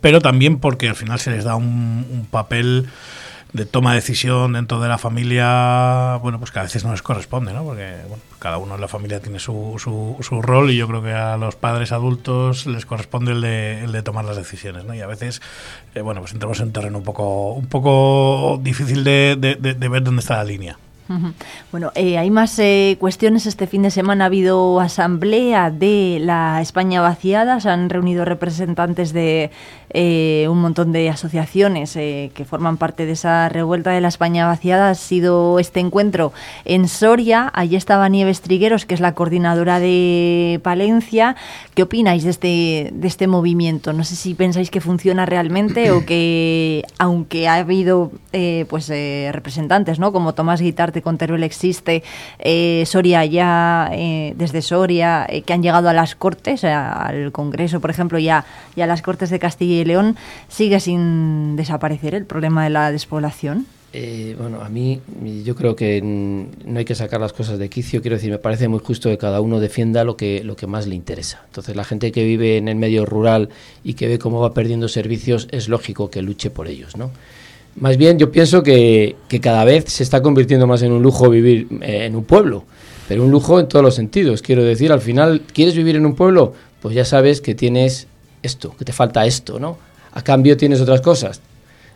pero 0.00 0.20
también 0.20 0.58
porque 0.58 0.88
al 0.88 0.96
final 0.96 1.18
se 1.18 1.30
les 1.30 1.44
da 1.44 1.56
un, 1.56 2.06
un 2.10 2.26
papel 2.30 2.88
de 3.52 3.64
toma 3.64 3.90
de 3.90 3.96
decisión 3.96 4.52
dentro 4.52 4.80
de 4.80 4.88
la 4.88 4.98
familia, 4.98 6.18
bueno, 6.22 6.38
pues 6.38 6.50
que 6.50 6.58
a 6.58 6.62
veces 6.62 6.84
no 6.84 6.92
les 6.92 7.02
corresponde, 7.02 7.52
¿no? 7.52 7.64
Porque 7.64 7.96
bueno, 8.08 8.22
cada 8.38 8.58
uno 8.58 8.74
en 8.74 8.80
la 8.80 8.88
familia 8.88 9.20
tiene 9.20 9.38
su, 9.38 9.76
su, 9.78 10.16
su, 10.20 10.42
rol 10.42 10.70
y 10.70 10.76
yo 10.76 10.86
creo 10.86 11.02
que 11.02 11.12
a 11.12 11.36
los 11.36 11.56
padres 11.56 11.92
adultos 11.92 12.66
les 12.66 12.84
corresponde 12.84 13.32
el 13.32 13.40
de, 13.40 13.84
el 13.84 13.92
de 13.92 14.02
tomar 14.02 14.24
las 14.24 14.36
decisiones, 14.36 14.84
¿no? 14.84 14.94
Y 14.94 15.00
a 15.00 15.06
veces, 15.06 15.40
eh, 15.94 16.02
bueno, 16.02 16.20
pues 16.20 16.32
entramos 16.32 16.60
en 16.60 16.66
un 16.66 16.72
terreno 16.72 16.98
un 16.98 17.04
poco, 17.04 17.52
un 17.52 17.66
poco 17.66 18.60
difícil 18.62 19.04
de, 19.04 19.36
de 19.36 19.88
ver 19.88 20.02
dónde 20.02 20.20
está 20.20 20.36
la 20.36 20.44
línea. 20.44 20.78
Bueno, 21.70 21.92
eh, 21.94 22.18
hay 22.18 22.30
más 22.30 22.58
eh, 22.58 22.96
cuestiones. 22.98 23.46
Este 23.46 23.66
fin 23.66 23.82
de 23.82 23.90
semana 23.90 24.24
ha 24.24 24.26
habido 24.26 24.80
asamblea 24.80 25.70
de 25.70 26.18
la 26.20 26.60
España 26.60 27.00
vaciada. 27.00 27.60
Se 27.60 27.68
han 27.68 27.90
reunido 27.90 28.24
representantes 28.24 29.12
de 29.12 29.50
eh, 29.90 30.46
un 30.50 30.60
montón 30.60 30.92
de 30.92 31.08
asociaciones 31.08 31.92
que 31.92 32.46
forman 32.46 32.76
parte 32.76 33.06
de 33.06 33.12
esa 33.12 33.48
revuelta 33.48 33.90
de 33.90 34.00
la 34.00 34.08
España 34.08 34.46
vaciada. 34.46 34.90
Ha 34.90 34.94
sido 34.94 35.58
este 35.58 35.80
encuentro 35.80 36.32
en 36.64 36.88
Soria. 36.88 37.50
Allí 37.54 37.76
estaba 37.76 38.08
Nieves 38.08 38.40
Trigueros, 38.40 38.86
que 38.86 38.94
es 38.94 39.00
la 39.00 39.14
coordinadora 39.14 39.80
de 39.80 40.60
Palencia. 40.62 41.36
¿Qué 41.74 41.82
opináis 41.82 42.24
de 42.24 42.30
este, 42.30 42.90
de 42.92 43.08
este 43.08 43.26
movimiento? 43.26 43.92
No 43.92 44.04
sé 44.04 44.16
si 44.16 44.34
pensáis 44.34 44.70
que 44.70 44.80
funciona 44.80 45.26
realmente 45.26 45.90
o 45.90 46.04
que, 46.04 46.84
aunque 46.98 47.48
ha 47.48 47.56
habido 47.56 48.12
pues 48.68 48.88
representantes, 48.88 49.98
¿no? 49.98 50.12
Como 50.12 50.34
Tomás 50.34 50.60
Guitarte 50.60 50.97
con 51.02 51.18
Teruel 51.18 51.44
existe, 51.44 52.02
eh, 52.38 52.84
Soria 52.86 53.24
ya, 53.24 53.90
eh, 53.92 54.34
desde 54.36 54.62
Soria, 54.62 55.26
eh, 55.28 55.42
que 55.42 55.52
han 55.52 55.62
llegado 55.62 55.88
a 55.88 55.92
las 55.92 56.14
Cortes, 56.14 56.64
al 56.64 57.32
Congreso, 57.32 57.80
por 57.80 57.90
ejemplo, 57.90 58.18
ya, 58.18 58.44
y 58.76 58.80
a 58.80 58.86
las 58.86 59.02
Cortes 59.02 59.30
de 59.30 59.38
Castilla 59.38 59.80
y 59.80 59.84
León, 59.84 60.16
sigue 60.48 60.80
sin 60.80 61.56
desaparecer 61.56 62.14
el 62.14 62.24
problema 62.24 62.64
de 62.64 62.70
la 62.70 62.90
despoblación. 62.90 63.66
bueno, 64.38 64.60
a 64.60 64.68
mí 64.68 65.00
yo 65.44 65.54
creo 65.56 65.74
que 65.74 66.00
no 66.02 66.78
hay 66.78 66.84
que 66.84 66.94
sacar 66.94 67.20
las 67.20 67.32
cosas 67.32 67.58
de 67.58 67.68
quicio. 67.68 68.02
Quiero 68.02 68.16
decir, 68.16 68.30
me 68.30 68.38
parece 68.38 68.68
muy 68.68 68.80
justo 68.80 69.08
que 69.08 69.18
cada 69.18 69.40
uno 69.40 69.60
defienda 69.60 70.04
lo 70.04 70.16
que, 70.16 70.44
lo 70.44 70.56
que 70.56 70.66
más 70.66 70.86
le 70.86 70.94
interesa. 70.94 71.42
Entonces, 71.46 71.74
la 71.74 71.84
gente 71.84 72.12
que 72.12 72.24
vive 72.24 72.58
en 72.58 72.68
el 72.68 72.76
medio 72.76 73.06
rural 73.06 73.48
y 73.82 73.94
que 73.94 74.06
ve 74.06 74.18
cómo 74.18 74.40
va 74.40 74.54
perdiendo 74.54 74.88
servicios, 74.88 75.48
es 75.50 75.68
lógico 75.68 76.10
que 76.10 76.22
luche 76.22 76.50
por 76.50 76.68
ellos, 76.68 76.96
¿no? 76.96 77.10
Más 77.80 77.96
bien 77.96 78.18
yo 78.18 78.32
pienso 78.32 78.62
que, 78.62 79.16
cada 79.40 79.64
vez 79.64 79.84
se 79.86 80.02
está 80.02 80.22
convirtiendo 80.22 80.66
más 80.66 80.82
en 80.82 80.92
un 80.92 81.02
lujo 81.02 81.30
vivir 81.30 81.68
eh, 81.80 82.06
en 82.06 82.16
un 82.16 82.24
pueblo, 82.24 82.64
pero 83.06 83.24
un 83.24 83.30
lujo 83.30 83.60
en 83.60 83.68
todos 83.68 83.84
los 83.84 83.94
sentidos. 83.94 84.42
Quiero 84.42 84.64
decir, 84.64 84.92
al 84.92 85.00
final, 85.00 85.42
¿quieres 85.52 85.76
vivir 85.76 85.96
en 85.96 86.06
un 86.06 86.14
pueblo? 86.14 86.54
Pues 86.80 86.94
ya 86.94 87.04
sabes 87.04 87.40
que 87.40 87.54
tienes 87.54 88.08
esto, 88.42 88.74
que 88.76 88.84
te 88.84 88.92
falta 88.92 89.26
esto, 89.26 89.60
¿no? 89.60 89.78
A 90.12 90.22
cambio 90.22 90.56
tienes 90.56 90.80
otras 90.80 91.00
cosas. 91.00 91.40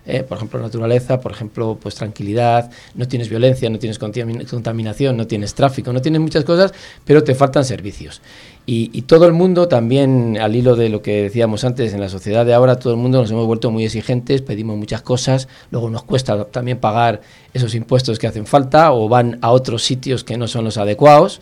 ¿eh? 0.06 0.22
por 0.22 0.36
ejemplo, 0.36 0.60
naturaleza, 0.60 1.20
por 1.20 1.32
ejemplo, 1.32 1.78
pues 1.80 1.94
tranquilidad, 1.94 2.70
no 2.94 3.06
tienes 3.06 3.28
violencia, 3.28 3.70
no 3.70 3.78
tienes 3.78 3.98
contaminación, 3.98 5.16
no 5.16 5.26
tienes 5.26 5.54
tráfico, 5.54 5.92
no 5.92 6.02
tienes 6.02 6.20
muchas 6.20 6.44
cosas, 6.44 6.72
pero 7.04 7.22
te 7.22 7.34
faltan 7.34 7.64
servicios. 7.64 8.20
Y, 8.64 9.02
todo 9.02 9.26
el 9.26 9.32
mundo 9.32 9.66
también, 9.66 10.38
al 10.40 10.54
hilo 10.54 10.76
de 10.76 10.88
lo 10.88 11.02
que 11.02 11.22
decíamos 11.22 11.64
antes, 11.64 11.92
en 11.94 12.00
la 12.00 12.08
sociedad 12.08 12.46
de 12.46 12.54
ahora 12.54 12.76
todo 12.76 12.92
el 12.92 12.98
mundo 12.98 13.20
nos 13.20 13.30
hemos 13.32 13.46
vuelto 13.46 13.72
muy 13.72 13.84
exigentes, 13.84 14.40
pedimos 14.40 14.76
muchas 14.76 15.02
cosas, 15.02 15.48
luego 15.72 15.90
nos 15.90 16.04
cuesta 16.04 16.44
también 16.44 16.78
pagar 16.78 17.22
esos 17.52 17.74
impuestos 17.74 18.20
que 18.20 18.28
hacen 18.28 18.46
falta 18.46 18.92
o 18.92 19.08
van 19.08 19.38
a 19.42 19.50
otros 19.50 19.82
sitios 19.82 20.22
que 20.22 20.36
no 20.36 20.46
son 20.46 20.64
los 20.64 20.76
adecuados. 20.76 21.40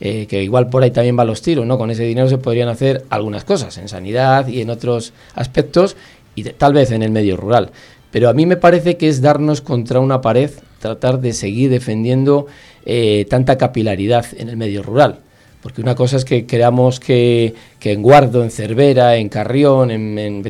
Eh, 0.00 0.26
que 0.28 0.44
igual 0.44 0.68
por 0.68 0.84
ahí 0.84 0.92
también 0.92 1.18
va 1.18 1.24
los 1.24 1.42
tiros, 1.42 1.66
¿no? 1.66 1.76
Con 1.76 1.90
ese 1.90 2.04
dinero 2.04 2.28
se 2.28 2.38
podrían 2.38 2.68
hacer 2.68 3.04
algunas 3.10 3.42
cosas, 3.42 3.76
en 3.78 3.88
sanidad 3.88 4.46
y 4.46 4.60
en 4.60 4.70
otros 4.70 5.12
aspectos, 5.34 5.96
y 6.36 6.44
tal 6.44 6.72
vez 6.72 6.92
en 6.92 7.02
el 7.02 7.10
medio 7.10 7.36
rural. 7.36 7.70
Pero 8.12 8.28
a 8.28 8.32
mí 8.32 8.46
me 8.46 8.56
parece 8.56 8.96
que 8.96 9.08
es 9.08 9.20
darnos 9.20 9.60
contra 9.60 9.98
una 9.98 10.20
pared, 10.20 10.50
tratar 10.78 11.20
de 11.20 11.32
seguir 11.32 11.70
defendiendo 11.70 12.46
eh, 12.86 13.26
tanta 13.28 13.58
capilaridad 13.58 14.24
en 14.36 14.48
el 14.48 14.56
medio 14.56 14.84
rural. 14.84 15.18
Porque 15.62 15.80
una 15.80 15.94
cosa 15.94 16.16
es 16.16 16.24
que 16.24 16.46
creamos 16.46 17.00
que, 17.00 17.54
en 17.82 18.02
Guardo, 18.02 18.44
en 18.44 18.50
Cervera, 18.50 19.16
en 19.16 19.28
Carrión, 19.28 19.90
en, 19.90 20.18
en 20.18 20.42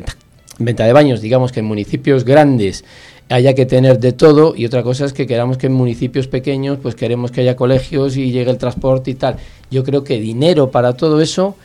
Venta 0.59 0.85
de 0.85 0.93
Baños, 0.93 1.21
digamos 1.21 1.51
que 1.51 1.61
en 1.61 1.65
municipios 1.65 2.25
grandes 2.25 2.83
haya 3.29 3.53
que 3.53 3.65
tener 3.65 3.99
de 3.99 4.11
todo 4.11 4.55
y 4.55 4.65
otra 4.65 4.81
cosa 4.83 5.05
es 5.05 5.13
que 5.13 5.27
queramos 5.27 5.57
que 5.57 5.67
en 5.67 5.73
municipios 5.73 6.27
pequeños 6.27 6.79
pues 6.81 6.95
queremos 6.95 7.31
que 7.31 7.41
haya 7.41 7.55
colegios 7.55 8.17
y 8.17 8.31
llegue 8.31 8.49
el 8.51 8.57
transporte 8.57 9.11
y 9.11 9.15
tal. 9.15 9.37
Yo 9.69 9.83
creo 9.83 10.03
que 10.03 10.19
dinero 10.19 10.71
para 10.71 10.93
todo 10.93 11.21
eso 11.21 11.55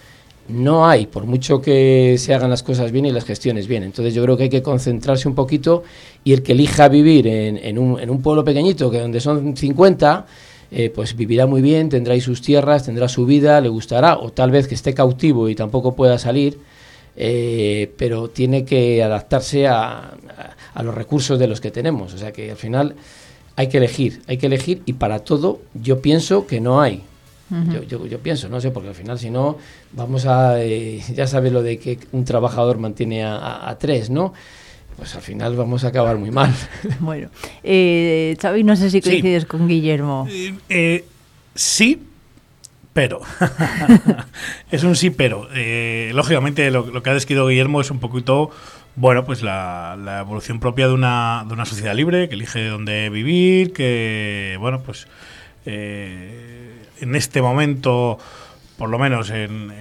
no 0.47 0.87
hay, 0.87 1.07
por 1.07 1.25
mucho 1.25 1.63
que 1.63 2.17
se 2.19 2.35
hagan 2.35 2.51
las 2.51 2.63
cosas 2.63 2.93
bien 2.93 3.07
y 3.07 3.11
las 3.11 3.25
gestiones 3.25 3.67
bien. 3.67 3.83
Entonces 3.83 4.13
yo 4.13 4.23
creo 4.23 4.37
que 4.37 4.45
hay 4.45 4.49
que 4.51 4.63
concentrarse 4.63 5.27
un 5.27 5.35
poquito 5.35 5.85
y 6.23 6.35
el 6.35 6.43
que 6.43 6.53
elija 6.53 6.89
vivir 6.89 7.27
en, 7.27 7.79
un, 7.79 7.99
en 7.99 8.11
un, 8.11 8.21
pueblo 8.21 8.45
pequeñito, 8.45 8.91
que 8.91 9.01
donde 9.01 9.21
son 9.21 9.57
50, 9.57 10.27
eh, 10.71 10.91
pues 10.91 11.17
vivirá 11.17 11.47
muy 11.47 11.63
bien, 11.63 11.89
tendrá 11.89 12.15
ahí 12.15 12.21
sus 12.21 12.43
tierras, 12.43 12.85
tendrá 12.85 13.09
su 13.09 13.27
vida, 13.27 13.61
le 13.61 13.69
gustará, 13.69 14.19
o 14.19 14.33
tal 14.33 14.51
vez 14.51 14.69
que 14.69 14.75
esté 14.75 14.95
cautivo 14.95 15.49
y 15.49 15.55
tampoco 15.55 15.95
pueda 15.95 16.19
salir, 16.19 16.59
eh, 17.17 17.93
pero 17.97 18.29
tiene 18.29 18.65
que 18.65 19.03
adaptarse 19.03 19.67
a, 19.67 20.15
a 20.75 20.83
los 20.83 20.95
recursos 20.95 21.39
de 21.39 21.47
los 21.47 21.61
que 21.61 21.71
tenemos. 21.71 22.15
O 22.15 22.19
sea 22.19 22.33
que 22.33 22.51
al 22.51 22.57
final 22.57 22.97
hay 23.57 23.69
que 23.69 23.79
elegir, 23.79 24.23
hay 24.27 24.37
que 24.39 24.47
elegir 24.47 24.83
y 24.87 24.95
para 24.95 25.21
todo 25.21 25.61
yo 25.75 26.01
pienso 26.01 26.47
que 26.47 26.61
no 26.61 26.81
hay 26.81 27.03
yo, 27.51 28.07
yo, 28.07 28.19
pienso, 28.19 28.49
no 28.49 28.61
sé, 28.61 28.71
porque 28.71 28.89
al 28.89 28.95
final 28.95 29.19
si 29.19 29.31
no, 29.31 29.59
vamos 29.93 30.27
a, 30.27 30.63
eh, 30.63 31.01
ya 31.15 31.27
sabes 31.27 31.53
lo 31.53 31.63
de 31.63 31.79
que 31.79 31.99
un 32.13 32.25
trabajador 32.25 32.79
mantiene 32.79 33.25
a, 33.25 33.77
tres, 33.79 34.11
¿no? 34.11 34.33
Pues 34.97 35.15
al 35.15 35.23
final 35.23 35.57
vamos 35.57 35.85
a 35.85 35.89
acabar 35.89 36.17
muy 36.17 36.31
mal. 36.31 36.53
Bueno, 37.01 37.29
eh, 37.63 38.37
Xavi, 38.41 38.63
no 38.65 38.77
sé 38.77 38.91
si 38.91 39.01
coincides 39.01 39.45
con 39.47 39.69
Guillermo. 39.69 40.27
Eh, 40.31 40.55
eh, 40.69 41.05
sí, 41.55 42.03
pero. 42.93 43.21
es 44.71 44.85
un 44.85 44.97
sí, 44.97 45.11
pero. 45.11 45.49
lógicamente, 46.13 46.71
lo, 46.71 47.03
que 47.03 47.11
ha 47.11 47.15
descrito 47.15 47.47
Guillermo 47.49 47.81
es 47.81 47.91
un 47.91 47.99
poquito, 47.99 48.51
bueno, 48.97 49.25
pues 49.25 49.43
la, 49.43 49.97
la, 50.03 50.21
evolución 50.21 50.61
propia 50.61 50.87
de 50.87 50.95
una, 50.95 51.45
de 51.47 51.55
una 51.55 51.65
sociedad 51.65 51.95
libre, 51.95 52.29
que 52.29 52.35
elige 52.35 52.67
dónde 52.67 53.11
vivir, 53.11 53.73
que, 53.73 54.57
bueno, 54.61 54.81
pues. 54.81 55.07
Eh, 55.67 56.75
en 57.01 57.15
este 57.15 57.43
momento, 57.43 58.19
por 58.79 58.89
lo 58.89 58.99
menos 58.99 59.31
en, 59.31 59.73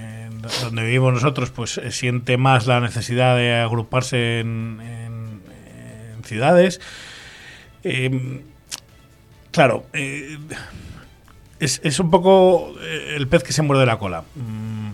donde 0.62 0.84
vivimos 0.84 1.14
nosotros, 1.14 1.52
pues 1.52 1.78
eh, 1.78 1.92
siente 1.92 2.38
más 2.38 2.68
la 2.68 2.80
necesidad 2.80 3.36
de 3.36 3.56
agruparse 3.56 4.40
en, 4.40 4.82
ciudades. 6.24 6.82
Em, 7.84 8.42
claro, 9.52 9.86
eh, 9.94 10.38
es, 11.60 12.00
un 12.00 12.10
poco 12.10 12.74
eh, 12.82 13.16
el 13.16 13.28
pez 13.28 13.44
que 13.44 13.54
se 13.54 13.62
muerde 13.62 13.86
la 13.86 13.98
cola. 13.98 14.24
Mm, 14.36 14.94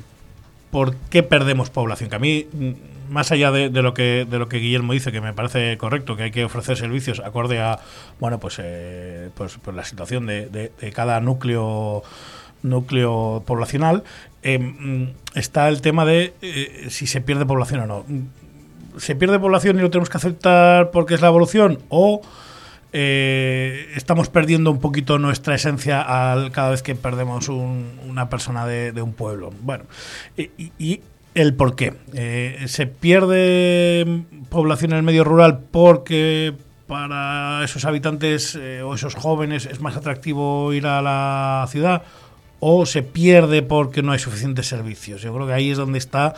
¿Por 0.72 0.96
qué 1.10 1.24
perdemos 1.24 1.70
población? 1.70 2.10
Que 2.10 2.16
a 2.16 2.20
mí, 2.20 2.48
mm, 2.52 3.12
más 3.12 3.32
allá 3.32 3.52
de, 3.52 3.70
lo 3.70 3.94
que 3.94 4.28
de 4.30 4.40
lo 4.40 4.50
que 4.50 4.58
Guillermo 4.58 4.94
dice, 4.94 5.12
que 5.12 5.22
me 5.22 5.34
parece 5.34 5.78
correcto, 5.78 6.16
que 6.16 6.24
hay 6.24 6.32
que 6.32 6.46
ofrecer 6.46 6.78
servicios 6.78 7.20
acorde 7.20 7.60
a 7.60 7.80
bueno 8.20 8.40
pues, 8.40 8.62
pues, 9.34 9.58
pues, 9.64 9.76
la 9.76 9.84
situación 9.84 10.28
de, 10.28 10.72
cada 10.94 11.20
núcleo 11.20 12.04
núcleo 12.62 13.44
poblacional, 13.48 14.04
mm, 14.44 15.04
está 15.34 15.70
el 15.70 15.82
tema 15.82 16.06
de 16.06 16.34
eh, 16.42 16.88
si 16.90 17.08
se 17.08 17.22
pierde 17.22 17.46
población 17.46 17.82
o 17.82 17.88
no. 17.88 18.06
¿Se 19.00 19.16
pierde 19.16 19.40
población 19.40 19.80
y 19.80 19.82
lo 19.82 19.90
tenemos 19.90 20.10
que 20.10 20.18
aceptar 20.18 20.92
porque 20.92 21.16
es 21.16 21.22
la 21.22 21.28
evolución? 21.28 21.80
¿O 21.90 22.22
eh, 22.92 23.92
estamos 23.96 24.30
perdiendo 24.30 24.72
un 24.72 24.80
poquito 24.80 25.18
nuestra 25.20 25.56
esencia 25.56 26.02
al, 26.02 26.52
cada 26.52 26.72
vez 26.72 26.84
que 26.84 26.96
perdemos 26.96 27.50
una 27.50 28.30
persona 28.30 28.66
de, 28.66 29.02
un 29.02 29.14
pueblo? 29.14 29.52
Bueno, 29.62 29.86
y, 30.38 31.02
el 31.36 31.54
por 31.54 31.76
qué. 31.76 31.94
Eh, 32.14 32.66
¿Se 32.68 32.88
pierde 32.88 34.24
población 34.50 34.92
en 34.92 34.98
el 34.98 35.04
medio 35.04 35.24
rural 35.24 35.60
porque 35.72 36.54
para 36.88 37.64
esos 37.64 37.86
habitantes 37.86 38.56
o 38.84 38.96
esos 38.96 39.16
jóvenes 39.16 39.66
es 39.68 39.80
más 39.80 39.96
atractivo 39.96 40.74
ir 40.74 40.88
a 40.88 41.02
la 41.02 41.68
ciudad? 41.70 42.04
o 42.60 42.86
se 42.86 43.04
pierde 43.04 43.62
porque 43.62 44.02
no 44.02 44.12
hay 44.12 44.20
suficientes 44.20 44.68
servicios. 44.68 45.22
Yo 45.22 45.34
creo 45.34 45.48
que 45.48 45.54
ahí 45.54 45.72
es 45.72 45.78
donde 45.78 45.98
está 45.98 46.36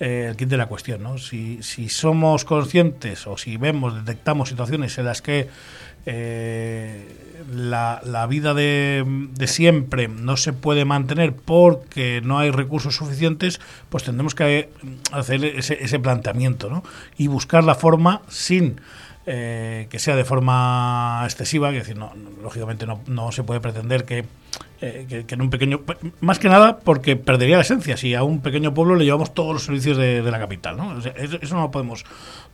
eh, 0.00 0.26
el 0.30 0.36
kit 0.36 0.48
de 0.48 0.56
la 0.56 0.66
cuestión. 0.66 1.02
¿no? 1.02 1.18
Si, 1.18 1.62
si, 1.62 1.88
somos 1.88 2.44
conscientes 2.44 3.26
o 3.26 3.36
si 3.36 3.56
vemos, 3.56 3.94
detectamos 3.94 4.48
situaciones 4.48 4.96
en 4.98 5.04
las 5.04 5.22
que 5.22 5.48
eh, 6.06 7.42
la, 7.52 8.00
la, 8.04 8.26
vida 8.26 8.54
de, 8.54 9.04
de, 9.06 9.46
siempre 9.46 10.08
no 10.08 10.36
se 10.36 10.52
puede 10.52 10.84
mantener 10.84 11.34
porque 11.34 12.20
no 12.22 12.38
hay 12.38 12.50
recursos 12.50 12.96
suficientes, 12.96 13.60
pues 13.88 14.04
tendremos 14.04 14.34
que 14.34 14.68
hacer 15.12 15.44
ese, 15.44 15.82
ese 15.82 15.98
planteamiento 15.98 16.68
¿no? 16.68 16.82
y 17.16 17.28
buscar 17.28 17.64
la 17.64 17.74
forma 17.74 18.22
sin 18.28 18.80
eh, 19.26 19.86
que 19.88 19.98
sea 19.98 20.16
de 20.16 20.24
forma 20.24 21.22
excesiva, 21.24 21.70
es 21.70 21.76
decir, 21.76 21.96
no, 21.96 22.12
lógicamente 22.42 22.86
no, 22.86 23.32
se 23.32 23.42
puede 23.42 23.58
pretender 23.58 24.04
que, 24.04 24.26
eh, 24.82 25.24
que, 25.26 25.34
en 25.34 25.40
un 25.40 25.48
pequeño... 25.48 25.80
Más 26.20 26.38
que 26.38 26.50
nada 26.50 26.76
porque 26.80 27.16
perdería 27.16 27.56
la 27.56 27.62
esencia 27.62 27.96
si 27.96 28.14
a 28.14 28.22
un 28.22 28.40
pequeño 28.40 28.74
pueblo 28.74 28.96
le 28.96 29.06
llevamos 29.06 29.32
todos 29.32 29.54
los 29.54 29.64
servicios 29.64 29.96
de, 29.96 30.22
la 30.22 30.38
capital. 30.38 30.76
¿no? 30.76 30.98
eso 30.98 31.54
no 31.54 31.62
lo, 31.62 31.70
podemos, 31.70 32.04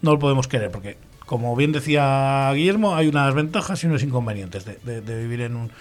no 0.01 0.13
lo 0.13 0.21
podemos 0.21 0.47
querer 0.47 0.71
porque, 0.71 0.97
como 1.27 1.57
bien 1.57 1.73
decía 1.73 2.53
Guillermo, 2.55 2.95
hay 2.95 3.09
unas 3.09 3.35
ventajas 3.35 3.83
y 3.83 3.89
unos 3.89 4.05
inconvenientes 4.05 4.65
de, 4.65 5.01
vivir 5.01 5.41
en, 5.41 5.57
un, 5.57 5.73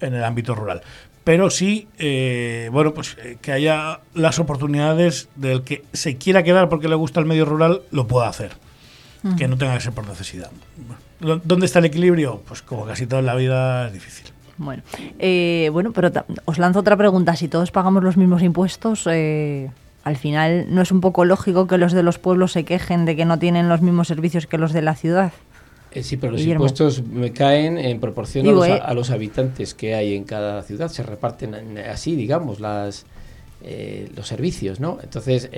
en 0.00 0.14
el 0.14 0.24
ámbito 0.24 0.54
rural 0.54 0.80
pero 1.24 1.50
sí, 1.50 1.88
eh, 1.98 2.70
bueno, 2.72 2.94
pues 2.94 3.18
que 3.42 3.52
haya 3.52 4.00
las 4.14 4.38
oportunidades 4.38 5.28
del 5.36 5.62
que 5.62 5.84
se 5.92 6.16
quiera 6.16 6.42
quedar 6.42 6.70
porque 6.70 6.88
le 6.88 6.94
gusta 6.94 7.20
el 7.20 7.26
medio 7.26 7.44
rural, 7.44 7.82
lo 7.90 8.06
pueda 8.06 8.28
hacer 8.28 8.52
que 9.36 9.48
no 9.48 9.56
tenga 9.56 9.74
que 9.74 9.80
ser 9.80 9.92
por 9.92 10.06
necesidad. 10.06 10.50
¿Dónde 11.20 11.66
está 11.66 11.80
el 11.80 11.86
equilibrio? 11.86 12.42
Pues 12.46 12.62
como 12.62 12.86
casi 12.86 13.06
todo 13.06 13.20
en 13.20 13.26
la 13.26 13.34
vida 13.34 13.88
es 13.88 13.92
difícil. 13.92 14.26
Bueno, 14.56 14.82
eh, 15.18 15.70
bueno, 15.72 15.92
pero 15.92 16.10
os 16.44 16.58
lanzo 16.58 16.80
otra 16.80 16.96
pregunta. 16.96 17.36
Si 17.36 17.48
todos 17.48 17.70
pagamos 17.70 18.02
los 18.02 18.16
mismos 18.16 18.42
impuestos, 18.42 19.06
eh, 19.10 19.70
al 20.04 20.16
final 20.16 20.66
no 20.68 20.82
es 20.82 20.90
un 20.90 21.00
poco 21.00 21.24
lógico 21.24 21.66
que 21.66 21.78
los 21.78 21.92
de 21.92 22.02
los 22.02 22.18
pueblos 22.18 22.52
se 22.52 22.64
quejen 22.64 23.04
de 23.04 23.16
que 23.16 23.24
no 23.24 23.38
tienen 23.38 23.68
los 23.68 23.82
mismos 23.82 24.08
servicios 24.08 24.46
que 24.46 24.58
los 24.58 24.72
de 24.72 24.82
la 24.82 24.94
ciudad. 24.96 25.32
Eh, 25.92 26.02
sí, 26.02 26.16
pero 26.16 26.32
los 26.32 26.42
impuestos 26.42 27.02
me 27.02 27.32
caen 27.32 27.78
en 27.78 27.98
proporción 28.00 28.46
a, 28.46 28.50
los, 28.50 28.68
a, 28.68 28.94
los, 28.94 29.10
habitantes 29.10 29.74
que 29.74 29.94
hay 29.94 30.14
en 30.14 30.24
cada 30.24 30.62
ciudad. 30.62 30.88
Se 30.88 31.02
reparten 31.02 31.78
así, 31.78 32.14
digamos, 32.14 32.60
las, 32.60 33.06
los 34.14 34.26
servicios, 34.26 34.80
¿no? 34.80 34.98
Entonces, 35.02 35.48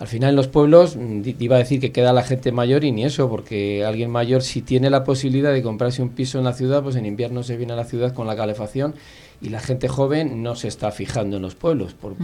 al 0.00 0.08
final 0.08 0.30
en 0.30 0.36
los 0.36 0.48
pueblos 0.48 0.96
mm, 0.96 1.20
iba 1.38 1.56
a 1.56 1.58
decir 1.58 1.78
que 1.78 1.92
queda 1.92 2.12
la 2.14 2.22
gente 2.22 2.52
mayor 2.52 2.84
y 2.84 2.90
ni 2.90 3.04
eso, 3.04 3.28
porque 3.28 3.84
alguien 3.84 4.10
mayor 4.10 4.42
si 4.42 4.62
tiene 4.62 4.88
la 4.88 5.04
posibilidad 5.04 5.52
de 5.52 5.62
comprarse 5.62 6.02
un 6.02 6.08
piso 6.08 6.38
en 6.38 6.44
la 6.44 6.54
ciudad, 6.54 6.82
pues 6.82 6.96
en 6.96 7.04
invierno 7.04 7.42
se 7.42 7.58
viene 7.58 7.74
a 7.74 7.76
la 7.76 7.84
ciudad 7.84 8.14
con 8.14 8.26
la 8.26 8.34
calefacción 8.34 8.94
y 9.42 9.50
la 9.50 9.60
gente 9.60 9.88
joven 9.88 10.42
no 10.42 10.56
se 10.56 10.68
está 10.68 10.90
fijando 10.90 11.36
en 11.36 11.42
los 11.42 11.54
pueblos. 11.54 11.92
Por, 11.92 12.14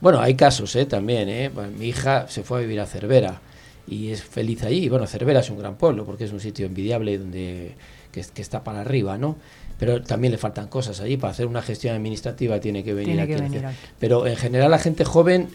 Bueno, 0.00 0.20
hay 0.20 0.34
casos 0.34 0.74
¿eh? 0.76 0.86
también. 0.86 1.28
¿eh? 1.28 1.50
mi 1.78 1.88
hija 1.88 2.26
se 2.26 2.42
fue 2.42 2.58
a 2.58 2.60
vivir 2.62 2.80
a 2.80 2.86
Cervera 2.86 3.42
y 3.86 4.12
es 4.12 4.22
feliz 4.22 4.62
allí. 4.64 4.88
Bueno, 4.88 5.06
Cervera 5.06 5.40
es 5.40 5.50
un 5.50 5.58
gran 5.58 5.76
pueblo 5.76 6.06
porque 6.06 6.24
es 6.24 6.32
un 6.32 6.40
sitio 6.40 6.64
envidiable 6.64 7.18
donde 7.18 7.74
que, 8.12 8.20
está 8.20 8.64
para 8.64 8.80
arriba, 8.80 9.18
¿no? 9.18 9.36
Pero 9.78 10.02
también 10.02 10.32
le 10.32 10.38
faltan 10.38 10.68
cosas 10.68 11.00
allí. 11.00 11.18
Para 11.18 11.32
hacer 11.32 11.46
una 11.46 11.60
gestión 11.60 11.94
administrativa 11.94 12.60
tiene 12.60 12.82
que 12.82 12.94
venir, 12.94 13.20
aquí. 13.20 13.34
Pero 13.98 14.26
en 14.26 14.36
general 14.36 14.70
la 14.70 14.78
gente 14.78 15.04
joven 15.04 15.48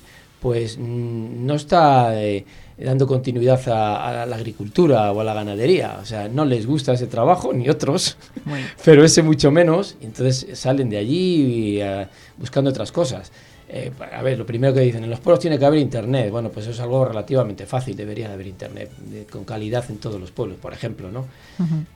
pues 0.46 0.78
mm, 0.78 1.44
no 1.44 1.56
está 1.56 2.22
eh, 2.22 2.46
dando 2.78 3.08
continuidad 3.08 3.60
a, 3.68 4.28
la 4.28 4.36
agricultura 4.36 5.12
o 5.12 5.20
a 5.20 5.24
la 5.24 5.34
ganadería. 5.34 5.98
O 6.00 6.06
sea, 6.06 6.28
no 6.28 6.46
les 6.46 6.68
gusta 6.68 6.94
ese 6.94 7.08
trabajo, 7.08 7.52
ni 7.52 7.68
otros, 7.68 8.16
pero 8.86 9.04
ese 9.04 9.24
mucho 9.24 9.50
menos. 9.50 9.98
Entonces 10.02 10.56
salen 10.56 10.92
de 10.92 10.98
allí 10.98 11.82
eh, 11.82 12.06
buscando 12.38 12.70
otras 12.70 12.92
cosas. 12.92 13.32
Eh, 13.68 13.92
a 14.14 14.22
ver, 14.22 14.38
lo 14.38 14.46
primero 14.46 14.72
que 14.72 14.82
dicen, 14.82 15.04
en 15.04 15.10
los 15.10 15.20
pueblos 15.20 15.40
tiene 15.40 15.58
que 15.58 15.66
haber 15.66 15.80
internet. 15.80 16.30
Bueno, 16.30 16.50
pues 16.50 16.68
eso 16.68 16.76
es 16.76 16.80
algo 16.80 17.04
relativamente 17.06 17.66
fácil, 17.66 17.96
debería 17.96 18.28
de 18.28 18.36
haber 18.36 18.46
internet 18.46 18.92
con 19.32 19.46
calidad 19.46 19.84
en 19.90 19.98
todos 19.98 20.22
los 20.22 20.30
pueblos, 20.30 20.60
por 20.62 20.74
ejemplo, 20.74 21.12
¿no? 21.12 21.26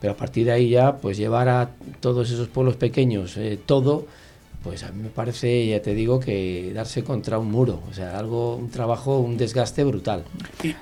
Pero 0.01 0.13
a 0.13 0.17
partir 0.17 0.47
de 0.47 0.53
ahí 0.53 0.69
ya, 0.69 0.97
pues 0.97 1.17
llevar 1.17 1.49
a 1.49 1.69
todos 1.99 2.31
esos 2.31 2.47
pueblos 2.47 2.77
pequeños 2.77 3.37
todo, 3.67 4.07
pues 4.63 4.83
a 4.83 4.91
mí 4.91 5.03
me 5.03 5.09
parece, 5.09 5.67
ya 5.67 5.81
te 5.81 5.93
digo, 5.93 6.19
que 6.19 6.71
darse 6.73 7.03
contra 7.03 7.39
un 7.39 7.49
muro, 7.49 7.81
o 7.89 7.93
sea, 7.93 8.19
algo, 8.19 8.55
un 8.55 8.69
trabajo, 8.69 9.19
un 9.19 9.37
desgaste 9.37 9.85
brutal. 9.85 10.25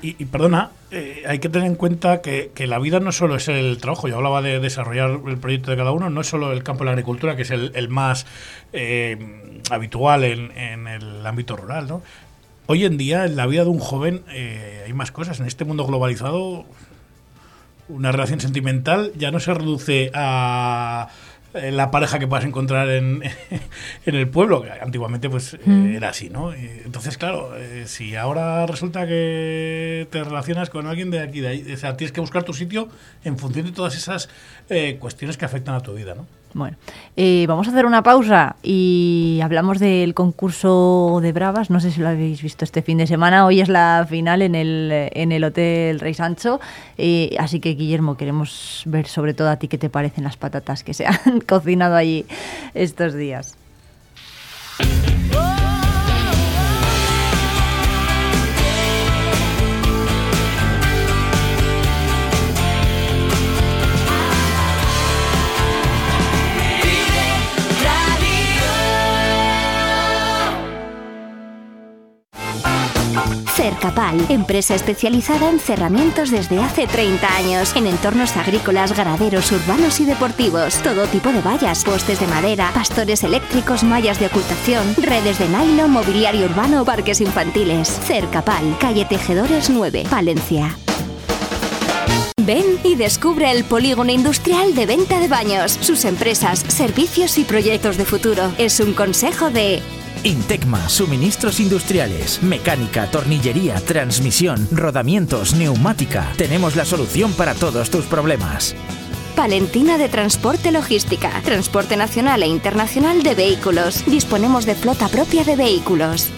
Y, 0.02 0.26
perdona, 0.26 0.72
eh, 0.90 1.24
hay 1.28 1.38
que 1.40 1.48
tener 1.48 1.68
en 1.68 1.76
cuenta 1.76 2.22
que, 2.22 2.52
la 2.68 2.80
vida 2.80 3.00
no 3.00 3.12
solo 3.12 3.36
es 3.36 3.48
el 3.48 3.78
trabajo, 3.78 4.08
yo 4.08 4.16
hablaba 4.16 4.42
de 4.42 4.60
desarrollar 4.60 5.20
el 5.28 5.38
proyecto 5.38 5.72
de 5.72 5.78
cada 5.78 5.92
uno, 5.92 6.10
no 6.10 6.22
es 6.22 6.28
solo 6.28 6.52
el 6.52 6.64
campo 6.64 6.84
de 6.84 6.86
la 6.86 6.92
agricultura, 6.92 7.36
que 7.36 7.44
es 7.44 7.52
el, 7.52 7.90
más 7.90 8.26
eh, 8.74 9.62
habitual 9.70 10.24
en, 10.24 10.88
el 10.88 11.26
ámbito 11.26 11.56
rural, 11.56 11.88
¿no? 11.88 12.02
Hoy 12.66 12.84
en 12.84 12.98
día, 12.98 13.26
en 13.26 13.36
la 13.36 13.46
vida 13.46 13.64
de 13.64 13.70
un 13.70 13.80
joven, 13.80 14.24
eh, 14.30 14.84
hay 14.86 14.92
más 14.92 15.12
cosas. 15.12 15.40
En 15.40 15.46
este 15.46 15.64
mundo 15.64 15.86
globalizado, 15.86 16.66
una 17.88 18.12
relación 18.12 18.42
sentimental 18.42 19.14
ya 19.16 19.32
no 19.32 19.40
se 19.40 19.54
reduce 19.54 20.12
a 20.14 21.08
la 21.54 21.92
pareja 21.92 22.20
que 22.20 22.28
puedas 22.28 22.46
encontrar 22.46 22.90
en, 22.90 23.24
en 24.06 24.16
el 24.16 24.28
pueblo, 24.28 24.62
que 24.62 24.72
antiguamente 24.72 25.30
pues 25.30 25.54
eh, 25.54 25.60
mm. 25.66 25.96
era 25.96 26.10
así, 26.10 26.30
¿no? 26.30 26.54
Entonces, 26.54 27.18
claro, 27.18 27.56
eh, 27.58 27.84
si 27.88 28.16
ahora 28.16 28.66
resulta 28.66 29.08
que 29.08 30.08
te 30.12 30.24
relacionas 30.24 30.70
con 30.70 30.88
alguien 30.88 31.10
de 31.12 31.20
aquí, 31.20 31.40
de 31.40 31.48
ahí, 31.48 31.74
o 31.74 31.78
sea, 31.78 31.98
tienes 31.98 32.12
que 32.12 32.22
buscar 32.22 32.44
tu 32.44 32.54
sitio 32.54 32.90
en 33.24 33.38
función 33.38 33.66
de 33.66 33.72
todas 33.72 33.96
esas 33.96 34.30
cuestiones 35.00 35.38
que 35.38 35.46
afectan 35.46 35.76
a 35.76 35.80
tu 35.80 35.94
vida, 35.94 36.14
¿no? 36.16 36.28
Bueno, 36.58 36.76
eh, 37.16 37.46
vamos 37.48 37.68
a 37.68 37.70
hacer 37.70 37.86
una 37.86 38.02
pausa 38.02 38.56
y 38.64 39.40
hablamos 39.44 39.78
del 39.78 40.16
concurso 40.16 41.20
de 41.22 41.32
Bravas. 41.32 41.70
No 41.70 41.80
sé 41.80 41.92
si 41.92 42.02
lo 42.02 42.08
habéis 42.08 42.42
visto 42.42 42.66
este 42.66 42.82
fin 42.82 42.98
de 42.98 43.06
semana. 43.06 43.46
Hoy 43.46 43.62
es 43.62 43.70
la 43.70 44.08
final 44.10 44.42
en 44.42 44.56
el, 44.56 44.90
en 44.92 45.32
el 45.32 45.44
Hotel 45.44 46.00
Rey 46.00 46.16
Sancho. 46.16 46.60
Eh, 46.98 47.36
así 47.38 47.60
que, 47.60 47.76
Guillermo, 47.76 48.18
queremos 48.18 48.82
ver 48.88 49.06
sobre 49.06 49.36
todo 49.36 49.52
a 49.52 49.58
ti 49.58 49.68
qué 49.68 49.78
te 49.78 49.92
parecen 49.92 50.24
las 50.24 50.36
patatas 50.36 50.84
que 50.84 50.96
se 50.96 51.06
han 51.06 51.42
cocinado 51.48 51.96
allí 51.96 52.26
estos 52.74 53.14
días. 53.14 53.56
Cercapal, 73.68 74.16
empresa 74.30 74.76
especializada 74.76 75.50
en 75.50 75.60
cerramientos 75.60 76.32
desde 76.32 76.58
hace 76.58 76.88
30 76.88 77.36
años, 77.36 77.76
en 77.76 77.86
entornos 77.86 78.38
agrícolas, 78.38 78.96
ganaderos, 78.96 79.52
urbanos 79.52 80.00
y 80.00 80.06
deportivos. 80.06 80.82
Todo 80.84 81.06
tipo 81.08 81.34
de 81.34 81.42
vallas, 81.42 81.84
postes 81.84 82.22
de 82.22 82.28
madera, 82.28 82.72
pastores 82.74 83.26
eléctricos, 83.26 83.84
mallas 83.84 84.22
de 84.22 84.28
ocultación, 84.28 84.96
redes 84.96 85.38
de 85.40 85.50
nylon, 85.50 85.92
mobiliario 85.92 86.46
urbano, 86.46 86.86
parques 86.86 87.20
infantiles. 87.20 87.90
Cercapal, 87.90 88.78
calle 88.80 89.04
Tejedores 89.04 89.70
9, 89.70 90.06
Palencia. 90.10 90.78
Ven 92.46 92.80
y 92.84 92.96
descubre 92.96 93.52
el 93.52 93.66
polígono 93.66 94.10
industrial 94.10 94.74
de 94.74 94.86
venta 94.86 95.20
de 95.20 95.28
baños, 95.28 95.78
sus 95.82 96.06
empresas, 96.06 96.60
servicios 96.60 97.38
y 97.38 97.44
proyectos 97.44 97.98
de 97.98 98.06
futuro. 98.06 98.54
Es 98.58 98.80
un 98.80 98.94
consejo 98.94 99.50
de 99.50 99.82
Intecma, 100.24 100.88
suministros 100.88 101.60
industriales, 101.60 102.42
mecánica, 102.42 103.12
tornillería, 103.12 103.76
transmisión, 103.82 104.66
rodamientos, 104.72 105.56
neumática. 105.56 106.32
Tenemos 106.38 106.78
la 106.78 106.86
solución 106.86 107.34
para 107.34 107.54
todos 107.54 107.90
tus 107.90 108.06
problemas. 108.06 108.76
Palentina 109.36 109.98
de 109.98 110.08
Transporte 110.08 110.72
Logística, 110.72 111.30
transporte 111.44 111.98
nacional 111.98 112.44
e 112.44 112.48
internacional 112.48 113.24
de 113.24 113.36
vehículos. 113.36 114.06
Disponemos 114.06 114.66
de 114.66 114.76
flota 114.76 115.10
propia 115.10 115.44
de 115.44 115.56
vehículos. 115.56 116.32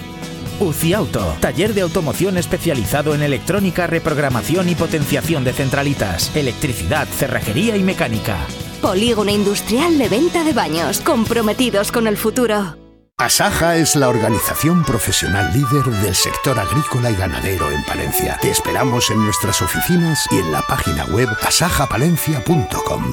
UCI 0.60 0.94
Auto, 0.94 1.36
taller 1.40 1.74
de 1.74 1.82
automoción 1.82 2.38
especializado 2.38 3.16
en 3.16 3.22
electrónica, 3.22 3.88
reprogramación 3.88 4.70
y 4.70 4.76
potenciación 4.76 5.44
de 5.44 5.54
centralitas, 5.54 6.36
electricidad, 6.36 7.08
cerrajería 7.08 7.78
y 7.78 7.84
mecánica. 7.84 8.38
Polígono 8.82 9.32
industrial 9.32 9.98
de 9.98 10.10
venta 10.10 10.44
de 10.44 10.54
baños, 10.54 11.02
comprometidos 11.02 11.92
con 11.92 12.08
el 12.08 12.18
futuro. 12.18 12.78
Asaja 13.20 13.76
es 13.76 13.98
la 13.98 14.08
organización 14.08 14.86
profesional 14.86 15.52
líder 15.52 15.84
del 16.02 16.16
sector 16.16 16.58
agrícola 16.58 17.12
y 17.12 17.16
ganadero 17.16 17.70
en 17.70 17.84
Palencia. 17.84 18.38
Te 18.42 18.50
esperamos 18.50 19.10
en 19.10 19.22
nuestras 19.26 19.62
oficinas 19.62 20.26
y 20.32 20.38
en 20.38 20.54
la 20.54 20.62
página 20.62 21.04
web 21.08 21.28
asajapalencia.com. 21.42 23.12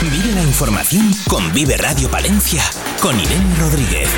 Vive 0.00 0.32
la 0.32 0.42
información 0.42 1.10
con 1.28 1.52
Vive 1.52 1.76
Radio 1.76 2.08
Palencia, 2.08 2.62
con 3.00 3.18
Irene 3.18 3.56
Rodríguez. 3.58 4.08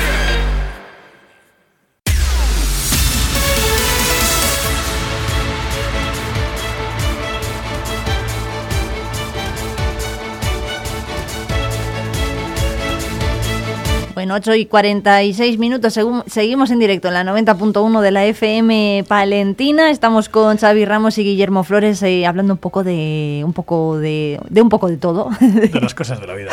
Bueno, 14.27 14.39
8 14.39 14.55
y 14.55 14.65
46 14.65 15.57
minutos, 15.57 15.97
seguimos 16.25 16.69
en 16.71 16.79
directo 16.79 17.07
en 17.07 17.13
la 17.13 17.23
90.1 17.23 18.01
de 18.01 18.11
la 18.11 18.25
FM 18.25 19.05
Palentina. 19.07 19.89
Estamos 19.89 20.27
con 20.27 20.57
Xavi 20.57 20.83
Ramos 20.83 21.17
y 21.17 21.23
Guillermo 21.23 21.63
Flores 21.63 22.03
eh, 22.03 22.25
hablando 22.25 22.55
un 22.55 22.57
poco 22.57 22.83
de 22.83 23.41
un 23.45 23.53
poco 23.53 23.97
de, 23.97 24.37
de, 24.49 24.61
un 24.61 24.67
poco 24.67 24.89
de 24.89 24.97
todo. 24.97 25.29
De 25.39 25.79
las 25.79 25.95
cosas 25.95 26.19
de 26.19 26.27
la 26.27 26.33
vida. 26.33 26.51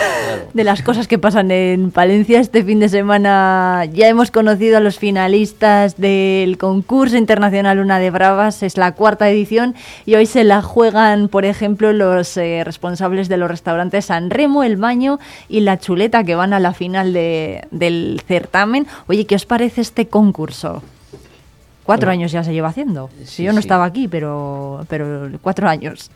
De 0.53 0.63
las 0.63 0.83
cosas 0.83 1.09
que 1.09 1.19
pasan 1.19 1.51
en 1.51 1.91
Palencia. 1.91 2.39
Este 2.39 2.63
fin 2.63 2.79
de 2.79 2.89
semana 2.89 3.87
ya 3.93 4.07
hemos 4.07 4.31
conocido 4.31 4.77
a 4.77 4.81
los 4.81 5.01
finalistas 5.01 5.97
del 5.97 6.59
concurso 6.59 7.17
internacional 7.17 7.81
Una 7.81 7.99
de 7.99 8.11
Bravas. 8.11 8.63
Es 8.63 8.77
la 8.77 8.93
cuarta 8.93 9.29
edición 9.29 9.75
y 10.07 10.15
hoy 10.15 10.27
se 10.27 10.45
la 10.45 10.63
juegan, 10.63 11.27
por 11.27 11.45
ejemplo, 11.45 11.93
los 11.93 12.37
eh, 12.37 12.63
responsables 12.63 13.29
de 13.29 13.37
los 13.37 13.51
restaurantes 13.51 14.05
San 14.05 14.31
Remo, 14.31 14.63
El 14.63 14.77
Baño 14.77 15.19
y 15.49 15.59
La 15.61 15.81
Chuleta 15.81 16.23
que 16.23 16.37
van 16.37 16.53
a 16.53 16.61
la 16.61 16.73
final 16.73 17.13
de 17.13 17.64
del 17.71 18.23
certamen. 18.27 18.87
Oye, 19.07 19.27
¿qué 19.27 19.35
os 19.35 19.47
parece 19.47 19.81
este 19.81 20.09
concurso? 20.09 20.83
Cuatro 21.85 22.11
años 22.11 22.33
ya 22.33 22.43
se 22.43 22.53
lleva 22.53 22.69
haciendo. 22.69 23.11
Si 23.25 23.43
yo 23.43 23.53
no 23.53 23.61
estaba 23.61 23.85
aquí, 23.85 24.09
pero, 24.09 24.87
pero 24.89 25.29
cuatro 25.43 25.69
años. 25.69 26.11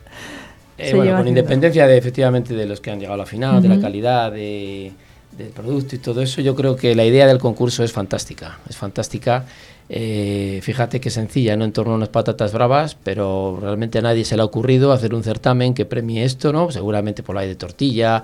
Eh, 0.78 0.94
bueno, 0.94 1.16
con 1.18 1.28
independencia 1.28 1.86
de 1.86 1.98
efectivamente 1.98 2.54
de 2.54 2.64
los 2.64 2.80
que 2.80 2.90
han 2.90 2.98
llegado 2.98 3.14
a 3.14 3.18
la 3.18 3.26
final, 3.26 3.60
de 3.60 3.68
la 3.68 3.80
calidad 3.80 4.32
de, 4.32 4.92
del 5.36 5.48
producto 5.48 5.96
y 5.96 5.98
todo 5.98 6.22
eso, 6.22 6.40
yo 6.40 6.54
creo 6.54 6.76
que 6.76 6.94
la 6.94 7.04
idea 7.04 7.26
del 7.26 7.38
concurso 7.38 7.84
es 7.84 7.92
fantástica. 7.92 8.58
Es 8.68 8.76
fantástica. 8.76 9.44
Eh, 9.90 10.60
fíjate 10.62 11.00
que 11.00 11.08
sencilla, 11.10 11.56
no 11.56 11.64
en 11.64 11.72
torno 11.72 11.94
a 11.94 11.96
unas 11.96 12.10
patatas 12.10 12.52
bravas, 12.52 12.96
pero 13.02 13.58
realmente 13.60 13.98
a 13.98 14.02
nadie 14.02 14.24
se 14.24 14.36
le 14.36 14.42
ha 14.42 14.44
ocurrido 14.44 14.92
hacer 14.92 15.14
un 15.14 15.22
certamen 15.22 15.72
que 15.72 15.86
premie 15.86 16.24
esto, 16.24 16.52
¿no? 16.52 16.70
Seguramente 16.70 17.22
por 17.22 17.36
la 17.36 17.42
de 17.42 17.54
tortilla, 17.54 18.22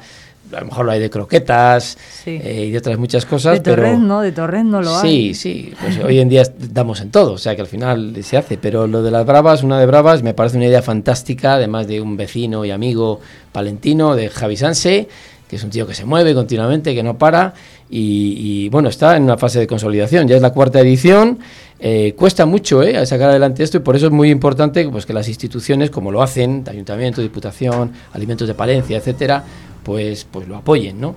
a 0.52 0.60
lo 0.60 0.66
mejor 0.66 0.84
lo 0.84 0.92
hay 0.92 1.00
de 1.00 1.08
croquetas 1.08 1.96
eh, 2.26 2.66
y 2.68 2.70
de 2.70 2.78
otras 2.78 2.98
muchas 2.98 3.24
cosas. 3.24 3.54
De 3.54 3.60
torrendo, 3.60 4.20
de 4.20 4.32
torrendo 4.32 4.82
lo 4.82 4.94
hay. 4.94 5.34
Sí, 5.34 5.34
sí, 5.34 5.74
pues 5.80 5.98
hoy 6.04 6.20
en 6.20 6.28
día 6.28 6.42
damos 6.58 7.00
en 7.00 7.10
todo, 7.10 7.32
o 7.32 7.38
sea 7.38 7.54
que 7.54 7.62
al 7.62 7.66
final 7.66 8.14
se 8.22 8.36
hace, 8.36 8.58
pero 8.58 8.86
lo 8.86 9.02
de 9.02 9.10
las 9.10 9.24
bravas, 9.24 9.62
una 9.62 9.80
de 9.80 9.86
bravas, 9.86 10.22
me 10.22 10.34
parece 10.34 10.58
una 10.58 10.66
idea 10.66 10.82
fantástica, 10.82 11.54
además 11.54 11.86
de 11.86 12.00
un 12.00 12.16
vecino 12.16 12.64
y 12.64 12.70
amigo 12.72 13.20
palentino 13.52 14.14
de 14.14 14.28
Javi 14.28 14.56
Sanse, 14.56 15.08
que 15.48 15.56
es 15.56 15.64
un 15.64 15.70
tío 15.70 15.86
que 15.86 15.94
se 15.94 16.04
mueve 16.04 16.34
continuamente, 16.34 16.94
que 16.94 17.02
no 17.02 17.16
para, 17.16 17.54
y, 17.90 18.68
bueno, 18.70 18.88
está 18.88 19.16
en 19.16 19.24
una 19.24 19.36
fase 19.36 19.60
de 19.60 19.66
consolidación, 19.66 20.26
ya 20.26 20.36
es 20.36 20.42
la 20.42 20.52
cuarta 20.52 20.80
edición, 20.80 21.38
eh, 21.78 22.14
cuesta 22.16 22.46
mucho 22.46 22.82
eh, 22.82 23.04
sacar 23.06 23.30
adelante 23.30 23.62
esto 23.62 23.76
y 23.76 23.80
por 23.80 23.94
eso 23.94 24.06
es 24.06 24.12
muy 24.12 24.30
importante 24.30 24.88
pues, 24.88 25.06
que 25.06 25.12
las 25.12 25.28
instituciones, 25.28 25.90
como 25.90 26.10
lo 26.10 26.22
hacen, 26.22 26.64
Ayuntamiento, 26.68 27.20
Diputación, 27.20 27.92
Alimentos 28.12 28.48
de 28.48 28.54
Palencia, 28.54 28.96
etcétera, 28.96 29.44
pues, 29.82 30.26
pues 30.30 30.48
lo 30.48 30.56
apoyen, 30.56 31.00
¿no? 31.00 31.14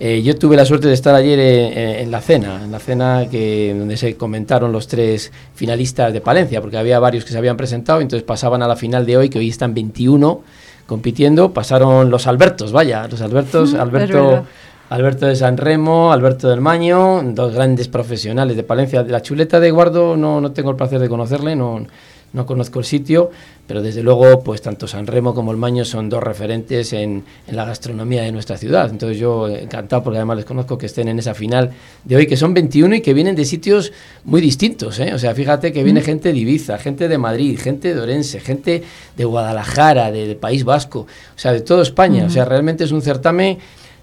Eh, 0.00 0.22
yo 0.22 0.36
tuve 0.36 0.56
la 0.56 0.64
suerte 0.64 0.86
de 0.86 0.94
estar 0.94 1.12
ayer 1.14 1.40
en, 1.40 2.10
la 2.12 2.20
cena, 2.20 2.62
en 2.62 2.70
la 2.70 2.78
cena 2.78 3.26
que, 3.28 3.74
donde 3.76 3.96
se 3.96 4.16
comentaron 4.16 4.70
los 4.70 4.86
tres 4.86 5.32
finalistas 5.54 6.12
de 6.12 6.20
Palencia, 6.20 6.60
porque 6.60 6.76
había 6.76 7.00
varios 7.00 7.24
que 7.24 7.32
se 7.32 7.38
habían 7.38 7.56
presentado, 7.56 8.00
entonces 8.00 8.24
pasaban 8.24 8.62
a 8.62 8.68
la 8.68 8.76
final 8.76 9.06
de 9.06 9.16
hoy, 9.16 9.28
que 9.28 9.40
hoy 9.40 9.48
están 9.48 9.74
21 9.74 10.40
compitiendo, 10.86 11.52
pasaron 11.52 12.10
los 12.10 12.26
Albertos, 12.26 12.72
vaya, 12.72 13.06
los 13.08 13.20
Albertos, 13.20 13.74
Alberto, 13.78 14.46
Alberto 14.90 15.26
de 15.26 15.36
San 15.36 15.58
Remo, 15.58 16.12
Alberto 16.12 16.48
del 16.48 16.62
Maño, 16.62 17.22
dos 17.22 17.54
grandes 17.54 17.88
profesionales 17.88 18.56
de 18.56 18.62
Palencia. 18.62 19.02
La 19.02 19.20
chuleta 19.20 19.60
de 19.60 19.70
Guardo 19.70 20.16
no, 20.16 20.40
no 20.40 20.52
tengo 20.52 20.70
el 20.70 20.76
placer 20.76 20.98
de 20.98 21.10
conocerle, 21.10 21.54
no, 21.54 21.86
no 22.32 22.44
conozco 22.44 22.78
el 22.78 22.84
sitio, 22.84 23.30
pero 23.66 23.82
desde 23.82 24.02
luego, 24.02 24.42
pues 24.42 24.60
tanto 24.60 24.86
San 24.86 25.06
Remo 25.06 25.34
como 25.34 25.50
el 25.50 25.56
Maño 25.56 25.84
son 25.84 26.08
dos 26.08 26.22
referentes 26.22 26.92
en, 26.92 27.24
la 27.50 27.64
gastronomía 27.64 28.22
de 28.22 28.32
nuestra 28.32 28.56
ciudad. 28.56 28.88
Entonces 28.90 29.18
yo 29.18 29.48
encantado, 29.48 30.02
porque 30.02 30.18
además 30.18 30.38
les 30.38 30.46
conozco 30.46 30.76
que 30.76 30.86
estén 30.86 31.08
en 31.08 31.18
esa 31.18 31.34
final 31.34 31.70
de 32.04 32.16
hoy, 32.16 32.26
que 32.26 32.36
son 32.36 32.52
21 32.54 32.96
y 32.96 33.00
que 33.00 33.14
vienen 33.14 33.34
de 33.34 33.44
sitios 33.44 33.92
muy 34.24 34.40
distintos. 34.40 34.98
¿eh? 35.00 35.12
O 35.14 35.18
sea, 35.18 35.34
fíjate 35.34 35.72
que 35.72 35.82
viene 35.82 36.00
mm. 36.00 36.04
gente 36.04 36.32
de 36.32 36.38
Ibiza, 36.38 36.78
gente 36.78 37.08
de 37.08 37.18
Madrid, 37.18 37.58
gente 37.58 37.94
de 37.94 38.00
Orense, 38.00 38.40
gente 38.40 38.82
de 39.16 39.24
Guadalajara, 39.24 40.10
del 40.10 40.36
País 40.36 40.64
Vasco, 40.64 41.00
o 41.00 41.38
sea, 41.38 41.52
de 41.52 41.60
toda 41.60 41.82
España. 41.82 42.24
O 42.26 42.30
sea, 42.30 42.44
realmente 42.44 42.84
es 42.84 42.92
un 42.92 43.02
certamen 43.02 43.58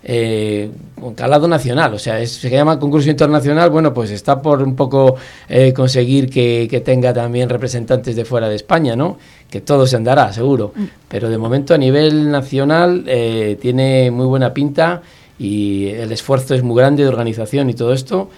eh, 0.08 0.70
calado 1.16 1.48
nacional, 1.48 1.96
o 1.96 2.00
sea, 2.00 2.24
se 2.28 2.50
llama 2.50 2.80
concurso 2.80 3.10
internacional, 3.10 3.72
bueno, 3.72 3.92
pues 3.92 4.12
está 4.12 4.40
por 4.40 4.62
un 4.62 4.76
poco 4.76 5.16
eh, 5.50 5.74
conseguir 5.74 6.30
que, 6.30 6.82
tenga 6.86 7.12
también 7.12 7.50
representantes 7.50 8.16
de 8.16 8.24
fuera 8.24 8.48
de 8.48 8.56
España, 8.56 8.96
¿no? 8.96 9.18
Que 9.50 9.62
todo 9.62 9.88
se 9.88 9.96
andará, 9.96 10.32
seguro, 10.32 10.74
mm. 10.76 10.84
pero 11.08 11.28
de 11.28 11.40
momento 11.40 11.74
a 11.74 11.80
nivel 11.80 12.30
nacional 12.30 13.04
eh, 13.08 13.58
tiene 13.60 14.12
muy 14.12 14.28
buena 14.28 14.54
pinta 14.54 15.02
y 15.40 15.88
el 15.88 16.12
esfuerzo 16.12 16.54
es 16.54 16.62
muy 16.62 16.78
grande 16.78 17.02
de 17.02 17.10
organización 17.10 17.72
y 17.72 17.74
todo 17.74 17.92
esto. 17.92 18.30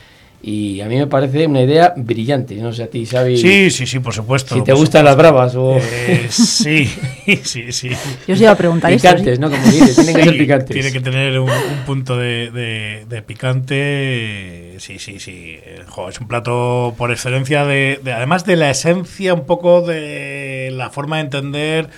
Y 0.50 0.80
a 0.80 0.86
mí 0.86 0.96
me 0.96 1.08
parece 1.08 1.46
una 1.46 1.62
idea 1.62 1.94
brillante. 1.98 2.56
No 2.56 2.72
sé 2.72 2.84
a 2.84 2.88
ti, 2.88 3.06
Xavi. 3.06 3.36
Sí, 3.36 3.70
sí, 3.70 3.86
sí, 3.86 4.00
por 4.00 4.14
supuesto. 4.14 4.56
Si 4.56 4.64
te 4.64 4.72
gustan 4.72 5.04
las 5.04 5.18
bravas 5.18 5.54
o... 5.56 5.76
Eh, 5.76 6.28
sí, 6.30 6.86
sí, 7.44 7.74
sí. 7.74 7.90
Yo 8.26 8.34
os 8.34 8.40
iba 8.40 8.52
a 8.52 8.56
preguntar 8.56 8.94
Picantes, 8.94 9.40
¿no? 9.40 9.52
Como 9.52 9.62
dices, 9.66 9.96
tienen 9.96 10.16
que 10.16 10.24
ser 10.24 10.38
picantes. 10.38 10.74
Tiene 10.74 10.94
que 10.94 11.02
tener 11.02 11.38
un, 11.38 11.52
punto 11.86 12.16
de, 12.16 13.04
de, 13.10 13.22
picante. 13.24 14.78
Sí, 14.80 15.00
sí, 15.00 15.20
sí. 15.20 15.60
es 16.08 16.22
un 16.22 16.30
plato 16.30 16.96
por 16.98 17.12
excelencia 17.12 17.66
de, 17.66 18.00
Además 18.06 18.46
de 18.46 18.56
la 18.56 18.70
esencia 18.70 19.34
un 19.34 19.46
poco 19.46 19.82
de 19.82 20.70
la 20.72 20.92
forma 20.92 21.18
de 21.18 21.24
entender 21.24 21.90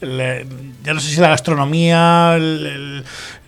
ya 0.00 0.94
no 0.94 1.00
sé 1.00 1.14
si 1.14 1.20
la 1.20 1.28
gastronomía, 1.28 2.36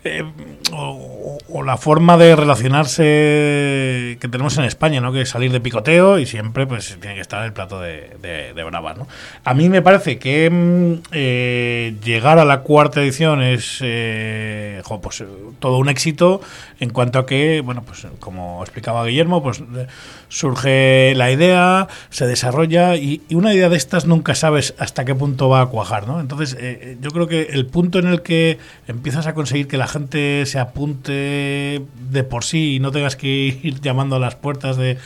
eh, 0.02 0.24
o, 0.72 1.62
la 1.62 1.76
forma 1.76 2.16
de 2.16 2.34
relacionarse 2.34 4.16
que 4.20 4.28
tenemos 4.30 4.56
en 4.56 4.64
España, 4.64 5.00
¿no? 5.00 5.12
Que 5.12 5.20
es 5.20 5.28
salir 5.28 5.52
de 5.52 5.60
picoteo 5.60 6.18
y 6.18 6.26
siempre 6.26 6.66
pues 6.66 6.96
tiene 7.00 7.16
que 7.16 7.20
estar 7.20 7.44
el 7.44 7.52
plato 7.52 7.80
de, 7.80 8.16
de, 8.54 8.64
bravas, 8.64 8.96
¿no? 8.96 9.06
A 9.44 9.52
mí 9.52 9.68
me 9.68 9.82
parece 9.82 10.18
que 10.18 10.48
mm, 10.50 11.02
eh, 11.12 11.94
llegar 12.02 12.38
a 12.38 12.44
la 12.44 12.62
cuarta 12.62 13.00
edición 13.00 13.42
es 13.42 13.78
eh, 13.82 14.82
pues, 15.02 15.22
todo 15.58 15.76
un 15.78 15.88
éxito 15.88 16.40
en 16.80 16.90
cuanto 16.90 17.18
a 17.18 17.26
que, 17.26 17.60
bueno, 17.60 17.82
pues 17.82 18.06
como 18.18 18.62
explicaba 18.62 19.04
Guillermo, 19.04 19.42
pues 19.42 19.62
surge 20.30 21.12
la 21.16 21.30
idea, 21.30 21.88
se 22.08 22.26
desarrolla 22.26 22.96
y, 22.96 23.20
una 23.30 23.52
idea 23.52 23.68
de 23.68 23.76
estas 23.76 24.06
nunca 24.06 24.34
sabes 24.34 24.74
hasta 24.78 25.04
qué 25.04 25.14
punto 25.14 25.50
va 25.50 25.60
a 25.60 25.66
cuajar, 25.66 26.08
¿no? 26.08 26.20
Entonces, 26.20 26.56
yo 27.00 27.10
creo 27.10 27.26
que 27.26 27.48
el 27.52 27.66
punto 27.66 27.98
en 27.98 28.06
el 28.06 28.22
que 28.22 28.58
empiezas 28.88 29.26
a 29.26 29.34
conseguir 29.34 29.68
que 29.68 29.76
la 29.76 29.86
gente 29.86 30.46
se 30.46 30.58
apunte 30.58 31.82
de 32.10 32.24
por 32.24 32.44
sí 32.44 32.76
y 32.76 32.80
no 32.80 32.90
tengas 32.92 33.16
que 33.16 33.28
ir 33.62 33.80
llamando 33.80 34.16
a 34.16 34.18
las 34.18 34.36
puertas 34.36 34.76
de 34.76 34.96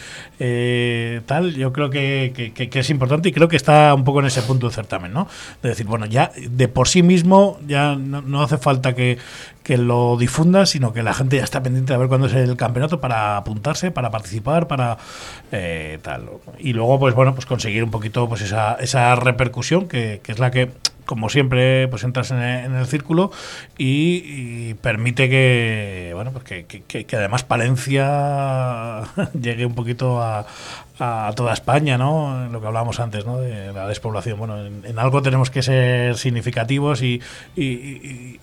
eh, 0.41 1.21
tal, 1.27 1.55
yo 1.55 1.73
creo 1.73 1.91
que, 1.91 2.53
es 2.57 2.91
importante 2.91 3.29
y 3.29 3.33
creo 3.33 3.49
que 3.49 3.57
está 3.57 3.95
un 3.95 4.05
poco 4.05 4.21
en 4.21 4.27
ese 4.27 4.43
punto 4.43 4.67
el 4.67 4.73
certamen, 4.73 5.13
¿no? 5.13 5.29
De 5.63 5.71
decir, 5.71 5.87
bueno, 5.87 6.07
ya 6.07 6.33
de 6.37 6.69
por 6.69 6.89
sí 6.89 7.03
mismo 7.03 7.59
ya 7.67 7.95
no, 7.95 8.43
hace 8.43 8.59
falta 8.59 8.95
que, 8.95 9.19
lo 9.69 10.17
difunda, 10.17 10.67
sino 10.67 10.93
que 10.93 11.03
la 11.03 11.15
gente 11.15 11.39
ya 11.39 11.45
está 11.45 11.63
pendiente 11.63 11.93
de 11.93 11.99
ver 11.99 12.09
cuándo 12.09 12.27
es 12.27 12.35
el 12.35 12.57
campeonato 12.57 13.01
para 13.01 13.37
apuntarse, 13.39 13.91
para 13.91 14.11
participar, 14.11 14.69
para 14.69 14.99
eh, 15.53 15.99
tal. 16.03 16.29
Y 16.59 16.75
luego, 16.75 16.99
pues 16.99 17.15
bueno, 17.15 17.35
pues 17.35 17.47
conseguir 17.47 17.83
un 17.83 17.91
poquito 17.91 18.29
pues 18.29 18.43
esa, 18.43 18.75
esa 18.75 19.15
repercusión 19.17 19.89
que, 19.89 20.21
que 20.23 20.33
es 20.33 20.39
la 20.39 20.51
que 20.51 20.71
como 21.05 21.29
siempre, 21.29 21.87
pues 21.89 22.03
entras 22.05 22.31
en 22.31 22.41
el, 22.41 22.87
círculo 22.87 23.31
y, 23.77 24.75
permite 24.75 25.29
que, 25.29 26.13
bueno, 26.15 26.33
pues 26.33 26.45
que, 26.45 26.65
que 26.65 27.17
además 27.17 27.45
Palencia 27.45 29.03
llegue 29.39 29.67
un 29.67 29.75
poquito 29.75 30.23
a, 30.23 30.47
a 31.01 31.33
toda 31.35 31.53
España, 31.53 31.99
¿no? 31.99 32.49
Lo 32.53 32.61
que 32.61 32.67
hablábamos 32.69 33.01
antes, 33.01 33.27
¿no? 33.27 33.39
De 33.39 33.73
la 33.73 33.89
despoblación. 33.89 34.39
Bueno, 34.39 34.65
en, 34.65 34.99
algo 34.99 35.23
tenemos 35.23 35.51
que 35.51 35.61
ser 35.61 36.17
significativos 36.17 37.03
y, 37.03 37.21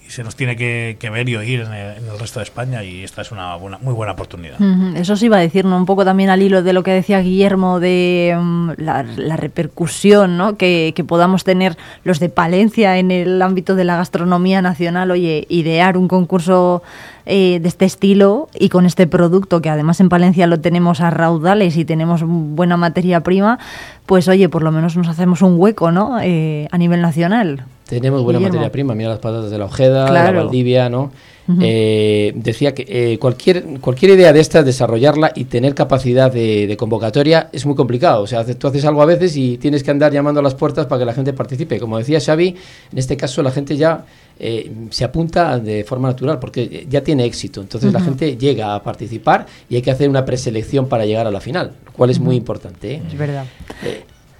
se 0.08 0.24
nos 0.24 0.36
tiene 0.36 0.58
que, 0.58 0.98
ver 1.12 1.30
y 1.30 1.36
oír 1.38 1.62
en 1.62 1.74
el, 1.74 2.20
resto 2.20 2.40
de 2.40 2.44
España 2.44 2.84
y 2.84 3.04
esta 3.04 3.22
es 3.22 3.32
una 3.32 3.58
muy 3.58 3.94
buena 3.94 4.14
oportunidad. 4.14 4.58
Eso 4.96 5.16
sí 5.16 5.28
iba 5.28 5.38
a 5.38 5.42
decir, 5.42 5.64
¿no? 5.64 5.78
Un 5.78 5.86
poco 5.86 6.04
también 6.04 6.30
al 6.30 6.42
hilo 6.42 6.62
de 6.62 6.74
lo 6.74 6.84
que 6.84 6.92
decía 6.92 7.22
Guillermo 7.22 7.80
de 7.80 8.38
mm, 8.38 8.72
la, 8.78 9.04
repercusión, 9.38 10.38
¿no? 10.38 10.58
Que, 10.58 10.92
que, 10.94 11.04
podamos 11.06 11.46
tener 11.46 11.78
los 12.04 12.20
de 12.20 12.30
Palencia 12.30 12.98
en 12.98 13.12
el 13.12 13.42
ámbito 13.42 13.76
de 13.76 13.86
la 13.86 13.96
gastronomía 13.96 14.62
nacional, 14.62 15.12
oye, 15.12 15.46
idear 15.50 15.98
un 15.98 16.08
concurso 16.08 16.84
eh, 17.26 17.60
de 17.62 17.68
este 17.68 17.86
estilo 17.86 18.50
y 18.58 18.70
con 18.70 18.86
este 18.86 19.08
producto 19.08 19.62
que 19.62 19.70
además 19.70 20.00
en 20.00 20.10
Palencia 20.10 20.48
lo 20.48 20.60
tenemos 20.60 21.02
a 21.02 21.10
raudales 21.10 21.78
y 21.78 21.86
tenemos 21.86 22.24
buena 22.26 22.78
materia 22.78 23.22
prima, 23.22 23.60
pues 24.06 24.28
oye, 24.28 24.50
por 24.50 24.64
lo 24.64 24.72
menos 24.72 24.98
nos 24.98 25.08
hacemos 25.08 25.42
un 25.42 25.60
hueco, 25.60 25.92
¿no? 25.92 26.20
Eh, 26.22 26.68
a 26.72 26.78
nivel 26.78 27.02
nacional. 27.02 27.66
Tenemos 27.92 28.24
buena 28.24 28.40
materia 28.40 28.72
prima, 28.72 28.96
mira 28.96 29.10
las 29.10 29.20
patatas 29.20 29.52
de 29.52 29.58
la 29.58 29.66
Ojeda, 29.66 30.10
la 30.10 30.32
Valdivia, 30.32 30.90
¿no? 30.90 31.12
Eh, 31.60 32.32
decía 32.36 32.74
que 32.74 33.18
cualquier, 33.20 33.66
cualquier 33.82 34.14
idea 34.14 34.32
de 34.32 34.40
estas, 34.40 34.64
desarrollarla 34.64 35.34
y 35.36 35.44
tener 35.44 35.76
capacidad 35.76 36.32
de, 36.32 36.74
convocatoria 36.80 37.50
es 37.52 37.66
muy 37.66 37.76
complicado. 37.76 38.22
O 38.22 38.28
sea, 38.28 38.46
tú 38.46 38.68
haces 38.68 38.86
algo 38.86 39.02
a 39.02 39.06
veces 39.06 39.36
y 39.36 39.58
tienes 39.58 39.84
que 39.84 39.92
andar 39.92 40.14
llamando 40.14 40.40
a 40.40 40.44
las 40.44 40.56
puertas 40.56 40.86
para 40.86 41.00
que 41.00 41.06
la 41.06 41.14
gente 41.14 41.34
participe. 41.34 41.82
Como 41.82 41.98
decía 41.98 42.22
Xavi, 42.22 42.56
en 42.94 42.98
este 42.98 43.18
caso 43.18 43.44
la 43.44 43.52
gente 43.52 43.76
ya 43.76 44.06
eh, 44.40 44.72
se 44.90 45.04
apunta 45.04 45.60
de 45.60 45.84
forma 45.84 46.08
natural 46.08 46.40
porque 46.40 46.88
ya 46.90 47.04
tiene 47.04 47.26
éxito. 47.26 47.60
Entonces 47.60 47.92
la 47.92 48.00
gente 48.00 48.38
llega 48.38 48.74
a 48.74 48.82
participar 48.82 49.48
y 49.70 49.76
hay 49.76 49.82
que 49.82 49.92
hacer 49.92 50.10
una 50.10 50.24
preselección 50.24 50.88
para 50.88 51.06
llegar 51.06 51.28
a 51.28 51.32
la 51.32 51.42
final, 51.42 51.74
lo 51.86 51.92
cual 51.92 52.10
es 52.10 52.22
muy 52.22 52.38
importante. 52.38 52.94
¿eh? 52.94 53.02
Es 53.06 53.18
verdad. 53.18 53.44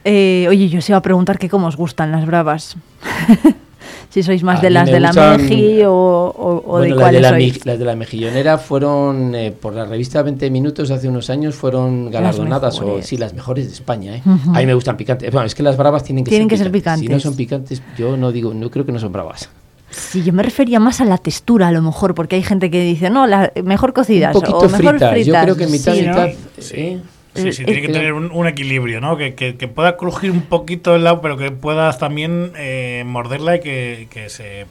Eh, 0.04 0.48
oye, 0.50 0.70
yo 0.70 0.80
os 0.80 0.90
iba 0.90 0.98
a 0.98 1.02
preguntar 1.02 1.38
que 1.38 1.50
cómo 1.50 1.68
os 1.68 1.78
gustan 1.78 2.12
las 2.12 2.26
bravas. 2.26 2.76
si 4.10 4.24
sois 4.24 4.44
más 4.44 4.62
de 4.62 4.70
las 4.70 4.90
de 4.90 5.00
la 5.00 5.14
Meji 5.14 5.82
o, 5.86 6.80
de 6.82 6.96
cuáles 6.96 7.28
sois. 7.28 7.66
las 7.66 7.80
de 7.80 7.86
la 7.86 7.96
Mejillonera 7.96 8.58
fueron, 8.58 9.36
por 9.62 9.74
la 9.74 9.86
revista 9.86 10.22
20 10.22 10.50
Minutos 10.50 10.92
hace 10.92 11.08
unos 11.08 11.30
años, 11.30 11.56
fueron 11.56 12.12
galardonadas, 12.12 12.80
o 12.82 13.02
sí, 13.02 13.18
las 13.18 13.34
mejores 13.34 13.68
de 13.68 13.74
España. 13.74 14.22
A 14.54 14.60
mí 14.60 14.66
me 14.66 14.74
gustan 14.74 14.98
picantes. 14.98 15.32
Bueno, 15.32 15.48
es 15.48 15.56
que 15.56 15.64
las 15.64 15.78
bravas 15.78 16.04
tienen 16.04 16.24
que, 16.24 16.30
tienen 16.30 16.50
ser, 16.50 16.58
que 16.58 16.64
ser 16.64 16.72
picantes. 16.72 17.08
Si 17.08 17.14
no 17.14 17.20
son 17.20 17.36
picantes, 17.36 17.82
yo 17.98 18.18
no 18.18 18.32
digo, 18.32 18.54
no 18.54 18.70
creo 18.70 18.86
que 18.86 18.92
no 18.92 19.00
son 19.00 19.12
bravas. 19.12 19.50
Sí, 19.92 20.24
yo 20.24 20.32
me 20.32 20.42
refería 20.42 20.80
más 20.80 21.02
a 21.02 21.06
la 21.06 21.18
textura, 21.18 21.68
a 21.68 21.72
lo 21.72 21.82
mejor, 21.82 22.16
porque 22.16 22.38
hay 22.38 22.44
gente 22.44 22.72
que 22.72 22.82
dice, 22.82 23.10
no, 23.10 23.28
la, 23.28 23.52
mejor 23.64 23.94
cocidas 23.94 24.34
un 24.34 24.42
poquito 24.42 24.60
o 24.60 24.70
mejor 24.70 24.98
fritas. 24.98 25.26
Yo 25.26 25.34
creo 25.34 25.56
que 25.58 25.68
mitad 25.68 25.94
sí, 25.94 26.02
mitad. 26.02 26.30
Sí. 26.60 27.02
Sí, 27.34 27.54
sí, 27.54 27.64
tiene 27.64 27.82
que 27.82 27.88
tener 27.88 28.14
un, 28.14 28.48
equilibrio, 28.48 29.00
¿no? 29.00 29.16
Que, 29.16 29.36
que, 29.36 29.68
pueda 29.68 29.96
crujir 29.96 30.32
un 30.32 30.42
poquito 30.42 30.96
el 30.96 31.06
lado, 31.06 31.22
pero 31.22 31.38
que 31.38 31.52
puedas 31.52 31.98
también 31.98 32.52
eh, 32.58 33.04
morderla 33.06 33.56
y 33.56 33.60
que, 33.62 34.08
que, 34.12 34.30
se, 34.30 34.66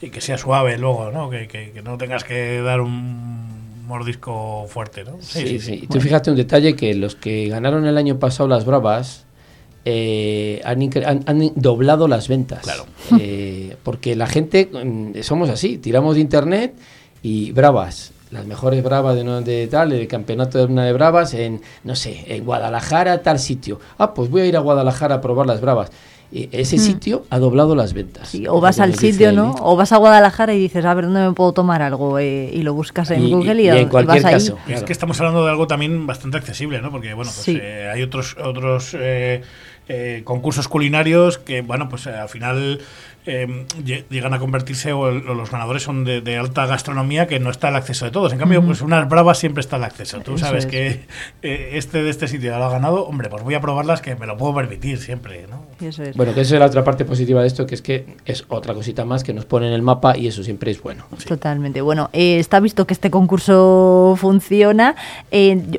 y 0.00 0.10
que 0.10 0.20
sea 0.20 0.36
suave 0.36 0.76
luego, 0.76 1.12
¿no? 1.12 1.30
Que, 1.30 1.46
que, 1.46 1.80
no 1.82 1.96
tengas 1.96 2.24
que 2.24 2.60
dar 2.62 2.80
un 2.80 3.86
mordisco 3.86 4.66
fuerte, 4.68 5.04
¿no? 5.04 5.18
Sí, 5.20 5.46
sí. 5.46 5.60
sí. 5.60 5.86
Tú 5.88 6.00
fíjate 6.00 6.30
un 6.30 6.36
detalle 6.36 6.74
que 6.74 6.94
los 6.94 7.14
que 7.14 7.48
ganaron 7.48 7.86
el 7.86 7.96
año 7.96 8.18
pasado 8.18 8.48
las 8.48 8.64
bravas 8.64 9.24
eh, 9.86 10.62
han, 10.64 11.52
doblado 11.56 12.08
las 12.08 12.28
ventas. 12.28 12.62
Claro. 12.62 12.86
Eh, 13.20 13.76
porque 13.82 14.16
la 14.16 14.26
gente, 14.26 14.70
mm, 14.72 15.20
somos 15.22 15.50
así, 15.50 15.78
tiramos 15.78 16.14
de 16.14 16.22
internet 16.22 16.74
y 17.22 17.52
bravas, 17.52 18.12
las 18.34 18.46
mejores 18.46 18.82
bravas 18.82 19.14
de, 19.14 19.24
de 19.42 19.66
tal, 19.68 19.92
el 19.92 20.08
campeonato 20.08 20.58
de 20.58 20.64
una 20.64 20.84
de 20.84 20.92
bravas 20.92 21.32
en, 21.34 21.62
no 21.84 21.94
sé, 21.94 22.24
en 22.26 22.44
Guadalajara, 22.44 23.22
tal 23.22 23.38
sitio. 23.38 23.80
Ah, 23.96 24.12
pues 24.12 24.28
voy 24.28 24.42
a 24.42 24.46
ir 24.46 24.56
a 24.56 24.60
Guadalajara 24.60 25.16
a 25.16 25.20
probar 25.20 25.46
las 25.46 25.60
bravas. 25.60 25.90
Y 26.32 26.48
ese 26.50 26.76
mm. 26.76 26.80
sitio 26.80 27.24
ha 27.30 27.38
doblado 27.38 27.76
las 27.76 27.92
ventas. 27.92 28.34
o 28.48 28.60
vas 28.60 28.80
al 28.80 28.96
sitio, 28.96 29.30
¿no? 29.30 29.54
O 29.60 29.76
vas 29.76 29.92
a 29.92 29.98
Guadalajara 29.98 30.52
y 30.52 30.58
dices, 30.58 30.84
a 30.84 30.92
ver, 30.92 31.04
¿dónde 31.04 31.28
me 31.28 31.32
puedo 31.32 31.52
tomar 31.52 31.80
algo? 31.80 32.18
Eh, 32.18 32.50
y 32.52 32.62
lo 32.62 32.74
buscas 32.74 33.12
en 33.12 33.30
Google 33.30 33.62
y, 33.62 33.68
en 33.68 33.88
cualquier 33.88 34.22
caso. 34.22 34.58
Es 34.66 34.82
que 34.82 34.92
estamos 34.92 35.18
hablando 35.20 35.44
de 35.44 35.50
algo 35.50 35.68
también 35.68 36.06
bastante 36.08 36.36
accesible, 36.36 36.82
¿no? 36.82 36.90
Porque, 36.90 37.14
bueno, 37.14 37.30
pues 37.32 37.48
hay 37.48 38.02
otros, 38.02 38.36
otros 38.42 38.96
eh, 39.86 40.22
concursos 40.24 40.66
culinarios 40.66 41.36
que, 41.36 41.60
bueno, 41.60 41.88
pues 41.90 42.06
eh, 42.06 42.10
al 42.10 42.30
final 42.30 42.80
eh, 43.26 43.66
llegan 44.10 44.34
a 44.34 44.38
convertirse 44.38 44.92
o, 44.92 45.10
los 45.10 45.50
ganadores 45.50 45.82
son 45.82 46.04
de, 46.04 46.36
alta 46.36 46.66
gastronomía 46.66 47.26
que 47.26 47.40
no 47.40 47.50
está 47.50 47.68
al 47.68 47.76
acceso 47.76 48.04
de 48.04 48.10
todos. 48.10 48.32
En 48.32 48.38
cambio, 48.38 48.62
pues 48.62 48.82
unas 48.82 49.08
bravas 49.08 49.38
siempre 49.38 49.62
está 49.62 49.76
al 49.76 49.84
acceso. 49.84 50.20
Tú 50.20 50.36
sabes 50.36 50.66
que 50.66 51.06
eh, 51.42 51.70
este 51.72 52.02
de 52.02 52.10
este 52.10 52.28
sitio 52.28 52.56
lo 52.58 52.64
ha 52.64 52.70
ganado, 52.70 53.06
hombre, 53.06 53.30
pues 53.30 53.42
voy 53.42 53.54
a 53.54 53.60
probarlas 53.60 54.02
que 54.02 54.14
me 54.14 54.26
lo 54.26 54.36
puedo 54.36 54.54
permitir 54.54 54.98
siempre, 54.98 55.46
¿no? 55.48 55.64
Bueno, 56.16 56.34
que 56.34 56.42
esa 56.42 56.54
es 56.54 56.60
la 56.60 56.66
otra 56.66 56.84
parte 56.84 57.04
positiva 57.04 57.40
de 57.40 57.46
esto, 57.46 57.66
que 57.66 57.74
es 57.74 57.82
que 57.82 58.16
es 58.26 58.44
otra 58.48 58.74
cosita 58.74 59.04
más 59.04 59.24
que 59.24 59.32
nos 59.32 59.46
pone 59.46 59.68
en 59.68 59.72
el 59.72 59.82
mapa 59.82 60.16
y 60.16 60.26
eso 60.26 60.42
siempre 60.42 60.70
es 60.70 60.82
bueno. 60.82 61.06
Totalmente. 61.26 61.80
Bueno, 61.80 62.10
eh, 62.12 62.38
está 62.38 62.60
visto 62.60 62.86
que 62.86 62.92
este 62.92 63.10
concurso 63.10 64.16
funciona. 64.18 64.96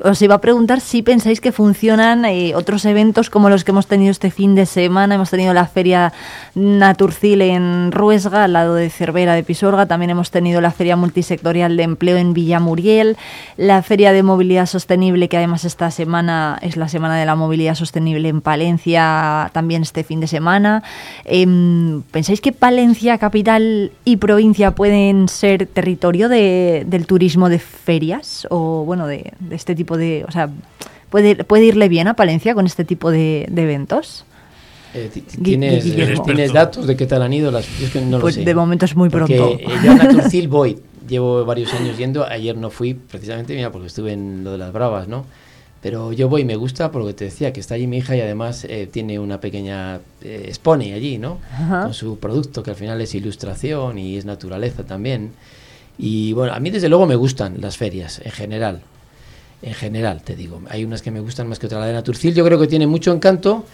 os 0.02 0.22
iba 0.22 0.34
a 0.34 0.40
preguntar 0.40 0.80
si 0.80 1.02
pensáis 1.02 1.40
que 1.40 1.52
funcionan 1.52 2.24
otros 2.54 2.84
eventos 2.84 3.30
como 3.30 3.48
los 3.48 3.62
que 3.62 3.70
hemos 3.70 3.86
tenido 3.86 4.10
este 4.10 4.30
fin 4.30 4.54
de 4.56 4.66
semana. 4.66 5.14
Hemos 5.14 5.30
tenido 5.30 5.54
la 5.54 5.66
feria 5.66 6.12
Naturcil 6.54 7.35
en 7.42 7.92
Ruesga, 7.92 8.44
al 8.44 8.52
lado 8.52 8.74
de 8.74 8.90
Cervera 8.90 9.34
de 9.34 9.42
Pisorga. 9.42 9.86
También 9.86 10.10
hemos 10.10 10.30
tenido 10.30 10.60
la 10.60 10.70
Feria 10.70 10.96
Multisectorial 10.96 11.76
de 11.76 11.82
Empleo 11.82 12.16
en 12.16 12.34
Villamuriel, 12.34 13.16
la 13.56 13.82
Feria 13.82 14.12
de 14.12 14.22
Movilidad 14.22 14.66
Sostenible, 14.66 15.28
que 15.28 15.36
además 15.36 15.64
esta 15.64 15.90
semana 15.90 16.58
es 16.62 16.76
la 16.76 16.88
Semana 16.88 17.16
de 17.16 17.26
la 17.26 17.36
Movilidad 17.36 17.74
Sostenible 17.74 18.28
en 18.28 18.40
Palencia, 18.40 19.50
también 19.52 19.82
este 19.82 20.04
fin 20.04 20.20
de 20.20 20.26
semana. 20.26 20.82
Em, 21.24 22.02
¿Pensáis 22.10 22.40
que 22.40 22.52
Palencia, 22.52 23.18
capital 23.18 23.92
y 24.04 24.16
provincia 24.16 24.72
pueden 24.72 25.28
ser 25.28 25.66
territorio 25.66 26.28
del 26.28 27.06
turismo 27.06 27.48
de 27.48 27.58
ferias? 27.58 28.46
O 28.50 28.84
bueno, 28.84 29.06
de, 29.06 29.32
este 29.50 29.74
tipo 29.74 29.96
de... 29.96 30.24
O 30.28 30.32
sea, 30.32 30.50
¿puede, 31.10 31.36
¿puede 31.44 31.66
irle 31.66 31.88
bien 31.88 32.08
a 32.08 32.14
Palencia 32.14 32.54
con 32.54 32.66
este 32.66 32.84
tipo 32.84 33.10
de 33.10 33.46
eventos? 33.54 34.24
Eh, 34.96 35.10
¿tienes, 35.42 36.52
datos 36.54 36.86
de 36.86 36.96
qué 36.96 37.06
tal 37.06 37.20
han 37.20 37.32
ido 37.32 37.50
las 37.50 37.68
es 37.80 37.90
que 37.90 38.00
no 38.00 38.18
pues 38.18 38.36
sé. 38.36 38.44
de 38.44 38.54
momento 38.54 38.86
es 38.86 38.96
muy 38.96 39.10
pronto. 39.10 39.58
Eh, 39.58 39.66
yo 39.84 39.92
a 39.92 39.94
Naturcil 39.94 40.48
voy, 40.48 40.78
llevo 41.06 41.44
varios 41.44 41.74
años 41.74 41.98
yendo, 41.98 42.24
ayer 42.24 42.56
no 42.56 42.70
fui 42.70 42.94
precisamente, 42.94 43.54
mira, 43.54 43.70
porque 43.70 43.88
estuve 43.88 44.12
en 44.12 44.42
lo 44.42 44.52
de 44.52 44.58
las 44.58 44.72
bravas, 44.72 45.06
¿no? 45.06 45.26
Pero 45.82 46.14
yo 46.14 46.30
voy, 46.30 46.46
me 46.46 46.56
gusta 46.56 46.90
por 46.90 47.02
lo 47.02 47.08
que 47.08 47.12
te 47.12 47.24
decía, 47.26 47.52
que 47.52 47.60
está 47.60 47.74
allí 47.74 47.86
mi 47.86 47.98
hija 47.98 48.16
y 48.16 48.22
además 48.22 48.64
eh, 48.64 48.88
tiene 48.90 49.18
una 49.18 49.38
pequeña 49.38 50.00
expone 50.22 50.94
allí, 50.94 51.18
¿no? 51.18 51.38
Con 51.68 51.92
su 51.92 52.18
producto, 52.18 52.62
que 52.62 52.70
al 52.70 52.76
final 52.76 52.98
es 53.02 53.14
ilustración 53.14 53.98
y 53.98 54.16
es 54.16 54.24
naturaleza 54.24 54.84
también. 54.84 55.32
Y 55.98 56.32
bueno, 56.32 56.54
a 56.54 56.60
mí 56.60 56.70
desde 56.70 56.88
luego 56.88 57.06
me 57.06 57.16
gustan 57.16 57.60
las 57.60 57.76
ferias 57.76 58.22
en 58.24 58.32
general. 58.32 58.80
En 59.62 59.74
general, 59.74 60.22
te 60.22 60.34
digo. 60.34 60.62
Hay 60.70 60.84
unas 60.84 61.02
que 61.02 61.10
me 61.10 61.20
gustan 61.20 61.48
más 61.48 61.58
que 61.58 61.66
otras. 61.66 61.80
La 61.80 61.86
de 61.86 61.92
Naturcil 61.92 62.34
yo 62.34 62.44
creo 62.44 62.58
que 62.58 62.66
tiene 62.66 62.86
mucho 62.86 63.12
encanto 63.12 63.64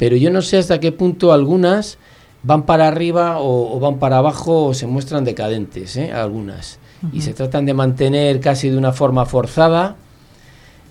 pero 0.00 0.16
yo 0.16 0.30
no 0.30 0.40
sé 0.40 0.56
hasta 0.56 0.80
qué 0.80 0.92
punto 0.92 1.30
algunas 1.30 1.98
van 2.42 2.64
para 2.64 2.88
arriba 2.88 3.36
o, 3.38 3.78
van 3.80 3.98
para 3.98 4.16
abajo 4.16 4.64
o 4.64 4.72
se 4.72 4.86
muestran 4.86 5.26
decadentes, 5.26 5.94
¿eh? 5.98 6.10
algunas. 6.10 6.78
Y 7.12 7.20
se 7.20 7.34
tratan 7.34 7.66
de 7.66 7.74
mantener 7.74 8.40
casi 8.40 8.70
de 8.70 8.78
una 8.78 8.92
forma 8.92 9.26
forzada, 9.26 9.96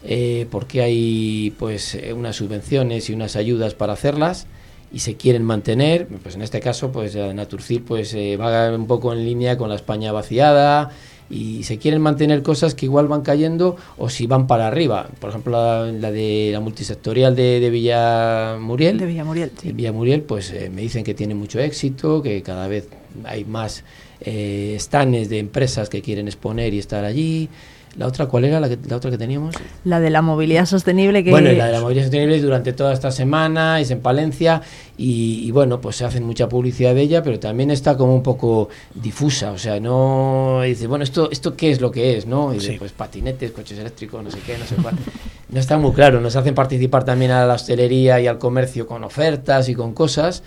eh, 0.04 0.46
porque 0.52 0.84
hay 0.84 1.56
pues 1.58 1.96
eh, 1.96 2.14
unas 2.14 2.36
subvenciones 2.36 3.10
y 3.10 3.14
unas 3.14 3.36
ayudas 3.36 3.74
para 3.74 3.94
hacerlas 3.94 4.46
y 4.92 5.00
se 5.00 5.16
quieren 5.16 5.44
mantener, 5.44 6.06
pues 6.22 6.36
en 6.36 6.44
este 6.44 6.60
caso 6.60 6.92
pues 6.92 7.16
Naturcil 7.16 7.82
pues 7.82 8.16
va 8.16 8.72
un 8.76 8.86
poco 8.86 9.12
en 9.12 9.26
línea 9.26 9.58
con 9.58 9.70
la 9.70 9.76
España 9.76 10.12
vaciada, 10.12 10.92
y 11.30 11.64
se 11.64 11.78
quieren 11.78 12.02
mantener 12.02 12.42
cosas 12.42 12.76
que 12.76 12.86
igual 12.86 13.08
van 13.08 13.22
cayendo 13.22 13.76
o 13.98 14.10
si 14.10 14.28
van 14.28 14.48
para 14.48 14.68
arriba. 14.68 15.08
Por 15.20 15.30
ejemplo, 15.30 15.52
la, 15.92 16.12
de 16.12 16.50
la 16.52 16.60
multisectorial 16.60 17.36
de, 17.36 17.60
de 17.60 17.70
Villamuriel. 17.70 18.98
De 18.98 19.06
Villamuriel, 19.06 19.52
sí. 19.62 19.72
Villamuriel, 19.72 20.22
pues 20.22 20.52
eh, 20.52 20.70
me 20.74 20.82
dicen 20.82 21.04
que 21.04 21.14
tiene 21.14 21.36
mucho 21.36 21.60
éxito, 21.60 22.22
que 22.22 22.42
cada 22.42 22.68
vez 22.68 22.90
hay 23.26 23.46
más 23.46 23.84
eh, 24.22 24.76
stands 24.80 25.30
de 25.30 25.40
empresas 25.40 25.90
que 25.90 26.02
quieren 26.02 26.28
exponer 26.28 26.74
y 26.74 26.80
estar 26.80 27.06
allí. 27.06 27.50
¿La 27.98 28.06
otra 28.06 28.28
cuál 28.28 28.46
era 28.46 28.60
la, 28.60 28.70
la 28.88 28.96
otra 28.96 29.10
que 29.10 29.18
teníamos? 29.18 29.56
La 29.84 30.00
de 30.00 30.10
la 30.10 30.22
movilidad 30.22 30.66
sostenible. 30.66 31.24
Que 31.24 31.32
bueno, 31.32 31.52
la 31.52 31.66
de 31.66 31.72
la 31.72 31.82
movilidad 31.82 32.06
sostenible 32.06 32.40
durante 32.40 32.72
toda 32.72 32.94
esta 32.94 33.12
semana 33.12 33.80
es 33.80 33.90
en 33.90 34.00
Palencia 34.00 34.62
y, 34.96 35.50
bueno, 35.52 35.82
pues 35.82 35.96
se 35.96 36.06
hace 36.06 36.22
mucha 36.22 36.48
publicidad 36.48 36.94
de 36.94 37.02
ella, 37.02 37.24
pero 37.24 37.40
también 37.40 37.72
está 37.72 37.98
como 37.98 38.14
un 38.14 38.22
poco 38.22 38.70
difusa, 38.94 39.52
o 39.52 39.58
sea, 39.58 39.80
no 39.80 40.62
dice, 40.64 40.88
bueno, 40.88 41.04
esto 41.04 41.32
esto 41.32 41.56
qué 41.56 41.72
es 41.72 41.82
lo 41.82 41.90
que 41.92 42.16
es, 42.18 42.28
¿no? 42.28 42.54
Y 42.54 42.78
pues 42.78 42.92
patinetes, 42.92 43.52
coches 43.52 43.80
eléctricos, 43.80 44.24
no 44.24 44.30
sé 44.30 44.40
qué, 44.46 44.58
no 44.58 44.66
sé 44.66 44.76
cuál. 44.76 44.96
No 45.50 45.60
está 45.60 45.80
muy 45.80 45.94
claro, 45.94 46.22
nos 46.22 46.36
hacen 46.36 46.54
participar 46.54 47.06
también 47.06 47.32
a 47.32 47.44
la 47.44 47.56
hostelería 47.56 48.22
y 48.22 48.28
al 48.28 48.38
comercio 48.38 48.86
con 48.86 49.04
ofertas 49.04 49.68
y 49.68 49.74
con 49.74 49.96
cosas. 49.96 50.44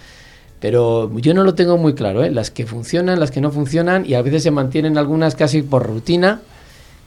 Pero 0.63 1.11
yo 1.19 1.35
no 1.35 1.43
lo 1.43 1.57
tengo 1.57 1.77
muy 1.77 1.93
claro, 1.93 2.23
¿eh? 2.23 2.31
las 2.31 2.53
que 2.53 2.67
funcionan, 2.67 3.19
las 3.19 3.33
que 3.33 3.41
no 3.41 3.51
funcionan, 3.51 4.07
y 4.07 4.15
a 4.15 4.23
veces 4.23 4.45
se 4.45 4.53
mantienen 4.53 4.97
algunas 4.97 5.35
casi 5.35 5.61
por 5.61 5.85
rutina, 5.85 6.41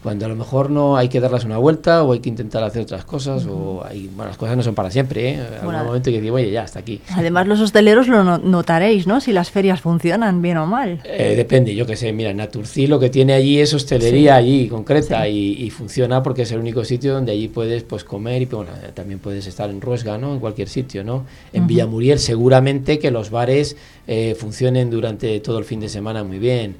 cuando 0.05 0.27
a 0.27 0.29
lo 0.29 0.35
mejor 0.35 0.69
no 0.69 0.97
hay 0.97 1.09
que 1.09 1.19
darlas 1.19 1.45
una 1.45 1.57
vuelta 1.57 2.03
o 2.03 2.13
hay 2.13 2.19
que 2.19 2.29
intentar 2.29 2.63
hacer 2.63 2.83
otras 2.83 3.05
cosas 3.05 3.47
o 3.47 3.83
hay, 3.83 4.07
bueno, 4.15 4.29
las 4.29 4.37
cosas 4.37 4.55
no 4.55 4.61
son 4.61 4.75
para 4.75 4.91
siempre, 4.91 5.31
¿eh? 5.31 5.39
Bueno, 5.63 5.79
un 5.79 5.87
momento 5.87 6.11
que 6.11 6.21
digo, 6.21 6.35
oye, 6.35 6.51
ya, 6.51 6.61
hasta 6.61 6.77
aquí. 6.77 7.01
Además 7.15 7.47
los 7.47 7.59
hosteleros 7.59 8.07
lo 8.07 8.37
notaréis, 8.37 9.07
¿no? 9.07 9.19
Si 9.19 9.33
las 9.33 9.49
ferias 9.49 9.81
funcionan 9.81 10.43
bien 10.43 10.57
o 10.57 10.67
mal. 10.67 11.01
Eh, 11.05 11.33
depende, 11.35 11.73
yo 11.73 11.87
que 11.87 11.95
sé, 11.95 12.13
mira, 12.13 12.35
Naturci 12.35 12.85
lo 12.85 12.99
que 12.99 13.09
tiene 13.09 13.33
allí 13.33 13.59
es 13.59 13.73
hostelería 13.73 14.35
allí 14.35 14.67
concreta 14.67 15.27
y, 15.27 15.71
funciona 15.71 16.21
porque 16.21 16.43
es 16.43 16.51
el 16.51 16.59
único 16.59 16.85
sitio 16.85 17.15
donde 17.15 17.31
allí 17.31 17.47
puedes 17.47 17.81
pues 17.81 18.03
comer 18.03 18.43
y 18.43 18.45
bueno, 18.45 18.69
también 18.93 19.17
puedes 19.17 19.47
estar 19.47 19.71
en 19.71 19.81
Ruesga, 19.81 20.19
¿no? 20.19 20.33
En 20.33 20.39
cualquier 20.39 20.69
sitio, 20.69 21.03
¿no? 21.03 21.25
En 21.51 21.65
Villamuriel 21.65 22.19
seguramente 22.19 22.99
que 22.99 23.09
los 23.09 23.31
bares 23.31 23.75
eh, 24.05 24.35
funcionen 24.37 24.91
durante 24.91 25.39
todo 25.39 25.57
el 25.57 25.65
fin 25.65 25.79
de 25.79 25.89
semana 25.89 26.23
muy 26.23 26.37
bien. 26.37 26.75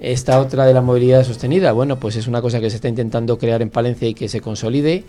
Esta 0.00 0.40
otra 0.40 0.64
de 0.64 0.72
la 0.72 0.80
movilidad 0.80 1.24
sostenida, 1.24 1.72
bueno, 1.72 1.96
pues 1.96 2.16
es 2.16 2.26
una 2.26 2.40
cosa 2.40 2.58
que 2.58 2.70
se 2.70 2.76
está 2.76 2.88
intentando 2.88 3.38
crear 3.38 3.60
en 3.60 3.68
Palencia 3.68 4.08
y 4.08 4.14
que 4.14 4.30
se 4.30 4.40
consolide, 4.40 5.04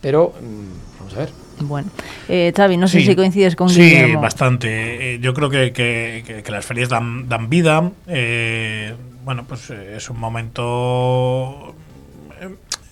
pero 0.00 0.32
mm, 0.40 0.98
vamos 1.00 1.14
a 1.14 1.18
ver. 1.18 1.46
Bueno, 1.60 1.88
eh, 2.28 2.52
Xavi, 2.54 2.76
no 2.76 2.86
sé 2.86 3.00
si 3.00 3.16
coincides 3.16 3.56
con 3.56 3.70
Sí, 3.70 4.14
bastante. 4.14 5.14
Eh, 5.14 5.18
yo 5.20 5.32
creo 5.32 5.48
que, 5.48 5.72
que, 5.72 6.44
las 6.50 6.64
ferias 6.64 6.88
dan, 6.88 7.28
dan 7.28 7.48
vida. 7.48 7.90
Eh, 8.06 8.94
bueno, 9.24 9.44
pues 9.48 9.70
eh, 9.70 9.94
es 9.96 10.10
un 10.10 10.20
momento 10.20 11.74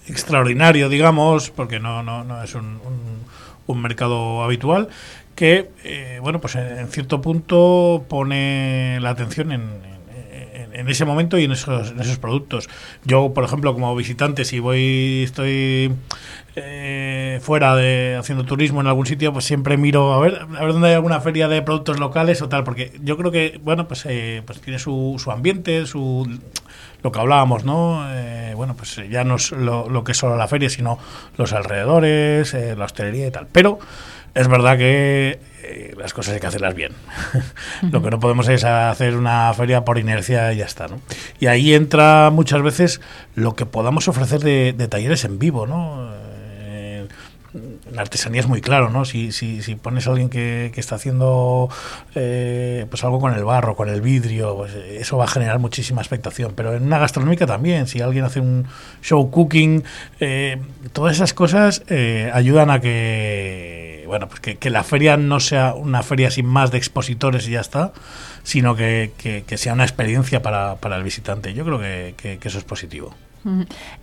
extraordinario, 0.09 0.89
digamos, 0.89 1.51
porque 1.51 1.79
no, 1.79 2.03
no, 2.03 2.25
no 2.25 2.43
es 2.43 2.55
un, 2.55 2.81
un, 3.67 3.83
mercado 3.83 4.43
habitual 4.43 4.89
que, 5.35 5.71
bueno, 6.21 6.41
pues 6.41 6.57
en, 6.57 6.89
cierto 6.89 7.21
punto 7.21 8.05
pone 8.09 8.99
la 9.01 9.11
atención 9.11 9.53
en 9.53 9.94
en 10.75 10.89
ese 10.89 11.05
momento 11.05 11.39
y 11.39 11.45
en 11.45 11.53
esos, 11.53 11.93
productos. 12.21 12.69
Yo, 13.05 13.33
por 13.33 13.45
ejemplo, 13.45 13.73
como 13.73 13.95
visitante, 13.95 14.45
si 14.45 14.59
voy, 14.59 15.23
estoy 15.25 15.93
eh, 16.57 17.39
fuera 17.43 17.75
de 17.75 18.17
haciendo 18.19 18.45
turismo 18.45 18.81
en 18.81 18.89
algún 18.89 19.07
sitio, 19.07 19.33
pues 19.33 19.45
siempre 19.45 19.77
miro 19.77 20.13
a 20.13 20.21
ver, 20.21 20.47
a 20.57 20.65
ver 20.65 20.73
dónde 20.73 20.89
hay 20.89 20.95
alguna 20.95 21.21
feria 21.21 21.49
de 21.49 21.63
productos 21.63 21.99
locales 21.99 22.43
o 22.43 22.49
tal, 22.49 22.65
porque 22.65 22.93
yo 23.03 23.17
creo 23.17 23.31
que, 23.31 23.61
bueno, 23.63 23.89
pues, 23.89 24.05
eh, 24.07 24.43
pues 24.45 24.61
tiene 24.61 24.79
su, 24.79 25.17
su 25.19 25.31
ambiente, 25.31 25.87
su 25.87 26.29
lo 27.03 27.13
que 27.13 27.21
hablábamos, 27.21 27.65
¿no? 27.65 28.05
Eh, 28.11 28.55
bueno, 28.57 28.75
pues 28.75 29.01
ya 29.11 29.25
no 29.25 29.37
es 29.37 29.53
lo, 29.53 29.89
lo, 29.91 30.05
que 30.05 30.13
es 30.13 30.19
solo 30.19 30.37
la 30.37 30.49
feria, 30.49 30.71
sino 30.71 30.99
los 31.37 31.53
alrededores, 31.53 32.55
la 32.55 32.85
hostelería 32.87 33.27
y 33.27 33.31
tal. 33.31 33.47
Pero 33.53 33.79
es 34.35 34.49
verdad 34.49 34.77
que 34.77 35.39
eh, 35.63 35.95
las 35.97 36.13
cosas 36.13 36.35
hay 36.35 36.41
que 36.41 36.47
hacerlas 36.47 36.75
bien. 36.75 36.93
Lo 37.91 38.03
que 38.03 38.11
no 38.11 38.19
podemos 38.21 38.49
es 38.49 38.65
hacer 38.65 39.17
una 39.17 39.53
feria 39.55 39.85
por 39.85 39.99
inercia 39.99 40.53
y 40.53 40.59
ya 40.59 40.65
está, 40.65 40.89
¿no? 40.89 41.01
Y 41.41 41.47
ahí 41.47 41.75
entra 41.75 42.31
muchas 42.31 42.63
veces 42.63 43.01
lo 43.35 43.55
que 43.55 43.67
podamos 43.67 44.09
ofrecer 44.09 44.41
de, 44.41 44.89
talleres 44.89 45.25
en 45.25 45.39
vivo, 45.39 45.67
¿no? 45.67 46.13
Eh, 47.95 47.97
la 47.97 48.03
artesanía 48.03 48.41
es 48.41 48.47
muy 48.47 48.61
claro, 48.61 48.91
¿no? 48.91 49.05
Si, 49.05 49.33
si, 49.33 49.63
si 49.63 49.75
pones 49.77 50.07
a 50.07 50.11
alguien 50.11 50.29
que, 50.29 50.71
que 50.75 50.81
está 50.81 50.97
haciendo 50.97 51.69
eh, 52.15 52.87
pues 52.91 53.05
algo 53.05 53.21
con 53.21 53.35
el 53.35 53.45
barro, 53.45 53.77
con 53.77 53.89
el 53.89 54.01
vidrio, 54.01 54.57
pues 54.57 54.75
eso 54.75 55.17
va 55.17 55.25
a 55.25 55.29
generar 55.29 55.59
muchísima 55.59 56.01
expectación. 56.01 56.53
Pero 56.55 56.75
en 56.75 56.85
una 56.85 56.99
gastronómica 56.99 57.47
también, 57.47 57.87
si 57.87 58.01
alguien 58.01 58.25
hace 58.25 58.41
un 58.41 58.67
show 59.03 59.31
cooking, 59.31 59.85
todas 60.93 61.17
esas 61.17 61.35
cosas 61.35 61.83
ayudan 62.33 62.71
a 62.71 62.81
que 62.81 63.95
bueno, 64.07 64.29
pues 64.29 64.41
que, 64.41 64.71
la 64.71 64.85
feria 64.85 65.17
no 65.17 65.41
sea 65.41 65.75
una 65.75 66.03
feria 66.03 66.31
sin 66.31 66.47
más 66.47 66.71
de 66.71 66.79
expositores 66.79 67.49
y 67.49 67.53
ya 67.53 67.61
está, 67.61 67.93
sino 68.43 68.77
que, 68.77 69.45
sea 69.57 69.73
una 69.73 69.85
experiencia 69.85 70.43
para, 70.43 70.97
el 70.97 71.03
visitante. 71.03 71.55
Yo 71.55 71.65
creo 71.65 71.79
que, 71.81 72.39
eso 72.43 72.59
es 72.59 72.65
positivo. 72.65 73.15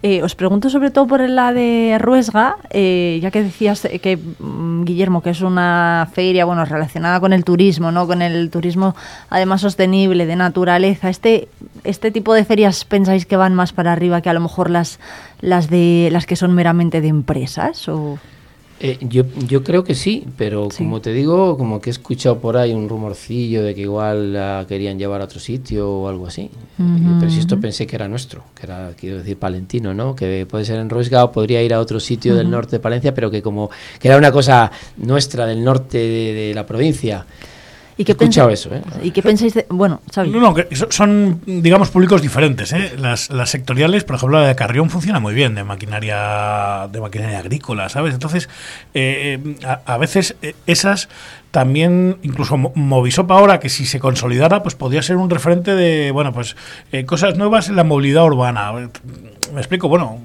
Eh, 0.04 0.22
os 0.24 0.36
pregunto 0.36 0.70
sobre 0.70 0.92
todo 0.92 1.08
por 1.08 1.28
la 1.28 1.54
de 1.54 1.98
Ruesga, 2.00 2.58
eh, 2.70 3.20
ya 3.22 3.32
que 3.32 3.44
decías 3.44 3.88
que 4.02 4.18
mm, 4.18 4.84
Guillermo, 4.84 5.22
que 5.22 5.32
es 5.32 5.42
una 5.42 6.08
feria 6.14 6.46
bueno 6.46 6.66
relacionada 6.66 7.20
con 7.20 7.34
el 7.34 7.44
turismo, 7.44 7.92
no, 7.92 8.08
con 8.08 8.22
el 8.22 8.50
turismo 8.50 8.96
además 9.30 9.62
sostenible 9.62 10.26
de 10.26 10.36
naturaleza. 10.36 11.10
Este 11.10 11.48
este 11.84 12.12
tipo 12.12 12.34
de 12.34 12.46
ferias 12.46 12.86
pensáis 12.86 13.26
que 13.26 13.38
van 13.38 13.56
más 13.56 13.74
para 13.74 13.92
arriba 13.92 14.22
que 14.22 14.30
a 14.30 14.34
lo 14.34 14.42
mejor 14.42 14.70
las 14.70 15.00
las 15.39 15.70
de 15.70 16.10
las 16.12 16.26
que 16.26 16.36
son 16.36 16.54
meramente 16.54 17.02
de 17.02 17.08
empresas 17.08 17.88
o 17.88 18.20
eh, 18.84 18.98
yo, 19.02 19.26
yo 19.48 19.64
creo 19.64 19.84
que 19.84 19.94
sí, 19.94 20.26
pero 20.38 20.68
como 20.76 21.02
te 21.02 21.14
digo, 21.14 21.56
como 21.56 21.80
que 21.80 21.92
he 21.92 21.94
escuchado 21.94 22.40
por 22.40 22.58
ahí 22.58 22.74
un 22.74 22.90
rumorcillo 22.90 23.62
de 23.62 23.76
que 23.76 23.82
igual 23.82 24.34
la 24.34 24.66
querían 24.68 24.98
llevar 24.98 25.22
a 25.22 25.26
otro 25.26 25.40
sitio 25.40 25.88
o 25.88 26.08
algo 26.08 26.26
así. 26.26 26.50
Pero 27.20 27.30
si 27.30 27.38
esto 27.38 27.60
pensé 27.60 27.86
que 27.86 27.96
era 27.96 28.08
nuestro, 28.08 28.44
que 28.56 28.66
era, 28.66 28.90
quiero 29.00 29.20
decir, 29.20 29.38
palentino, 29.38 29.94
¿no? 29.94 30.16
Que 30.16 30.48
puede 30.50 30.66
ser 30.66 30.80
en 30.80 30.90
podría 31.32 31.62
ir 31.62 31.76
a 31.76 31.80
otro 31.80 32.00
sitio 32.00 32.36
del 32.36 32.50
norte 32.50 32.78
de 32.78 32.80
Palencia, 32.80 33.14
pero 33.14 33.30
que 33.30 33.44
como 33.44 33.70
que 34.00 34.08
era 34.08 34.18
una 34.18 34.32
cosa 34.32 34.72
nuestra 34.98 35.46
del 35.46 35.64
norte 35.64 36.00
de 36.00 36.52
la 36.56 36.66
provincia. 36.66 37.24
¿Y 37.98 38.04
qué 38.04 38.14
escuchado 38.14 38.50
eso, 38.50 38.74
¿eh? 38.74 38.82
¿Y 39.04 39.12
qué 39.12 39.22
pensáis 39.22 39.54
de...? 39.54 39.66
Bueno, 39.70 40.02
No, 40.16 40.26
no, 40.26 40.56
son, 40.89 41.42
digamos, 41.46 41.89
públicos 41.89 42.22
diferentes, 42.22 42.74
¿eh? 42.74 42.94
Las, 42.98 43.30
las 43.30 43.50
sectoriales, 43.50 44.04
por 44.04 44.16
ejemplo, 44.16 44.39
la 44.39 44.48
de 44.48 44.56
Carrión 44.56 44.89
funciona 44.89 45.20
muy 45.20 45.34
bien, 45.34 45.56
de 45.56 45.64
maquinaria 45.64 46.88
de 46.92 47.02
maquinaria 47.02 47.39
agrícola, 47.39 47.89
¿sabes? 47.89 48.14
Entonces, 48.14 48.50
eh, 48.94 49.39
eh, 49.44 49.68
a, 49.86 49.98
veces 49.98 50.36
esas 50.66 51.10
también, 51.52 52.18
incluso 52.24 52.58
Movisopa 52.58 53.38
ahora, 53.38 53.60
que 53.60 53.70
si 53.70 53.86
se 53.86 54.00
consolidara, 54.00 54.64
pues 54.64 54.76
podría 54.76 55.02
ser 55.02 55.18
un 55.18 55.30
referente 55.30 55.76
de, 55.76 56.12
bueno, 56.12 56.34
pues 56.34 56.56
cosas 57.06 57.38
nuevas 57.38 57.70
en 57.70 57.76
la 57.76 57.84
movilidad 57.84 58.26
urbana. 58.26 58.72
Me 59.54 59.60
explico, 59.60 59.89
bueno, 59.89 60.20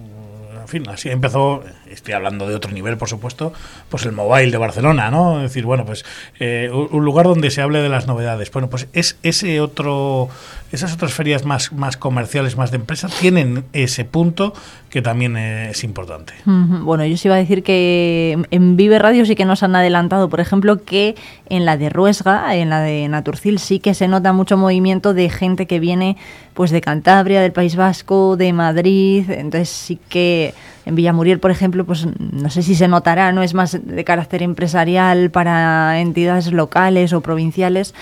en 0.67 0.69
fin, 0.69 0.89
así 0.89 1.09
empezó, 1.11 1.63
estoy 1.91 2.15
hablando 2.15 2.49
de 2.49 2.55
otro 2.55 2.73
nivel, 2.73 2.97
por 2.97 3.09
supuesto, 3.09 3.53
pues 3.89 4.05
el 4.05 4.13
Mobile 4.13 4.51
de 4.51 4.59
Barcelona, 4.59 5.11
¿no? 5.11 5.37
Es 5.37 5.51
decir, 5.51 5.65
bueno, 5.65 5.85
pues 5.85 6.05
eh, 6.39 6.71
un 6.73 7.05
lugar 7.05 7.27
donde 7.27 7.51
se 7.51 7.63
hable 7.63 7.81
de 7.81 7.89
las 7.89 8.07
novedades. 8.07 8.51
Bueno, 8.51 8.69
pues 8.69 8.89
es 8.93 9.19
ese 9.23 9.61
otro, 9.61 10.29
esas 10.73 10.93
otras 10.93 11.13
ferias 11.13 11.45
más, 11.45 11.73
más 11.73 11.97
comerciales, 11.97 12.57
más 12.57 12.71
de 12.71 12.77
empresa, 12.77 13.09
tienen 13.09 13.65
ese 13.73 14.05
punto 14.05 14.53
que 14.91 15.03
también 15.03 15.37
es 15.37 15.85
importante. 15.85 16.33
Bueno, 16.45 17.05
yo 17.05 17.15
os 17.15 17.25
iba 17.25 17.35
a 17.35 17.39
decir 17.39 17.63
que 17.63 18.39
en 18.51 18.77
Vive 18.77 18.99
Radio 18.99 19.27
sí 19.27 19.35
que 19.35 19.45
nos 19.45 19.63
han 19.63 19.77
adelantado, 19.77 20.29
por 20.29 20.41
ejemplo, 20.41 20.85
que 20.85 21.15
en 21.49 21.65
la 21.65 21.77
de 21.77 21.91
Ruesga, 21.91 22.55
en 22.57 22.71
la 22.71 22.81
de 22.81 23.09
Naturcil, 23.09 23.59
sí 23.59 23.79
que 23.79 23.95
se 23.95 24.09
nota 24.09 24.33
mucho 24.33 24.57
movimiento 24.57 25.13
de 25.13 25.29
gente 25.29 25.67
que 25.67 25.81
viene 25.81 26.17
pues 26.55 26.71
de 26.71 26.81
Cantabria, 26.81 27.43
del 27.43 27.53
País 27.53 27.77
Vasco, 27.77 28.37
de 28.37 28.53
Madrid, 28.53 29.31
entonces 29.31 29.69
sí 29.69 29.99
que 30.09 30.55
en 30.87 30.95
Villamuriel, 30.95 31.41
por 31.41 31.51
ejemplo, 31.51 31.85
pues 31.85 32.07
no 32.19 32.49
sé 32.49 32.63
si 32.63 32.77
se 32.77 32.87
notará, 32.87 33.33
no 33.33 33.43
es 33.43 33.55
más 33.55 33.79
de 33.85 34.05
carácter 34.05 34.43
empresarial 34.43 35.31
para 35.31 36.01
entidades 36.01 36.53
locales 36.53 37.13
o 37.13 37.21
provinciales, 37.21 37.93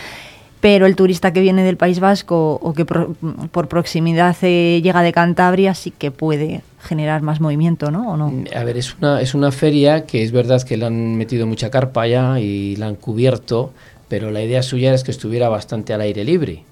pero 0.61 0.85
el 0.85 0.95
turista 0.95 1.33
que 1.33 1.41
viene 1.41 1.65
del 1.65 1.79
País 1.79 1.99
Vasco 1.99 2.59
o 2.63 2.75
que 2.75 2.85
por, 2.85 3.69
proximidad 3.69 4.37
eh, 4.43 4.81
llega 4.83 5.03
de 5.03 5.13
Cantabria 5.13 5.75
sí 5.75 5.91
que 5.91 6.11
puede 6.11 6.61
generar 6.83 7.23
más 7.23 7.41
movimiento, 7.41 7.91
¿no? 7.91 8.13
¿O 8.13 8.17
no? 8.19 8.33
A 8.55 8.65
ver, 8.65 8.77
es 8.77 8.95
una, 8.95 9.23
es 9.23 9.35
una 9.35 9.51
feria 9.51 10.05
que 10.05 10.23
es 10.23 10.31
verdad 10.31 10.63
que 10.63 10.77
le 10.77 10.85
han 10.85 11.17
metido 11.17 11.47
mucha 11.47 11.71
carpa 11.71 12.07
ya 12.07 12.39
y 12.39 12.77
la 12.77 12.89
han 12.89 12.97
cubierto, 12.97 13.73
pero 14.09 14.31
la 14.31 14.43
idea 14.43 14.63
suya 14.63 14.93
es 14.93 15.05
que 15.05 15.11
estuviera 15.11 15.49
bastante 15.49 15.95
al 15.95 16.03
aire 16.03 16.23
libre. 16.23 16.65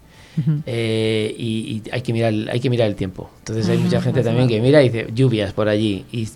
Eh, 0.66 1.34
y, 1.38 1.82
hay 1.92 2.00
que 2.00 2.12
mirar 2.12 2.32
hay 2.50 2.58
que 2.58 2.70
mirar 2.70 2.88
el 2.88 2.94
tiempo 2.94 3.30
entonces 3.40 3.68
hay 3.68 3.78
mucha 3.78 4.00
gente 4.00 4.22
también 4.22 4.48
que 4.48 4.60
mira 4.60 4.82
y 4.82 4.88
dice 4.88 5.08
lluvias 5.14 5.52
por 5.52 5.68
allí 5.68 6.06
y 6.10 6.26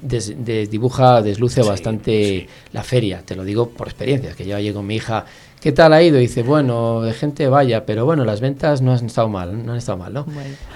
dibuja 0.67 1.23
desluce 1.23 1.63
bastante 1.63 2.47
la 2.73 2.83
feria 2.83 3.23
te 3.25 3.35
lo 3.35 3.45
digo 3.45 3.71
por 3.71 3.89
experiencias 3.89 4.37
que 4.37 4.45
yo 4.47 4.57
allí 4.57 4.73
con 4.73 4.87
mi 4.87 4.97
hija 4.97 5.25
¿Qué 5.67 5.73
tal 5.73 5.93
ha 5.95 6.01
ido? 6.01 6.19
Y 6.19 6.23
dice, 6.23 6.45
bueno, 6.45 7.01
de 7.01 7.13
gente 7.13 7.49
vaya, 7.49 7.87
pero 7.87 8.05
bueno, 8.05 8.25
las 8.25 8.41
ventas 8.41 8.83
no 8.83 8.93
han 8.93 9.07
estado 9.07 9.29
mal, 9.29 9.65
no 9.67 9.73
han 9.73 9.79
estado 9.79 9.99
mal, 9.99 10.13
¿no? 10.13 10.25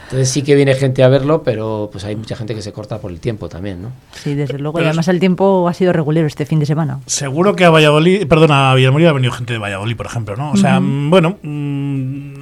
Entonces 0.04 0.28
sí 0.28 0.42
que 0.42 0.56
viene 0.56 0.74
gente 0.74 1.04
a 1.04 1.08
verlo, 1.08 1.42
pero 1.44 1.90
pues 1.92 2.02
hay 2.04 2.16
mucha 2.16 2.34
gente 2.34 2.54
que 2.54 2.62
se 2.62 2.72
corta 2.72 2.98
por 2.98 3.12
el 3.12 3.20
tiempo 3.20 3.48
también, 3.48 3.82
¿no? 3.82 3.92
Sí, 4.12 4.34
desde 4.34 4.58
luego, 4.58 4.80
y 4.80 4.84
además 4.84 5.06
el 5.08 5.20
tiempo 5.20 5.68
ha 5.68 5.74
sido 5.74 5.92
regulero 5.92 6.26
este 6.26 6.46
fin 6.46 6.58
de 6.58 6.66
semana. 6.66 6.98
Seguro 7.06 7.54
que 7.54 7.66
a 7.66 7.70
Valladolid, 7.70 8.26
perdona, 8.26 8.72
a 8.72 8.74
Villamorí 8.74 9.06
ha 9.06 9.12
venido 9.12 9.32
gente 9.32 9.52
de 9.52 9.58
Valladolid, 9.60 9.96
por 9.96 10.06
ejemplo, 10.06 10.34
¿no? 10.34 10.50
O 10.50 10.56
sea, 10.56 10.80
bueno, 10.82 11.38
mm, 11.40 12.39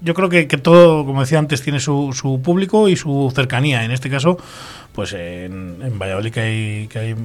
yo 0.00 0.14
creo 0.14 0.28
que, 0.28 0.46
todo, 0.46 1.04
como 1.04 1.20
decía 1.20 1.38
antes, 1.38 1.62
tiene 1.62 1.80
su, 1.80 2.12
su, 2.12 2.40
público 2.40 2.88
y 2.88 2.96
su 2.96 3.32
cercanía. 3.34 3.84
En 3.84 3.90
este 3.90 4.08
caso, 4.08 4.38
pues 4.92 5.12
en, 5.12 5.98
Valladolid 5.98 6.32
que 6.32 6.40
hay, 6.40 6.88
que 6.88 6.98
hay 6.98 7.16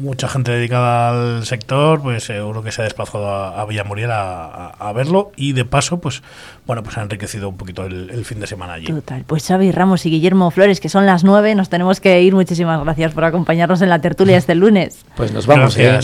mucha 0.00 0.28
gente 0.28 0.52
dedicada 0.52 1.36
al 1.36 1.46
sector, 1.46 2.00
pues 2.00 2.24
seguro 2.24 2.62
que 2.62 2.72
se 2.72 2.82
ha 2.82 2.84
desplazado 2.84 3.28
a, 3.28 3.60
a 3.60 3.64
Villamuriel 3.66 4.10
a, 4.12 4.92
verlo 4.94 5.32
y 5.36 5.52
de 5.52 5.64
paso, 5.64 6.00
pues 6.00 6.22
bueno, 6.66 6.82
pues 6.82 6.96
ha 6.98 7.02
enriquecido 7.02 7.48
un 7.48 7.56
poquito 7.56 7.84
el, 7.84 8.24
fin 8.24 8.40
de 8.40 8.46
semana 8.46 8.74
allí. 8.74 8.86
Total. 8.86 9.24
Pues 9.26 9.46
Xavi 9.46 9.70
Ramos 9.72 10.06
y 10.06 10.10
Guillermo 10.10 10.50
Flores, 10.50 10.80
que 10.80 10.88
son 10.88 11.06
las 11.06 11.24
nueve, 11.24 11.54
nos 11.54 11.68
tenemos 11.68 12.00
que 12.00 12.22
ir. 12.22 12.34
Muchísimas 12.34 12.82
gracias 12.82 13.12
por 13.12 13.24
acompañarnos 13.24 13.82
en 13.82 13.88
la 13.88 14.00
tertulia 14.00 14.36
este 14.36 14.54
lunes. 14.54 15.04
Pues 15.16 15.32
nos 15.32 15.46
vamos. 15.46 15.76
¿eh? 15.76 15.98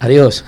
Adiós. 0.00 0.44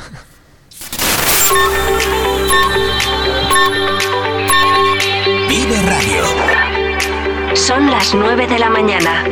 Son 7.68 7.90
las 7.90 8.14
9 8.14 8.46
de 8.46 8.58
la 8.58 8.70
mañana. 8.70 9.26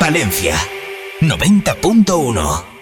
Valencia 0.00 0.56
90.1 1.20 2.73